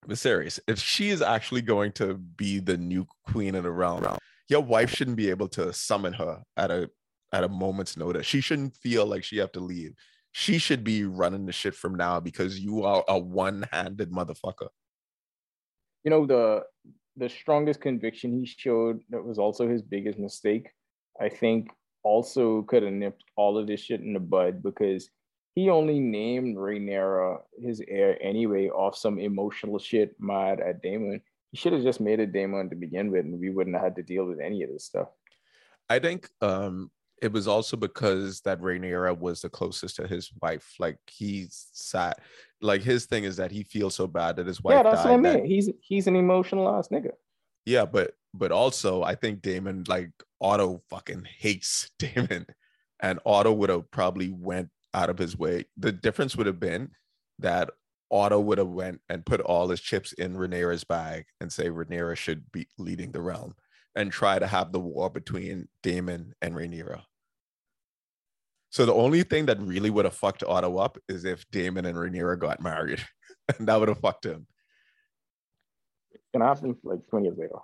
Viserys, 0.07 0.59
if 0.67 0.79
she 0.79 1.09
is 1.09 1.23
actually 1.23 1.63
going 1.63 1.93
to 1.93 2.15
be 2.15 2.59
the 2.59 2.77
new 2.77 3.07
queen 3.27 3.55
of 3.55 3.63
the 3.63 3.71
realm, 3.71 4.05
your 4.49 4.61
wife 4.61 4.91
shouldn't 4.91 5.17
be 5.17 5.31
able 5.31 5.49
to 5.49 5.73
summon 5.73 6.13
her 6.15 6.43
at 6.57 6.71
a 6.71 6.91
at 7.33 7.45
a 7.45 7.49
moment's 7.49 7.97
notice. 7.97 8.27
She 8.27 8.41
shouldn't 8.41 8.77
feel 8.77 9.07
like 9.07 9.25
she 9.25 9.39
have 9.39 9.53
to 9.53 9.61
leave. 9.61 9.95
She 10.33 10.59
should 10.59 10.85
be 10.85 11.05
running 11.05 11.47
the 11.47 11.53
shit 11.53 11.75
from 11.75 11.95
now 11.95 12.21
because 12.21 12.59
you 12.59 12.85
are 12.85 13.05
a 13.09 13.19
one-handed 13.19 14.11
motherfucker. 14.11 14.69
You 16.05 16.11
know, 16.11 16.27
the 16.27 16.65
the 17.17 17.29
strongest 17.29 17.81
conviction 17.81 18.39
he 18.39 18.47
showed 18.47 19.01
that 19.11 19.25
was 19.25 19.39
also 19.39 19.69
his 19.69 19.83
biggest 19.83 20.19
mistake, 20.19 20.69
I 21.21 21.29
think 21.29 21.71
also 22.03 22.63
could 22.63 22.83
have 22.83 22.93
nipped 22.93 23.25
all 23.37 23.57
of 23.57 23.67
this 23.67 23.81
shit 23.81 24.01
in 24.01 24.13
the 24.13 24.21
bud 24.21 24.63
because 24.63 25.09
he 25.55 25.71
only 25.71 26.01
named 26.01 26.57
Rhaenyra 26.57 27.39
his 27.63 27.81
heir 27.87 28.19
anyway 28.21 28.69
off 28.69 28.97
some 28.97 29.19
emotional 29.19 29.79
shit 29.79 30.15
mad 30.19 30.61
at 30.61 30.83
Daemon. 30.83 31.23
He 31.55 31.59
should 31.59 31.73
have 31.73 31.85
just 31.85 32.01
made 32.01 32.19
it 32.19 32.33
Daemon 32.33 32.69
to 32.71 32.75
begin 32.75 33.13
with, 33.13 33.27
and 33.27 33.39
we 33.39 33.49
wouldn't 33.49 33.77
have 33.77 33.85
had 33.85 33.95
to 33.95 34.03
deal 34.03 34.25
with 34.25 34.41
any 34.41 34.65
of 34.65 34.71
this 34.71 34.87
stuff. 34.87 35.07
I 35.89 36.01
think 36.01 36.29
um 36.41 36.91
it 37.23 37.31
was 37.31 37.47
also 37.47 37.77
because 37.77 38.41
that 38.41 38.61
Rhaenyra 38.61 39.17
was 39.17 39.43
the 39.43 39.49
closest 39.49 39.95
to 39.97 40.09
his 40.09 40.33
wife. 40.43 40.75
Like 40.81 40.99
he 41.09 41.47
sat, 41.49 42.19
like 42.61 42.83
his 42.83 43.07
thing 43.07 43.23
is 43.23 43.37
that 43.37 43.53
he 43.53 43.63
feels 43.63 43.95
so 43.95 44.09
bad 44.09 44.35
that 44.35 44.49
his 44.49 44.65
wife 44.65 44.75
yeah, 44.75 44.83
that's 44.83 45.05
died. 45.05 45.21
what 45.21 45.29
I 45.29 45.33
that- 45.33 45.43
mean. 45.43 45.47
He's 45.47 45.71
he's 45.81 46.09
an 46.09 46.17
emotional 46.17 46.69
ass 46.69 46.89
nigga. 46.89 47.13
Yeah, 47.67 47.85
but 47.85 48.15
but 48.35 48.51
also 48.51 49.05
I 49.05 49.15
think 49.15 49.41
Daemon 49.43 49.85
like 49.87 50.11
Otto 50.41 50.83
fucking 50.91 51.25
hates 51.39 51.89
Daemon, 52.01 52.47
and 53.01 53.21
Otto 53.25 53.53
would 53.53 53.71
have 53.71 53.89
probably 53.93 54.31
went 54.31 54.71
out 54.93 55.09
of 55.09 55.19
his 55.19 55.39
way. 55.39 55.67
The 55.77 55.93
difference 55.93 56.35
would 56.35 56.49
have 56.49 56.59
been 56.59 56.91
that 57.39 57.71
Otto 58.15 58.39
would 58.39 58.59
have 58.59 58.69
went 58.69 59.01
and 59.09 59.27
put 59.27 59.41
all 59.41 59.69
his 59.69 59.81
chips 59.81 60.13
in 60.13 60.37
Rhaenyra's 60.37 60.85
bag 60.85 61.25
and 61.41 61.53
say 61.53 61.67
Rhaenyra 61.69 62.17
should 62.17 62.53
be 62.53 62.69
leading 62.79 63.11
the 63.11 63.21
realm, 63.21 63.57
and 63.97 64.13
try 64.13 64.39
to 64.39 64.47
have 64.47 64.71
the 64.71 64.79
war 64.79 65.11
between 65.11 65.67
Daemon 65.83 66.33
and 66.41 66.55
Rhaenyra. 66.55 67.03
So 68.71 68.87
the 68.87 68.95
only 68.95 69.25
thing 69.25 69.47
that 69.47 69.61
really 69.61 69.91
would 69.91 70.05
have 70.05 70.15
fucked 70.15 70.45
Otto 70.45 70.79
up 70.79 70.97
is 71.09 71.25
if 71.25 71.45
Daemon 71.51 71.87
and 71.87 71.99
Rhaenyra 71.99 72.39
got 72.39 72.61
married, 72.61 73.05
and 73.59 73.67
that 73.67 73.81
would 73.81 73.89
have 73.89 73.99
fucked 73.99 74.27
him. 74.27 74.47
It's 76.13 76.23
gonna 76.33 76.47
happen 76.47 76.77
like 76.85 77.05
20 77.09 77.27
years 77.27 77.37
later. 77.37 77.59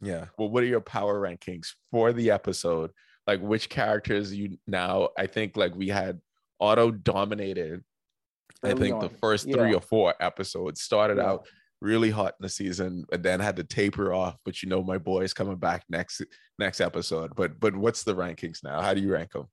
Yeah. 0.00 0.26
Well, 0.38 0.50
what 0.50 0.62
are 0.62 0.66
your 0.66 0.80
power 0.82 1.20
rankings 1.20 1.72
for 1.90 2.12
the 2.12 2.30
episode? 2.30 2.92
Like 3.26 3.40
which 3.40 3.68
characters 3.68 4.32
you 4.32 4.58
now? 4.68 5.08
I 5.18 5.26
think 5.26 5.56
like 5.56 5.74
we 5.74 5.88
had 5.88 6.20
Otto 6.60 6.92
dominated. 6.92 7.82
I 8.64 8.74
think 8.74 9.00
the 9.00 9.08
first 9.08 9.44
three 9.44 9.70
Yeah. 9.70 9.76
or 9.76 9.80
four 9.80 10.14
episodes 10.20 10.80
started 10.82 11.18
Yeah. 11.18 11.30
out 11.30 11.46
really 11.80 12.10
hot 12.10 12.34
in 12.40 12.42
the 12.44 12.48
season, 12.48 13.04
and 13.12 13.22
then 13.22 13.40
had 13.40 13.56
to 13.56 13.64
taper 13.64 14.12
off. 14.12 14.36
But 14.44 14.62
you 14.62 14.68
know, 14.68 14.82
my 14.82 14.98
boy 14.98 15.22
is 15.22 15.34
coming 15.34 15.56
back 15.56 15.84
next 15.88 16.22
next 16.58 16.80
episode. 16.80 17.34
But 17.36 17.60
but 17.60 17.76
what's 17.76 18.04
the 18.04 18.14
rankings 18.14 18.62
now? 18.64 18.80
How 18.80 18.94
do 18.94 19.00
you 19.00 19.12
rank 19.12 19.32
them? 19.32 19.48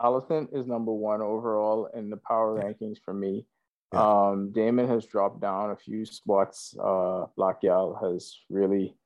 Alicent 0.00 0.48
is 0.56 0.66
number 0.66 0.92
one 0.92 1.20
overall 1.22 1.86
in 1.94 2.10
the 2.10 2.16
power 2.16 2.60
rankings 2.60 2.98
for 3.04 3.14
me. 3.14 3.46
Yeah. 3.92 4.00
Um, 4.30 4.52
Daemon 4.52 4.88
has 4.88 5.06
dropped 5.06 5.40
down 5.40 5.70
a 5.70 5.76
few 5.76 6.04
spots. 6.04 6.74
Uh, 6.82 7.26
Black 7.36 7.60
Gal 7.60 7.94
has 8.02 8.34
really, 8.48 8.96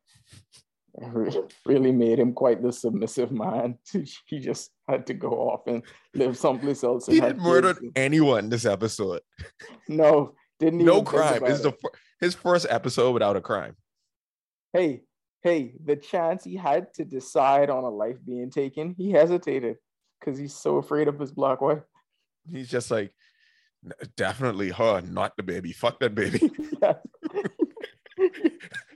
really 1.67 1.93
made 1.93 2.19
him 2.19 2.33
quite 2.33 2.63
the 2.63 2.73
submissive 2.73 3.31
man. 3.31 3.79
he 4.27 4.39
just 4.39 4.71
had 4.89 5.07
to 5.07 5.15
go 5.15 5.31
off 5.31 5.67
and 5.67 5.83
live 6.15 6.37
someplace 6.37 6.83
else. 6.85 7.07
He 7.07 7.21
didn't 7.21 7.41
murder 7.41 7.75
anyone 7.95 8.49
this 8.49 8.65
episode. 8.65 9.21
No, 9.89 10.35
didn't. 10.59 10.85
No 10.85 11.03
crime. 11.03 11.45
Is 11.45 11.63
the 11.63 11.73
his 12.21 12.35
first 12.35 12.67
episode 12.69 13.13
without 13.13 13.37
a 13.37 13.41
crime. 13.41 13.77
Hey, 14.73 15.03
hey, 15.43 15.75
the 15.85 15.95
chance 15.95 16.43
he 16.43 16.57
had 16.57 16.93
to 16.95 17.05
decide 17.05 17.71
on 17.71 17.85
a 17.85 17.89
life 17.89 18.17
being 18.25 18.51
taken, 18.51 18.95
he 18.99 19.13
hesitated 19.13 19.77
because 20.19 20.39
he's 20.39 20.55
so 20.55 20.79
afraid 20.79 21.07
of 21.07 21.21
his 21.21 21.31
black 21.31 21.61
wife. 21.61 21.83
He's 22.51 22.69
just 22.69 22.91
like, 22.91 23.13
definitely 24.17 24.71
her, 24.71 25.01
not 25.03 25.37
the 25.37 25.45
baby. 25.45 25.73
Fuck 25.73 26.01
that 26.01 26.15
baby. 26.15 26.51
that 26.81 27.03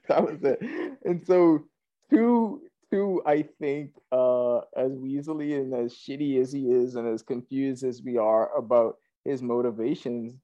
was 0.09 0.43
it. 0.43 0.61
And 1.05 1.25
so 1.27 1.67
two 2.11 2.63
two, 2.91 3.23
I 3.25 3.43
think, 3.61 3.93
uh, 4.13 4.59
as 4.77 4.93
Weasley 4.93 5.55
and 5.55 5.73
as 5.75 5.95
shitty 5.95 6.41
as 6.41 6.53
he 6.53 6.71
is 6.71 6.97
and 6.97 7.07
as 7.07 7.23
confused 7.23 7.85
as 7.85 8.03
we 8.03 8.19
are 8.19 8.55
about 8.57 8.97
his 9.25 9.43
motivations, 9.43 10.35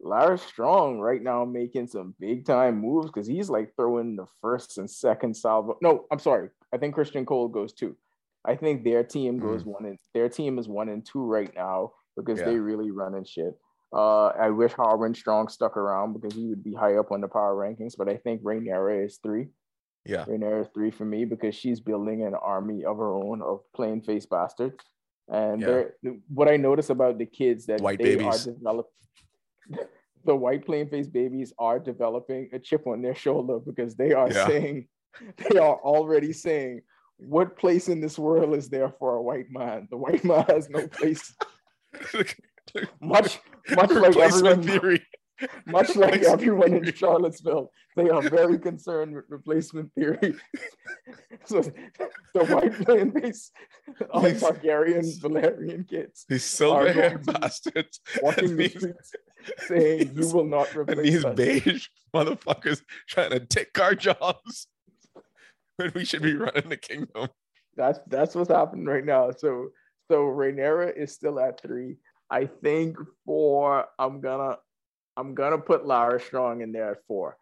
Larys 0.00 0.40
Strong 0.40 1.00
right 1.00 1.22
now 1.22 1.44
making 1.44 1.88
some 1.88 2.14
big 2.20 2.46
time 2.46 2.80
moves 2.80 3.06
because 3.06 3.26
he's 3.26 3.50
like 3.50 3.74
throwing 3.74 4.14
the 4.14 4.26
first 4.40 4.78
and 4.78 4.88
second 4.88 5.36
salvo. 5.36 5.76
No, 5.82 6.04
I'm 6.12 6.20
sorry. 6.20 6.50
I 6.72 6.76
think 6.76 6.94
Criston 6.94 7.26
Cole 7.26 7.48
goes 7.48 7.72
two. 7.72 7.96
I 8.44 8.54
think 8.54 8.84
their 8.84 9.02
team 9.02 9.38
goes 9.38 9.64
mm. 9.64 9.72
one 9.72 9.84
and 9.84 9.98
their 10.14 10.28
team 10.28 10.58
is 10.58 10.68
one 10.68 10.88
and 10.88 11.04
two 11.04 11.24
right 11.24 11.52
now 11.54 11.92
because 12.16 12.38
yeah. 12.38 12.46
they 12.46 12.56
really 12.56 12.92
running 12.92 13.24
shit. 13.24 13.58
Uh, 13.92 14.26
I 14.26 14.50
wish 14.50 14.72
Harwin 14.74 15.16
Strong 15.16 15.48
stuck 15.48 15.76
around 15.76 16.12
because 16.12 16.36
he 16.36 16.46
would 16.46 16.62
be 16.62 16.74
high 16.74 16.96
up 16.96 17.10
on 17.10 17.20
the 17.20 17.28
power 17.28 17.56
rankings, 17.56 17.94
but 17.96 18.08
I 18.08 18.16
think 18.18 18.42
Rhaenyra 18.42 19.04
is 19.04 19.18
three. 19.22 19.48
Yeah. 20.08 20.24
Is 20.26 20.68
three 20.72 20.90
for 20.90 21.04
me 21.04 21.24
because 21.24 21.54
she's 21.54 21.80
building 21.80 22.24
an 22.24 22.34
army 22.34 22.84
of 22.84 22.96
her 22.96 23.12
own 23.12 23.42
of 23.42 23.60
plain 23.74 24.00
face 24.00 24.26
bastards. 24.26 24.82
And 25.28 25.60
yeah. 25.60 26.12
what 26.28 26.48
I 26.48 26.56
notice 26.56 26.88
about 26.88 27.18
the 27.18 27.26
kids 27.26 27.66
that 27.66 27.82
white 27.82 27.98
they 27.98 28.16
babies. 28.16 28.46
are 28.46 28.52
developing 28.52 28.90
the 30.24 30.34
white 30.34 30.64
plain 30.64 30.88
face 30.88 31.08
babies 31.08 31.52
are 31.58 31.78
developing 31.78 32.48
a 32.52 32.58
chip 32.58 32.86
on 32.86 33.02
their 33.02 33.14
shoulder 33.14 33.58
because 33.58 33.94
they 33.94 34.12
are 34.12 34.30
yeah. 34.30 34.46
saying 34.46 34.88
they 35.50 35.58
are 35.58 35.76
already 35.76 36.32
saying 36.32 36.80
what 37.18 37.58
place 37.58 37.88
in 37.88 38.00
this 38.00 38.18
world 38.18 38.54
is 38.54 38.68
there 38.68 38.92
for 38.98 39.16
a 39.16 39.22
white 39.22 39.50
man? 39.50 39.88
The 39.90 39.96
white 39.96 40.24
man 40.24 40.44
has 40.48 40.70
no 40.70 40.86
place. 40.86 41.34
much, 43.00 43.40
much 43.70 43.90
like 43.90 44.16
everyone, 44.16 44.62
theory. 44.62 45.04
Much 45.66 45.96
like 45.96 46.22
everyone 46.22 46.74
in 46.74 46.92
Charlottesville, 46.92 47.70
they 47.96 48.08
are 48.08 48.22
very 48.22 48.58
concerned 48.58 49.14
with 49.14 49.24
replacement 49.28 49.92
theory. 49.94 50.34
so 51.44 51.62
the 52.34 52.44
white 52.46 52.74
plain 52.84 53.12
face 53.12 53.50
of 54.10 54.22
Targaryen 54.22 55.20
Valyrian 55.20 55.88
kids. 55.88 56.24
These 56.28 56.44
silver 56.44 56.92
haired 56.92 57.24
bastards. 57.26 58.00
Walking 58.22 58.56
the 58.56 58.68
streets 58.68 59.12
saying 59.66 60.12
you 60.14 60.28
will 60.32 60.44
not 60.44 60.74
replace 60.74 60.98
and 60.98 61.06
these 61.06 61.24
us. 61.24 61.34
beige 61.34 61.86
motherfuckers 62.14 62.82
trying 63.08 63.30
to 63.30 63.40
take 63.40 63.78
our 63.78 63.94
jobs 63.94 64.68
when 65.76 65.92
we 65.94 66.04
should 66.04 66.22
be 66.22 66.34
running 66.34 66.68
the 66.68 66.76
kingdom. 66.76 67.28
That's 67.76 68.00
that's 68.08 68.34
what's 68.34 68.50
happening 68.50 68.86
right 68.86 69.04
now. 69.04 69.30
So 69.30 69.68
so 70.10 70.22
Rhaenyra 70.22 70.96
is 70.96 71.12
still 71.12 71.38
at 71.38 71.60
three. 71.60 71.96
I 72.30 72.46
think 72.46 72.96
four. 73.24 73.86
I'm 73.98 74.20
gonna 74.20 74.56
I'm 75.18 75.34
gonna 75.34 75.58
put 75.58 75.84
Larys 75.84 76.22
Strong 76.22 76.62
in 76.62 76.72
there 76.72 76.92
at 76.92 76.98
four, 77.06 77.36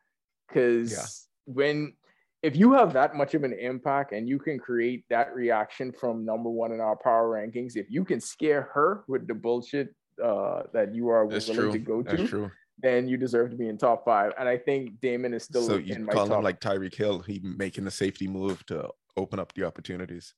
because 0.49 0.93
yeah. 0.93 1.53
when 1.55 1.93
if 2.43 2.57
you 2.57 2.73
have 2.73 2.93
that 2.93 3.15
much 3.15 3.35
of 3.35 3.45
an 3.45 3.53
impact 3.53 4.13
and 4.13 4.29
you 4.29 4.39
can 4.39 4.59
create 4.59 5.05
that 5.11 5.35
reaction 5.35 5.93
from 5.93 6.25
number 6.25 6.49
one 6.49 6.73
in 6.73 6.81
our 6.81 6.97
power 6.97 7.29
rankings, 7.29 7.77
if 7.77 7.91
you 7.91 8.05
can 8.05 8.21
scare 8.21 8.63
her 8.73 9.05
with 9.09 9.27
the 9.27 9.35
bullshit 9.35 9.95
uh, 10.25 10.63
that 10.73 10.95
you 10.95 11.09
are 11.09 11.29
That's 11.29 11.49
willing 11.49 11.63
true. 11.63 11.73
to 11.73 11.79
go 11.79 12.03
to, 12.03 12.51
then 12.79 13.09
you 13.09 13.17
deserve 13.17 13.51
to 13.51 13.57
be 13.57 13.69
in 13.69 13.79
top 13.79 14.05
five. 14.05 14.33
And 14.39 14.49
I 14.49 14.59
think 14.59 15.01
Daemon 15.01 15.35
is 15.35 15.45
still 15.45 15.67
so 15.67 15.77
you 15.77 16.07
call 16.07 16.33
him 16.33 16.43
like 16.43 16.61
Tyreek 16.61 16.95
Hill, 16.95 17.21
he 17.21 17.41
making 17.43 17.85
the 17.85 17.91
safety 17.91 18.29
move 18.29 18.65
to 18.67 18.91
open 19.17 19.39
up 19.39 19.53
the 19.55 19.65
opportunities. 19.65 20.35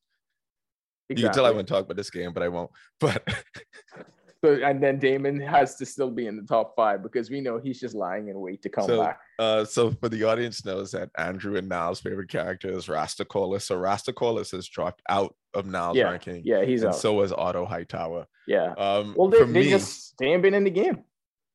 Exactly. 1.11 1.23
You 1.23 1.29
can 1.29 1.35
tell 1.35 1.47
I 1.47 1.51
wouldn't 1.51 1.69
talk 1.69 1.85
about 1.85 1.97
this 1.97 2.11
game, 2.11 2.33
but 2.33 2.43
I 2.43 2.49
won't. 2.49 2.71
But 3.01 3.27
so 4.45 4.55
and 4.63 4.81
then 4.81 4.99
Daemon 4.99 5.41
has 5.41 5.75
to 5.77 5.87
still 5.87 6.11
be 6.11 6.27
in 6.29 6.37
the 6.37 6.43
top 6.43 6.75
five 6.77 7.03
because 7.03 7.29
we 7.29 7.41
know 7.41 7.59
he's 7.59 7.81
just 7.81 7.95
lying 7.95 8.29
in 8.29 8.39
wait 8.39 8.63
to 8.63 8.69
come 8.69 8.87
so, 8.87 9.03
back. 9.03 9.21
Uh, 9.39 9.65
so 9.65 9.91
for 9.91 10.09
the 10.09 10.23
audience 10.25 10.65
knows 10.65 10.93
that 10.93 11.11
Andrew 11.17 11.57
and 11.57 11.69
Niall's 11.69 12.01
favorite 12.01 12.29
character 12.29 12.71
is 12.71 12.87
Rastacolis. 12.87 13.63
So 13.63 13.77
Rastacolis 13.77 14.53
has 14.53 14.69
dropped 14.69 15.03
out 15.09 15.35
of 15.55 15.67
Niall's 15.67 15.97
yeah, 15.97 16.11
ranking. 16.11 16.43
Yeah, 16.45 16.65
he's 16.65 16.83
and 16.83 16.91
out. 16.91 16.99
so 16.99 17.21
is 17.23 17.33
Otto 17.33 17.67
Hightower. 17.67 18.27
Yeah. 18.47 18.75
Um, 18.79 19.15
well, 19.17 19.29
they, 19.29 19.39
they 19.39 19.47
me, 19.47 19.71
just 19.71 20.15
they 20.19 20.27
ain't 20.27 20.43
been 20.43 20.55
in 20.55 20.65
the 20.65 20.71
game. 20.71 21.03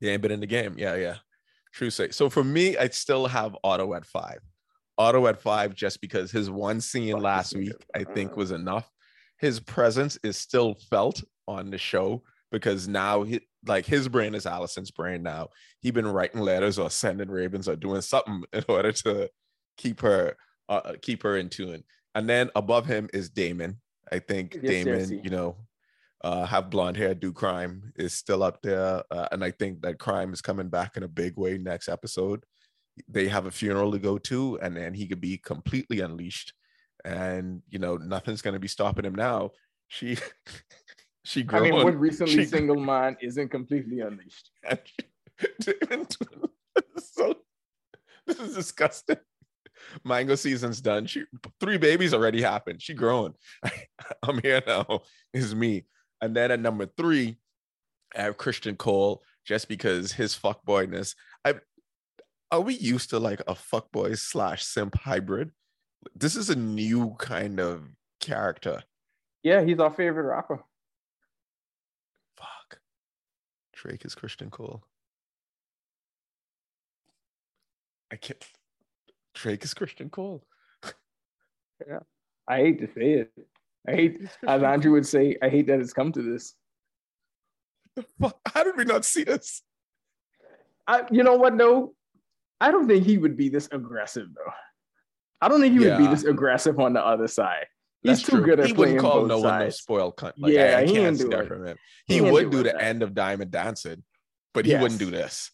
They 0.01 0.09
ain't 0.09 0.21
been 0.21 0.31
in 0.31 0.41
the 0.41 0.47
game. 0.47 0.75
Yeah, 0.77 0.95
yeah. 0.95 1.15
True 1.71 1.89
say. 1.89 2.11
So 2.11 2.29
for 2.29 2.43
me, 2.43 2.75
I 2.75 2.89
still 2.89 3.27
have 3.27 3.55
Otto 3.63 3.93
at 3.93 4.05
five. 4.05 4.39
Otto 4.97 5.25
at 5.27 5.41
five, 5.41 5.73
just 5.73 6.01
because 6.01 6.31
his 6.31 6.49
one 6.49 6.81
scene 6.81 7.17
last 7.17 7.55
week, 7.55 7.73
I 7.95 8.03
think, 8.03 8.35
was 8.35 8.51
enough. 8.51 8.91
His 9.39 9.59
presence 9.59 10.19
is 10.23 10.37
still 10.37 10.75
felt 10.89 11.23
on 11.47 11.71
the 11.71 11.77
show 11.77 12.23
because 12.53 12.87
now 12.87 13.23
he 13.23 13.41
like 13.65 13.83
his 13.85 14.07
brand 14.07 14.35
is 14.35 14.45
Alicent's 14.45 14.91
brand 14.91 15.23
now. 15.23 15.49
He 15.81 15.89
been 15.89 16.07
writing 16.07 16.39
letters 16.39 16.77
or 16.77 16.91
sending 16.91 17.29
ravens 17.29 17.67
or 17.67 17.75
doing 17.75 18.01
something 18.01 18.43
in 18.53 18.63
order 18.69 18.91
to 18.91 19.29
keep 19.75 19.99
her 20.01 20.37
uh, 20.69 20.81
uh 20.85 20.93
keep 21.01 21.23
her 21.23 21.35
in 21.35 21.49
tune. 21.49 21.83
And 22.15 22.29
then 22.29 22.51
above 22.55 22.85
him 22.85 23.09
is 23.11 23.31
Daemon. 23.31 23.81
I 24.11 24.19
think 24.19 24.59
yes, 24.61 24.71
Daemon, 24.71 24.99
yes, 24.99 25.11
you 25.23 25.31
know, 25.31 25.57
uh, 26.23 26.45
have 26.45 26.69
blonde 26.69 26.95
hair, 26.95 27.15
do 27.15 27.33
crime 27.33 27.91
is 27.95 28.13
still 28.13 28.43
up 28.43 28.61
there, 28.61 29.01
uh, 29.09 29.27
and 29.31 29.43
I 29.43 29.49
think 29.49 29.81
that 29.81 29.97
crime 29.97 30.31
is 30.31 30.41
coming 30.41 30.69
back 30.69 30.95
in 30.95 31.03
a 31.03 31.07
big 31.07 31.35
way 31.35 31.57
next 31.57 31.89
episode. 31.89 32.43
They 33.07 33.27
have 33.29 33.47
a 33.47 33.51
funeral 33.51 33.91
to 33.91 33.97
go 33.97 34.19
to, 34.19 34.59
and 34.61 34.77
then 34.77 34.93
he 34.93 35.07
could 35.07 35.21
be 35.21 35.37
completely 35.37 36.01
unleashed, 36.01 36.53
and 37.03 37.63
you 37.67 37.79
know 37.79 37.97
nothing's 37.97 38.43
gonna 38.43 38.59
be 38.59 38.67
stopping 38.67 39.05
him 39.05 39.15
now. 39.15 39.51
She, 39.87 40.17
she. 41.23 41.43
Grown, 41.43 41.61
I 41.61 41.71
mean, 41.71 41.83
what 41.83 41.99
recently 41.99 42.33
she, 42.33 42.45
single 42.45 42.79
man 42.79 43.17
isn't 43.21 43.49
completely 43.49 43.99
unleashed. 43.99 44.49
so 46.97 47.35
this 48.25 48.39
is 48.39 48.55
disgusting. 48.55 49.17
Mango 50.03 50.35
season's 50.35 50.81
done. 50.81 51.05
She 51.05 51.23
three 51.59 51.77
babies 51.77 52.13
already 52.13 52.41
happened. 52.41 52.81
She 52.81 52.93
grown. 52.93 53.33
I'm 54.23 54.39
here 54.41 54.61
now. 54.65 55.01
Is 55.33 55.53
me. 55.53 55.85
And 56.21 56.35
then 56.35 56.51
at 56.51 56.59
number 56.59 56.85
three, 56.97 57.37
I 58.15 58.21
have 58.21 58.37
Criston 58.37 58.77
Cole, 58.77 59.23
just 59.45 59.67
because 59.67 60.13
his 60.13 60.37
fuckboyness. 60.37 61.15
I 61.43 61.55
are 62.51 62.61
we 62.61 62.75
used 62.75 63.09
to 63.09 63.19
like 63.19 63.41
a 63.41 63.55
fuckboy 63.55 64.17
slash 64.17 64.63
simp 64.63 64.95
hybrid? 64.95 65.51
This 66.15 66.35
is 66.35 66.49
a 66.49 66.55
new 66.55 67.15
kind 67.17 67.59
of 67.59 67.83
character. 68.21 68.83
Yeah, 69.41 69.63
he's 69.63 69.79
our 69.79 69.91
favorite 69.91 70.27
rapper. 70.27 70.63
Fuck. 72.37 72.79
Drake 73.83 74.05
is 74.05 74.15
Criston 74.15 74.49
Cole. 74.49 74.81
I 78.09 78.15
can't. 78.15 78.41
Drake 79.35 79.65
is 79.65 79.73
Criston 79.73 80.09
Cole. 80.09 80.45
yeah. 81.85 81.99
I 82.47 82.57
hate 82.59 82.79
to 82.79 82.87
say 82.87 83.11
it. 83.11 83.31
I 83.85 83.91
hate, 83.91 84.21
as 84.47 84.63
Andrew 84.63 84.93
would 84.93 85.05
say, 85.05 85.35
I 85.41 85.49
hate 85.49 85.67
that 85.67 85.81
it's 85.81 85.91
come 85.91 86.13
to 86.13 86.21
this. 86.21 86.53
How 88.45 88.63
did 88.63 88.77
we 88.77 88.85
not 88.85 89.03
see 89.03 89.25
this? 89.25 89.63
I, 90.87 91.03
you 91.11 91.23
know 91.23 91.35
what, 91.35 91.57
though? 91.57 91.93
I 92.61 92.71
don't 92.71 92.87
think 92.87 93.05
he 93.05 93.17
would 93.17 93.35
be 93.35 93.49
this 93.49 93.67
aggressive, 93.69 94.27
though. 94.33 94.53
I 95.41 95.49
don't 95.49 95.59
think 95.59 95.77
he 95.77 95.83
yeah. 95.83 95.97
would 95.97 96.05
be 96.05 96.07
this 96.07 96.23
aggressive 96.23 96.79
on 96.79 96.93
the 96.93 97.05
other 97.05 97.27
side. 97.27 97.65
He's 98.03 98.21
too 98.21 98.33
true. 98.33 98.45
good 98.45 98.59
at 98.59 98.67
he 98.67 98.73
playing 98.73 98.95
wouldn't 98.95 99.11
call 99.11 99.21
both 99.21 99.27
no 99.29 99.41
sides. 99.41 99.45
one 99.45 99.59
no 99.59 99.69
spoiled 99.69 100.17
cunt. 100.17 100.33
Like, 100.37 100.53
yeah, 100.53 100.77
I, 100.77 100.81
I 100.81 100.85
can't 100.85 101.17
see 101.17 101.27
that 101.29 101.47
from 101.47 101.65
him. 101.65 101.77
He, 102.05 102.15
he 102.15 102.21
would 102.21 102.51
do, 102.51 102.57
do 102.57 102.63
the 102.63 102.73
that. 102.73 102.81
end 102.83 103.01
of 103.03 103.13
Diamond 103.13 103.51
Dancing, 103.51 104.03
but 104.53 104.65
he 104.65 104.71
yes. 104.71 104.81
wouldn't 104.81 104.99
do 104.99 105.09
this. 105.09 105.51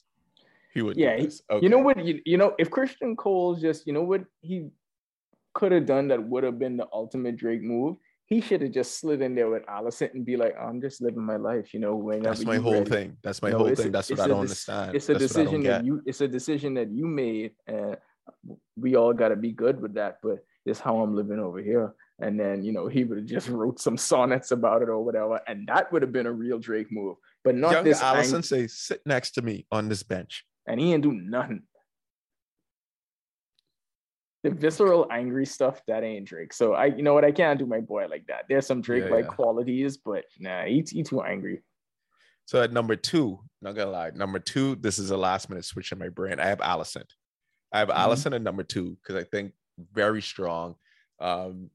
He 0.74 0.82
would. 0.82 0.98
Yeah, 0.98 1.12
okay. 1.12 1.30
you 1.62 1.70
know 1.70 1.80
what? 1.80 2.04
You, 2.04 2.22
you 2.26 2.38
know 2.38 2.56
if 2.58 2.70
Criston 2.70 3.16
Cole's 3.18 3.62
just, 3.62 3.86
you 3.88 3.94
know 3.94 4.04
what 4.04 4.26
he 4.42 4.70
could 5.54 5.72
have 5.72 5.86
done 5.86 6.08
that 6.10 6.24
would 6.24 6.44
have 6.44 6.60
been 6.60 6.78
the 6.78 6.88
ultimate 6.94 7.38
Drake 7.38 7.62
move 7.62 7.98
he 8.30 8.42
should 8.42 8.62
have 8.62 8.72
just 8.72 9.00
slid 9.00 9.22
in 9.24 9.34
there 9.34 9.50
with 9.50 9.66
Alicent 9.66 10.14
and 10.14 10.24
be 10.24 10.38
like, 10.38 10.56
oh, 10.60 10.66
I'm 10.66 10.80
just 10.80 11.02
living 11.02 11.24
my 11.26 11.38
life, 11.38 11.74
you 11.74 11.80
know. 11.80 11.96
Whenever 11.96 12.26
That's 12.26 12.46
my 12.46 12.58
whole 12.58 12.74
ready. 12.74 12.90
thing. 12.90 13.18
That's 13.24 13.42
my 13.42 13.50
No, 13.50 13.58
whole 13.58 13.68
a- 13.70 13.76
thing. 13.76 13.92
That's 13.92 14.12
what 14.12 14.20
I 14.20 14.28
don't 14.28 14.38
dec- 14.38 14.42
understand. 14.42 14.96
It's 14.96 15.10
a 15.10 15.14
That's 15.14 15.34
what 15.34 15.42
I 15.42 15.44
don't 15.46 15.54
decision 15.54 15.64
that 15.64 15.86
you. 15.86 16.02
It's 16.06 16.22
a 16.22 16.28
decision 16.28 16.74
that 16.76 16.92
you 16.92 17.08
made, 17.08 17.54
and 17.66 17.98
we 18.78 18.96
all 18.96 19.14
got 19.14 19.30
to 19.30 19.36
be 19.36 19.52
good 19.52 19.82
with 19.82 19.96
that. 19.96 20.20
But 20.22 20.46
it's 20.64 20.80
how 20.80 21.02
I'm 21.02 21.16
living 21.16 21.40
over 21.40 21.60
here. 21.60 21.96
And 22.22 22.40
then 22.40 22.64
you 22.64 22.72
know 22.74 22.88
he 22.88 23.04
would 23.06 23.18
have 23.20 23.28
just 23.28 23.48
wrote 23.50 23.80
some 23.80 23.98
sonnets 23.98 24.52
about 24.52 24.82
it 24.82 24.90
or 24.90 25.04
whatever, 25.04 25.40
and 25.48 25.68
that 25.68 25.92
would 25.92 26.02
have 26.02 26.12
been 26.12 26.26
a 26.28 26.32
real 26.32 26.60
Drake 26.60 26.92
move. 26.92 27.16
But 27.44 27.56
not 27.56 27.72
Young 27.72 27.84
this. 27.86 28.02
Alicent 28.02 28.34
ang- 28.36 28.44
say, 28.44 28.68
sit 28.68 29.02
next 29.06 29.32
to 29.32 29.42
me 29.42 29.66
on 29.72 29.88
this 29.90 30.04
bench. 30.04 30.44
and 30.68 30.80
he 30.80 30.94
ain't 30.94 31.04
do 31.04 31.14
nothing. 31.14 31.64
The 34.44 34.52
visceral, 34.52 35.08
angry 35.12 35.46
stuff 35.46 35.82
that 35.88 36.04
ain't 36.04 36.26
Drake. 36.26 36.54
So 36.54 36.74
I, 36.74 36.86
you 36.86 37.04
know 37.04 37.14
what, 37.14 37.26
I 37.26 37.32
can't 37.32 37.60
do 37.60 37.66
my 37.66 37.82
boy 37.82 38.08
like 38.10 38.26
that. 38.28 38.46
There's 38.48 38.66
some 38.66 38.82
Drake 38.82 39.10
like 39.10 39.26
yeah. 39.26 39.32
qualities, 39.32 39.98
but 39.98 40.24
nah, 40.40 40.64
he, 40.64 40.86
he 40.90 41.04
too 41.04 41.22
angry. 41.22 41.62
So 42.46 42.62
at 42.62 42.72
number 42.72 42.96
two, 42.96 43.40
not 43.62 43.76
gonna 43.76 43.92
lie, 43.92 44.12
number 44.16 44.40
two, 44.40 44.76
this 44.76 44.98
is 44.98 45.12
a 45.12 45.18
last 45.18 45.50
minute 45.50 45.66
switch 45.66 45.92
in 45.92 46.00
my 46.00 46.08
brain. 46.10 46.40
I 46.40 46.48
have 46.48 46.60
Alicent. 46.60 47.10
I 47.74 47.80
have 47.80 47.90
Mhm. 47.90 47.96
Alicent 47.98 48.34
at 48.36 48.42
number 48.42 48.64
two 48.64 48.98
because 49.02 49.22
I 49.22 49.26
think 49.26 49.52
very 49.94 50.22
strong. 50.22 50.76
Um, 51.20 51.70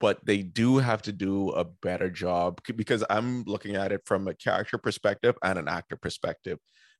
but 0.00 0.24
they 0.24 0.42
do 0.42 0.78
have 0.78 1.02
to 1.02 1.12
do 1.12 1.50
a 1.50 1.64
better 1.64 2.10
job 2.10 2.60
because 2.76 3.02
I'm 3.08 3.44
looking 3.44 3.76
at 3.76 3.92
it 3.92 4.02
from 4.04 4.28
a 4.28 4.34
character 4.34 4.78
perspective 4.78 5.36
and 5.42 5.58
an 5.58 5.68
actor 5.68 5.96
perspective. 5.96 6.58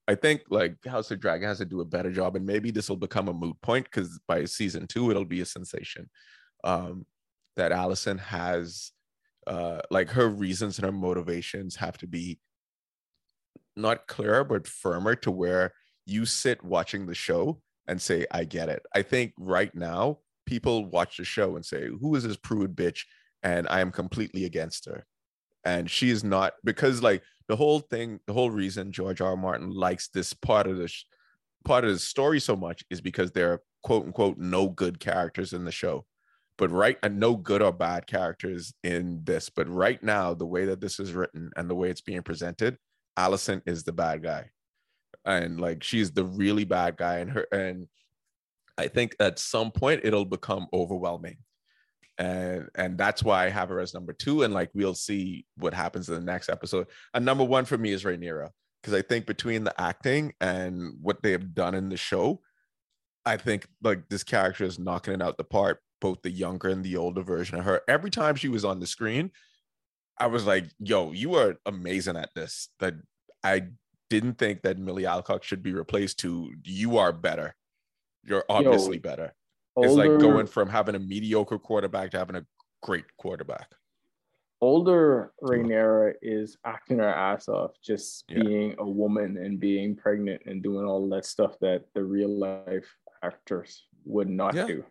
I 0.08 0.14
think 0.14 0.42
like 0.50 0.76
House 0.86 1.10
of 1.10 1.20
Dragon 1.20 1.48
has 1.48 1.58
to 1.58 1.64
do 1.64 1.80
a 1.80 1.84
better 1.84 2.12
job, 2.12 2.36
and 2.36 2.46
maybe 2.46 2.70
this 2.70 2.88
will 2.88 2.96
become 2.96 3.28
a 3.28 3.32
moot 3.34 3.60
point 3.60 3.86
because 3.86 4.20
by 4.28 4.44
season 4.44 4.86
two 4.86 5.10
it'll 5.10 5.24
be 5.24 5.40
a 5.40 5.46
sensation. 5.46 6.08
Um, 6.64 7.06
that 7.56 7.72
Alicent 7.72 8.20
has, 8.20 8.92
uh, 9.46 9.80
like 9.90 10.10
her 10.10 10.28
reasons 10.28 10.78
and 10.78 10.84
her 10.84 10.92
motivations 10.92 11.76
have 11.76 11.96
to 11.98 12.06
be 12.06 12.38
not 13.74 14.06
clearer 14.06 14.44
but 14.44 14.66
firmer 14.66 15.14
to 15.16 15.30
where 15.30 15.72
you 16.06 16.24
sit 16.24 16.62
watching 16.62 17.06
the 17.06 17.14
show 17.14 17.60
and 17.88 18.00
say, 18.00 18.26
"I 18.30 18.44
get 18.44 18.68
it." 18.68 18.86
I 18.94 19.02
think 19.02 19.32
right 19.38 19.74
now 19.74 20.20
people 20.46 20.86
watch 20.86 21.16
the 21.16 21.24
show 21.24 21.56
and 21.56 21.64
say, 21.64 21.88
"Who 22.00 22.14
is 22.14 22.24
this 22.24 22.36
prude 22.36 22.74
bitch?" 22.76 23.04
and 23.42 23.66
I 23.68 23.80
am 23.80 23.92
completely 23.92 24.44
against 24.44 24.86
her. 24.86 25.06
And 25.64 25.90
she 25.90 26.10
is 26.10 26.24
not 26.24 26.54
because 26.64 27.02
like 27.02 27.22
the 27.48 27.56
whole 27.56 27.80
thing, 27.80 28.20
the 28.26 28.32
whole 28.32 28.50
reason 28.50 28.92
George 28.92 29.20
R. 29.20 29.30
R. 29.30 29.36
Martin 29.36 29.70
likes 29.70 30.08
this 30.08 30.32
part 30.32 30.66
of 30.66 30.78
the 30.78 30.88
sh- 30.88 31.04
part 31.64 31.84
of 31.84 31.90
the 31.90 31.98
story 31.98 32.40
so 32.40 32.56
much 32.56 32.84
is 32.90 33.00
because 33.00 33.32
there 33.32 33.52
are 33.52 33.62
quote 33.82 34.04
unquote 34.04 34.38
no 34.38 34.68
good 34.68 34.98
characters 35.00 35.52
in 35.52 35.64
the 35.64 35.72
show. 35.72 36.04
But 36.58 36.70
right 36.70 36.98
and 37.02 37.20
no 37.20 37.36
good 37.36 37.62
or 37.62 37.72
bad 37.72 38.06
characters 38.06 38.72
in 38.82 39.20
this. 39.24 39.50
But 39.50 39.68
right 39.68 40.02
now, 40.02 40.34
the 40.34 40.46
way 40.46 40.64
that 40.66 40.80
this 40.80 40.98
is 40.98 41.12
written 41.12 41.50
and 41.56 41.68
the 41.68 41.74
way 41.74 41.90
it's 41.90 42.00
being 42.00 42.22
presented, 42.22 42.78
Alicent 43.18 43.62
is 43.66 43.84
the 43.84 43.92
bad 43.92 44.22
guy. 44.22 44.50
And 45.24 45.60
like 45.60 45.82
she's 45.82 46.12
the 46.12 46.24
really 46.24 46.64
bad 46.64 46.96
guy, 46.96 47.18
and 47.18 47.30
her 47.30 47.46
and 47.52 47.88
I 48.78 48.88
think 48.88 49.16
at 49.20 49.38
some 49.38 49.70
point 49.70 50.02
it'll 50.04 50.24
become 50.24 50.66
overwhelming. 50.72 51.38
And 52.18 52.68
and 52.74 52.96
that's 52.96 53.22
why 53.22 53.44
I 53.44 53.50
have 53.50 53.68
her 53.68 53.80
as 53.80 53.94
number 53.94 54.12
two. 54.12 54.42
And 54.42 54.54
like 54.54 54.70
we'll 54.74 54.94
see 54.94 55.46
what 55.56 55.74
happens 55.74 56.08
in 56.08 56.14
the 56.14 56.20
next 56.20 56.48
episode. 56.48 56.86
And 57.14 57.24
number 57.24 57.44
one 57.44 57.64
for 57.64 57.76
me 57.76 57.92
is 57.92 58.04
Rhaenyra. 58.04 58.50
Because 58.82 58.94
I 58.94 59.02
think 59.02 59.26
between 59.26 59.64
the 59.64 59.78
acting 59.80 60.32
and 60.40 60.94
what 61.00 61.22
they 61.22 61.32
have 61.32 61.54
done 61.54 61.74
in 61.74 61.88
the 61.88 61.96
show, 61.96 62.40
I 63.24 63.36
think 63.36 63.66
like 63.82 64.08
this 64.08 64.22
character 64.22 64.64
is 64.64 64.78
knocking 64.78 65.14
it 65.14 65.22
out 65.22 65.36
the 65.36 65.44
park, 65.44 65.80
both 66.00 66.22
the 66.22 66.30
younger 66.30 66.68
and 66.68 66.84
the 66.84 66.96
older 66.96 67.22
version 67.22 67.58
of 67.58 67.64
her. 67.64 67.80
Every 67.88 68.10
time 68.10 68.36
she 68.36 68.48
was 68.48 68.64
on 68.64 68.78
the 68.78 68.86
screen, 68.86 69.32
I 70.18 70.28
was 70.28 70.46
like, 70.46 70.66
yo, 70.78 71.12
you 71.12 71.34
are 71.34 71.56
amazing 71.66 72.16
at 72.16 72.30
this. 72.34 72.68
That 72.78 72.94
I 73.42 73.68
didn't 74.08 74.38
think 74.38 74.62
that 74.62 74.78
Milly 74.78 75.04
Alcock 75.04 75.42
should 75.42 75.62
be 75.62 75.72
replaced 75.72 76.20
to 76.20 76.52
you 76.64 76.98
are 76.98 77.12
better. 77.12 77.56
You're 78.26 78.44
obviously 78.48 78.98
better. 78.98 79.32
It's 79.78 79.94
like 79.94 80.18
going 80.18 80.46
from 80.46 80.68
having 80.68 80.94
a 80.94 80.98
mediocre 80.98 81.58
quarterback 81.58 82.10
to 82.12 82.18
having 82.18 82.36
a 82.36 82.46
great 82.82 83.04
quarterback. 83.16 83.70
older 84.62 85.32
hmm. 85.40 85.48
Rhaenyra 85.48 86.14
is 86.22 86.56
acting 86.64 86.98
her 86.98 87.08
ass 87.08 87.46
off, 87.48 87.72
just 87.82 88.24
Yeah. 88.28 88.42
being 88.42 88.74
a 88.78 88.88
woman 88.88 89.36
and 89.36 89.60
being 89.60 89.94
pregnant 89.94 90.42
and 90.46 90.62
doing 90.62 90.86
all 90.86 91.06
that 91.10 91.26
stuff 91.26 91.58
that 91.60 91.84
the 91.94 92.02
real 92.02 92.30
life 92.30 92.88
actors 93.22 93.86
would 94.04 94.30
not 94.30 94.54
Yeah. 94.54 94.66
do. 94.66 94.84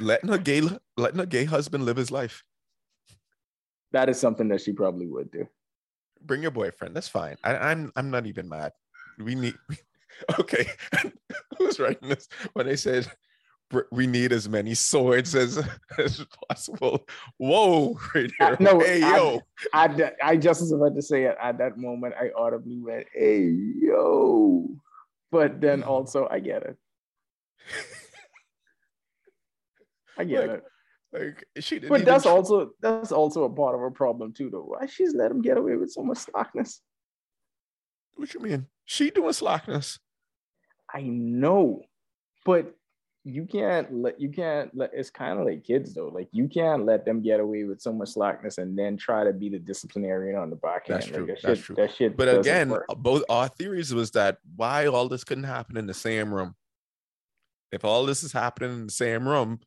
Letting 0.00 0.30
a 0.30 0.38
gay 0.38 0.62
letting 0.96 1.20
a 1.20 1.26
gay 1.26 1.44
husband 1.44 1.84
live 1.84 1.96
his 1.96 2.10
life. 2.10 2.42
That 3.92 4.08
is 4.08 4.18
something 4.18 4.48
that 4.48 4.60
she 4.60 4.72
probably 4.72 5.06
would 5.06 5.30
do. 5.30 5.46
Bring 6.20 6.42
your 6.42 6.50
boyfriend. 6.50 6.96
That's 6.96 7.06
fine. 7.08 7.36
I, 7.44 7.56
I'm 7.56 7.92
I'm 7.94 8.10
not 8.10 8.26
even 8.26 8.48
mad. 8.48 8.72
We 9.18 9.36
need 9.36 9.54
okay. 10.40 10.66
Who's 11.58 11.78
writing 11.80 12.08
this? 12.08 12.28
When 12.52 12.66
they 12.66 12.76
said 12.76 13.10
we 13.90 14.06
need 14.06 14.30
as 14.32 14.48
many 14.48 14.74
swords 14.74 15.34
as 15.34 15.58
as 15.98 16.24
possible. 16.48 17.06
Whoa, 17.38 17.98
right 18.14 18.30
here. 18.38 18.56
no, 18.60 18.78
hey 18.78 19.02
I- 19.02 19.16
yo. 19.16 19.40
I, 19.72 20.12
I 20.22 20.36
just 20.36 20.60
was 20.60 20.70
about 20.72 20.94
to 20.94 21.02
say 21.02 21.24
it 21.24 21.36
at 21.42 21.58
that 21.58 21.76
moment. 21.78 22.14
I 22.20 22.30
audibly 22.36 22.78
went, 22.78 23.06
"Hey 23.12 23.42
yo," 23.48 24.68
but 25.32 25.60
then 25.60 25.82
also 25.82 26.28
I 26.30 26.38
get 26.40 26.62
it. 26.62 26.76
I 30.16 30.24
get 30.24 30.48
Like, 30.48 30.58
it. 30.58 30.64
Like 31.12 31.44
she 31.64 31.76
didn't 31.76 31.88
But 31.90 32.04
that's 32.04 32.24
tr- 32.24 32.30
also 32.30 32.70
that's 32.80 33.12
also 33.12 33.44
a 33.44 33.50
part 33.50 33.74
of 33.74 33.82
a 33.82 33.90
problem 33.90 34.32
too, 34.32 34.50
though. 34.50 34.62
Why 34.64 34.86
she's 34.86 35.14
let 35.14 35.30
him 35.30 35.40
get 35.42 35.56
away 35.56 35.76
with 35.76 35.90
so 35.90 36.02
much 36.02 36.18
slackness? 36.18 36.80
what 38.16 38.32
you 38.34 38.40
mean? 38.40 38.66
She 38.84 39.10
doing 39.10 39.32
slackness. 39.32 39.98
I 40.94 41.02
know, 41.02 41.82
but 42.44 42.74
you 43.26 43.46
can't 43.46 43.92
let 43.92 44.20
you 44.20 44.28
can't 44.28 44.70
let. 44.76 44.90
It's 44.92 45.10
kind 45.10 45.38
of 45.40 45.46
like 45.46 45.64
kids 45.64 45.94
though. 45.94 46.08
Like 46.08 46.28
you 46.30 46.46
can't 46.46 46.84
let 46.84 47.04
them 47.06 47.22
get 47.22 47.40
away 47.40 47.64
with 47.64 47.80
so 47.80 47.92
much 47.92 48.10
slackness 48.10 48.58
and 48.58 48.78
then 48.78 48.96
try 48.98 49.24
to 49.24 49.32
be 49.32 49.48
the 49.48 49.58
disciplinarian 49.58 50.36
on 50.36 50.50
the 50.50 50.56
back 50.56 50.84
end. 50.90 50.96
That's 51.00 51.06
Like, 51.06 51.14
true, 51.16 51.26
that 51.26 51.42
that's 51.42 51.58
shit- 51.58 51.64
true. 51.64 51.76
That 51.76 51.94
shit. 51.94 52.16
But 52.16 52.38
again, 52.38 52.68
work. 52.68 52.84
Uh, 52.88 52.94
both 52.94 53.24
our 53.30 53.48
theories 53.48 53.92
was 53.94 54.10
that 54.12 54.38
why 54.56 54.86
all 54.86 55.08
this 55.08 55.24
couldn't 55.24 55.44
happen 55.44 55.76
in 55.78 55.86
the 55.86 55.94
same 55.94 56.32
room. 56.32 56.54
If 57.72 57.84
all 57.84 58.04
this 58.06 58.22
is 58.22 58.32
happening 58.32 58.70
in 58.72 58.86
the 58.86 58.92
same 58.92 59.26
room, 59.26 59.60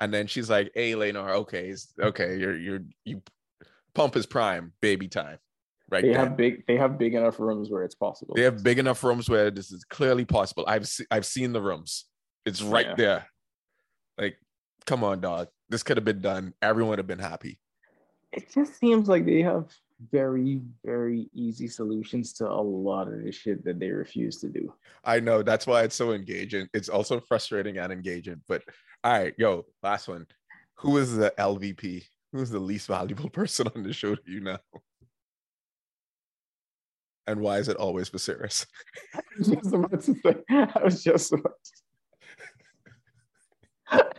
and 0.00 0.12
then 0.12 0.26
she's 0.26 0.50
like, 0.50 0.72
"Hey, 0.74 0.92
Laenor, 0.92 1.30
okay, 1.36 1.72
okay, 2.00 2.36
you're 2.36 2.56
you're 2.58 2.80
you 3.04 3.22
pump 3.94 4.16
is 4.16 4.26
prime, 4.26 4.72
baby 4.82 5.06
time, 5.06 5.38
right 5.94 6.02
they 6.02 6.10
there. 6.10 6.18
have 6.18 6.36
big. 6.36 6.66
They 6.66 6.76
have 6.76 6.98
big 6.98 7.14
enough 7.14 7.38
rooms 7.40 7.70
where 7.70 7.82
it's 7.84 7.94
possible. 7.94 8.34
They 8.34 8.42
have 8.42 8.62
big 8.62 8.78
enough 8.78 9.02
rooms 9.02 9.28
where 9.30 9.50
this 9.50 9.70
is 9.72 9.84
clearly 9.84 10.24
possible. 10.24 10.64
I've 10.66 10.86
se- 10.88 11.06
I've 11.10 11.24
seen 11.26 11.52
the 11.52 11.62
rooms. 11.62 12.04
It's 12.44 12.60
right 12.60 12.86
Yeah. 12.88 12.94
there. 12.96 13.26
Like, 14.18 14.36
come 14.86 15.02
on, 15.04 15.20
dog. 15.20 15.48
This 15.70 15.82
could 15.82 15.96
have 15.96 16.04
been 16.04 16.20
done. 16.20 16.52
Everyone 16.60 16.90
would 16.90 16.98
have 16.98 17.06
been 17.06 17.18
happy. 17.18 17.58
It 18.32 18.50
just 18.52 18.78
seems 18.78 19.08
like 19.08 19.24
they 19.24 19.42
have 19.42 19.66
very 20.10 20.60
very 20.84 21.30
easy 21.32 21.68
solutions 21.68 22.32
to 22.34 22.44
a 22.50 22.60
lot 22.60 23.06
of 23.06 23.22
the 23.22 23.30
shit 23.30 23.64
that 23.64 23.78
they 23.78 23.90
refuse 23.90 24.38
to 24.40 24.48
do. 24.48 24.74
I 25.04 25.20
know 25.20 25.42
that's 25.42 25.66
why 25.66 25.84
it's 25.84 25.94
so 25.94 26.12
engaging. 26.12 26.68
It's 26.74 26.88
also 26.88 27.20
frustrating 27.20 27.78
and 27.78 27.92
engaging. 27.92 28.42
But 28.48 28.62
all 29.04 29.12
right, 29.12 29.34
yo, 29.38 29.64
last 29.82 30.08
one. 30.08 30.26
Who 30.78 30.98
is 30.98 31.16
the 31.16 31.32
LVP? 31.38 32.04
Who's 32.32 32.50
the 32.50 32.58
least 32.58 32.88
valuable 32.88 33.30
person 33.40 33.68
on 33.74 33.84
the 33.84 33.92
show 33.92 34.16
to 34.16 34.22
you 34.30 34.40
now? 34.40 34.58
And 37.26 37.40
why 37.40 37.58
is 37.58 37.68
it 37.68 37.76
always 37.76 38.10
Viserys? 38.10 38.66
I 39.14 39.20
was 39.38 39.48
just 39.48 39.72
about 39.72 40.02
to 40.02 40.14
say. 40.14 40.36
I 40.50 40.80
was 40.84 41.02
just 41.02 41.32
about 41.32 41.52
to 43.90 44.04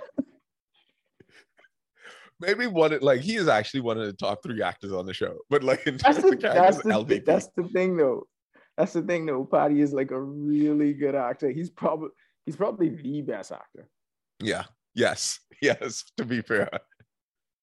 Maybe 2.40 2.68
one 2.68 2.98
like 3.02 3.22
he 3.22 3.36
is 3.36 3.48
actually 3.48 3.82
one 3.82 3.98
of 4.00 4.06
the 4.08 4.14
top 4.14 4.44
three 4.44 4.62
actors 4.62 4.92
on 4.92 5.06
the 5.06 5.14
show. 5.14 5.38
But 5.50 5.64
like 5.64 5.88
in 5.88 5.98
that's 5.98 6.18
terms 6.18 6.30
the, 6.32 6.36
of 6.36 6.42
that's, 6.42 6.82
characters, 6.82 7.06
the, 7.08 7.20
that's 7.26 7.48
the 7.56 7.64
thing 7.70 7.96
though. 7.98 8.28
That's 8.78 8.94
the 8.94 9.02
thing 9.02 9.26
though. 9.26 9.46
Paddy 9.46 9.82
is 9.82 9.94
like 9.94 10.12
a 10.12 10.20
really 10.20 10.94
good 10.94 11.16
actor. 11.16 11.50
He's 11.50 11.70
probably 11.70 12.10
he's 12.46 12.58
probably 12.58 12.90
the 12.90 13.22
best 13.22 13.52
actor. 13.52 13.88
yeah. 14.42 14.64
Yes. 14.94 15.40
Yes. 15.62 16.04
To 16.18 16.26
be 16.26 16.42
fair. 16.42 16.70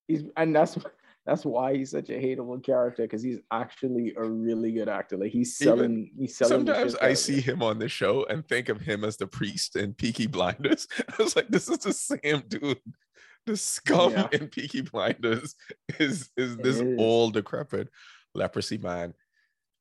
He's 0.08 0.24
and 0.38 0.56
that's 0.56 0.78
that's 1.26 1.44
why 1.44 1.74
he's 1.76 1.92
such 1.92 2.08
a 2.10 2.14
hateable 2.14 2.62
character 2.64 3.02
because 3.04 3.22
he's 3.22 3.38
actually 3.52 4.12
a 4.16 4.24
really 4.24 4.72
good 4.72 4.88
actor. 4.88 5.16
Like 5.16 5.30
he's 5.30 5.60
Even- 5.62 5.76
selling. 5.76 6.10
he's 6.18 6.36
selling. 6.36 6.66
Sometimes 6.66 6.96
I 6.96 7.14
see 7.14 7.40
him 7.40 7.62
on 7.62 7.78
the 7.78 7.88
show 7.88 8.24
and 8.24 8.46
think 8.48 8.68
of 8.68 8.80
him 8.80 9.04
as 9.04 9.16
the 9.16 9.26
priest 9.26 9.76
in 9.76 9.94
Peaky 9.94 10.26
Blinders. 10.26 10.88
I 11.18 11.22
was 11.22 11.36
like, 11.36 11.48
this 11.48 11.68
is 11.68 11.78
the 11.78 11.92
same 11.92 12.42
dude. 12.48 12.78
The 13.46 13.56
scum 13.56 14.12
Yeah. 14.12 14.28
in 14.32 14.48
Peaky 14.48 14.82
Blinders 14.82 15.54
is 15.98 16.30
is 16.36 16.56
this 16.56 16.80
is. 16.80 16.98
old 16.98 17.34
decrepit 17.34 17.88
leprosy 18.34 18.78
man. 18.78 19.14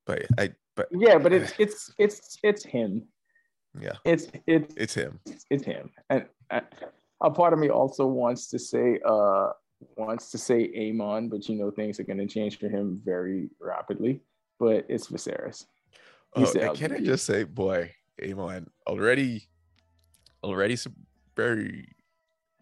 But 0.06 0.26
I 0.38 0.52
but 0.76 0.88
Yeah, 0.92 1.18
but 1.18 1.34
it's 1.34 1.54
it's 1.60 1.92
it's 1.98 2.38
it's 2.44 2.64
him. 2.64 3.04
yeah, 3.80 3.94
It's 4.06 4.28
it's 4.48 4.74
it's 4.78 4.94
him. 4.94 5.20
it's 5.50 5.64
him. 5.66 5.90
And 6.10 6.26
uh, 6.52 6.62
a 7.22 7.30
part 7.32 7.54
of 7.54 7.60
me 7.60 7.70
also 7.70 8.06
wants 8.08 8.48
to 8.50 8.58
say, 8.60 9.00
uh, 9.06 9.50
wants 9.98 10.32
to 10.32 10.38
say 10.38 10.72
Aemond, 10.76 11.30
but 11.30 11.48
you 11.48 11.56
know 11.56 11.72
things 11.72 12.00
are 12.00 12.04
going 12.04 12.20
to 12.20 12.28
change 12.28 12.60
for 12.60 12.68
him 12.68 13.02
very 13.04 13.50
rapidly. 13.60 14.22
But 14.60 14.86
it's 14.90 15.08
Viserys. 15.08 15.66
Oh, 16.36 16.74
can 16.74 16.94
I 16.94 17.00
just 17.00 17.26
say, 17.26 17.44
boy, 17.44 17.94
Aemond 18.22 18.68
already, 18.88 19.48
already 20.44 20.76
some 20.76 20.96
very 21.36 21.90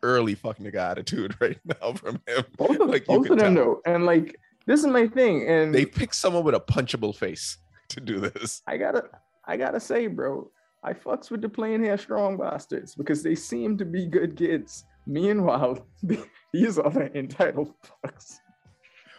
early 0.02 0.36
fucking 0.36 0.66
nigga 0.66 0.92
attitude 0.92 1.36
right 1.42 1.60
now 1.66 1.94
from 1.94 2.22
him. 2.28 2.44
Both 2.58 2.80
of, 2.80 2.90
like, 2.90 3.06
both 3.06 3.30
of 3.30 3.38
them 3.38 3.56
tell. 3.56 3.66
though, 3.66 3.82
and 3.86 4.06
like 4.06 4.40
this 4.66 4.82
is 4.82 4.88
my 4.88 5.08
thing. 5.08 5.48
And 5.48 5.74
they 5.74 5.86
pick 5.86 6.14
someone 6.14 6.44
with 6.44 6.56
a 6.56 6.60
punchable 6.60 7.16
face 7.16 7.58
to 7.90 8.00
do 8.00 8.20
this. 8.20 8.62
I 8.68 8.78
gotta, 8.78 9.06
I 9.46 9.58
gotta 9.58 9.80
say, 9.80 10.08
bro, 10.08 10.50
I 10.84 10.94
fucks 10.94 11.32
with 11.32 11.42
the 11.42 11.50
plain 11.50 11.84
hair 11.84 11.98
strong 11.98 12.38
bastards 12.38 12.96
because 12.96 13.24
they 13.24 13.36
seem 13.36 13.78
to 13.78 13.86
be 13.86 14.06
good 14.06 14.36
kids. 14.38 14.86
Meanwhile, 15.10 15.88
these 16.54 16.78
are 16.78 16.92
the 16.92 17.12
entitled 17.18 17.74
fucks. 17.84 18.36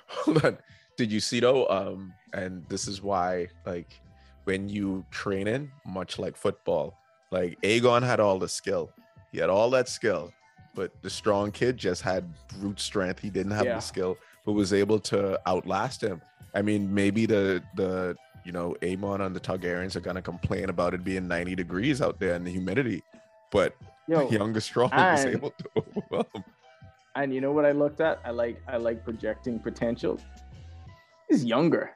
Hold 0.07 0.45
on. 0.45 0.59
Did 0.97 1.11
you 1.11 1.19
see 1.19 1.41
though? 1.41 1.67
Um, 1.69 2.15
and 2.33 2.65
this 2.69 2.87
is 2.87 3.03
why, 3.03 3.49
like, 3.67 4.01
when 4.45 4.69
you 4.69 5.05
train 5.11 5.49
in, 5.49 5.73
much 5.85 6.19
like 6.19 6.37
football, 6.37 6.97
like 7.33 7.61
Aegon 7.63 8.03
had 8.05 8.21
all 8.21 8.39
the 8.39 8.49
skill. 8.49 8.93
He 9.33 9.39
had 9.39 9.51
all 9.51 9.69
that 9.71 9.89
skill, 9.89 10.33
but 10.77 10.93
the 11.03 11.11
strong 11.11 11.51
kid 11.51 11.77
just 11.77 12.03
had 12.03 12.25
brute 12.61 12.79
strength. 12.79 13.19
He 13.19 13.31
didn't 13.31 13.53
have 13.53 13.67
yeah. 13.67 13.75
the 13.75 13.81
skill, 13.81 14.17
but 14.45 14.53
was 14.53 14.73
able 14.73 15.01
to 15.01 15.41
outlast 15.49 16.03
him. 16.03 16.23
I 16.55 16.63
mean, 16.63 16.93
maybe 16.93 17.27
the 17.27 17.63
the 17.75 18.17
you 18.45 18.53
know, 18.53 18.77
Aemond 18.83 19.27
and 19.27 19.35
the 19.35 19.41
Targaryens 19.41 19.97
are 19.97 20.01
gonna 20.01 20.23
complain 20.23 20.71
about 20.71 20.95
it 20.95 21.03
being 21.03 21.27
90 21.27 21.57
degrees 21.57 22.01
out 22.01 22.21
there 22.21 22.35
and 22.35 22.47
the 22.47 22.51
humidity, 22.53 23.03
but 23.51 23.75
Yo, 24.11 24.29
Younger 24.31 24.61
Strong 24.61 24.91
was 24.91 25.25
able 25.25 25.51
to 25.51 25.65
overwhelm. 25.77 26.45
And 27.15 27.33
you 27.33 27.41
know 27.41 27.53
what 27.53 27.65
I 27.65 27.71
looked 27.71 28.01
at? 28.01 28.21
I 28.25 28.31
like 28.31 28.61
I 28.67 28.77
like 28.77 29.05
projecting 29.05 29.61
potential. 29.61 30.21
He's 31.29 31.45
younger. 31.45 31.93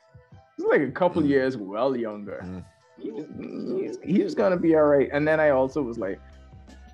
He's 0.56 0.66
like 0.66 0.82
a 0.82 0.92
couple 0.92 1.22
mm. 1.22 1.28
years 1.28 1.56
well 1.56 1.96
younger. 1.96 2.40
Mm. 2.44 2.64
He's, 2.96 3.98
he's, 3.98 3.98
he's 4.04 4.34
gonna 4.34 4.56
be 4.56 4.76
all 4.76 4.84
right. 4.84 5.08
And 5.12 5.26
then 5.26 5.40
I 5.40 5.50
also 5.50 5.82
was 5.82 5.98
like, 5.98 6.20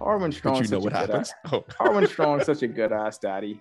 Harwin 0.00 0.32
Strong. 0.32 0.54
But 0.54 0.64
you 0.64 0.70
know 0.70 0.78
what 0.80 0.94
happens? 0.94 1.34
Ass, 1.44 1.52
oh. 1.52 1.64
Harwin 1.78 2.08
Strong, 2.08 2.44
such 2.44 2.62
a 2.62 2.68
good 2.68 2.92
ass 2.92 3.18
daddy. 3.18 3.60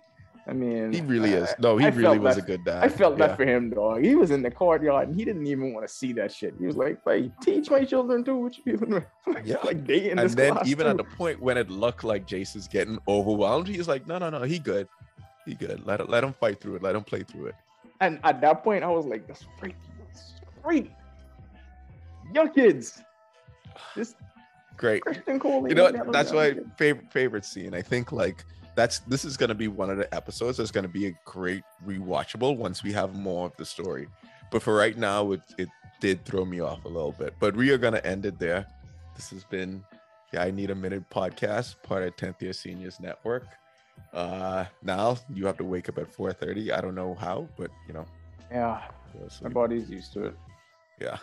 I 0.49 0.53
mean, 0.53 0.91
he 0.91 1.01
really 1.01 1.33
is. 1.33 1.53
No, 1.59 1.77
he 1.77 1.85
I 1.85 1.89
really 1.89 2.17
was 2.17 2.37
a 2.37 2.41
good 2.41 2.65
dad. 2.65 2.83
I 2.83 2.89
felt 2.89 3.19
yeah. 3.19 3.27
that 3.27 3.37
for 3.37 3.45
him, 3.45 3.69
dog. 3.69 4.03
He 4.03 4.15
was 4.15 4.31
in 4.31 4.41
the 4.41 4.49
courtyard 4.49 5.09
and 5.09 5.15
he 5.15 5.23
didn't 5.23 5.45
even 5.45 5.73
want 5.73 5.87
to 5.87 5.93
see 5.93 6.11
that 6.13 6.33
shit. 6.33 6.55
He 6.57 6.65
was 6.65 6.75
like, 6.75 6.97
"Hey, 7.05 7.31
teach 7.39 7.69
my 7.69 7.85
children 7.85 8.23
too." 8.23 8.35
What 8.35 8.57
you 8.65 8.77
doing? 8.77 9.05
yeah, 9.45 9.57
like 9.63 9.85
they 9.85 10.09
in 10.09 10.17
And 10.17 10.29
then 10.31 10.57
even 10.65 10.85
too. 10.85 10.89
at 10.89 10.97
the 10.97 11.03
point 11.03 11.39
when 11.39 11.55
it 11.57 11.69
looked 11.69 12.03
like 12.03 12.25
Jason's 12.25 12.67
getting 12.67 12.97
overwhelmed, 13.07 13.67
he's 13.67 13.87
like, 13.87 14.07
"No, 14.07 14.17
no, 14.17 14.31
no, 14.31 14.41
he 14.41 14.57
good, 14.57 14.87
he 15.45 15.53
good. 15.53 15.85
Let 15.85 16.09
let 16.09 16.23
him 16.23 16.33
fight 16.33 16.59
through 16.59 16.77
it. 16.77 16.83
Let 16.83 16.95
him 16.95 17.03
play 17.03 17.21
through 17.21 17.47
it." 17.47 17.55
And 18.01 18.19
at 18.23 18.41
that 18.41 18.63
point, 18.63 18.83
I 18.83 18.89
was 18.89 19.05
like, 19.05 19.27
"That's 19.27 19.45
great, 19.59 19.75
great, 20.63 20.89
young 22.33 22.51
kids." 22.51 23.03
This 23.95 24.15
great. 24.77 25.03
Criston 25.03 25.39
Cole. 25.39 25.69
You 25.69 25.75
know, 25.75 25.91
what? 25.91 26.11
that's 26.11 26.31
my 26.31 26.55
favorite 26.75 27.13
favorite 27.13 27.45
scene. 27.45 27.75
I 27.75 27.83
think 27.83 28.11
like 28.11 28.45
that's 28.80 28.99
this 28.99 29.25
is 29.25 29.36
going 29.36 29.49
to 29.49 29.55
be 29.55 29.67
one 29.67 29.89
of 29.89 29.97
the 29.97 30.13
episodes 30.15 30.57
that's 30.57 30.71
going 30.71 30.86
to 30.86 30.89
be 30.89 31.07
a 31.07 31.13
great 31.25 31.63
rewatchable 31.86 32.55
once 32.55 32.82
we 32.82 32.93
have 32.93 33.13
more 33.13 33.47
of 33.47 33.57
the 33.57 33.65
story. 33.65 34.07
But 34.51 34.63
for 34.63 34.73
right 34.73 34.97
now, 34.97 35.34
it, 35.34 35.41
it 35.57 35.69
did 35.99 36.23
throw 36.23 36.45
me 36.45 36.61
off 36.61 36.86
a 36.86 36.88
little 36.88 37.11
bit. 37.11 37.34
But 37.39 37.55
we 37.55 37.71
are 37.71 37.77
going 37.77 37.93
to 37.93 38.05
end 38.05 38.25
it 38.25 38.39
there. 38.39 38.65
This 39.15 39.30
has 39.32 39.43
been 39.43 39.84
yeah, 40.32 40.43
I 40.43 40.51
need 40.51 40.69
a 40.69 40.75
minute 40.75 41.09
podcast, 41.09 41.75
part 41.84 42.03
of 42.03 42.15
10th 42.15 42.41
year 42.41 42.53
seniors 42.53 42.99
network. 42.99 43.47
Uh 44.13 44.63
now 44.82 45.17
you 45.34 45.45
have 45.45 45.57
to 45.57 45.65
wake 45.65 45.89
up 45.89 45.97
at 45.97 46.09
4:30. 46.15 46.71
I 46.71 46.80
don't 46.80 46.95
know 46.95 47.15
how, 47.15 47.49
but 47.57 47.69
you 47.86 47.93
know. 47.93 48.05
Yeah. 48.49 48.82
My 49.41 49.49
body's 49.49 49.89
used 49.89 50.13
to 50.13 50.27
it. 50.27 50.36
Yeah. 51.01 51.17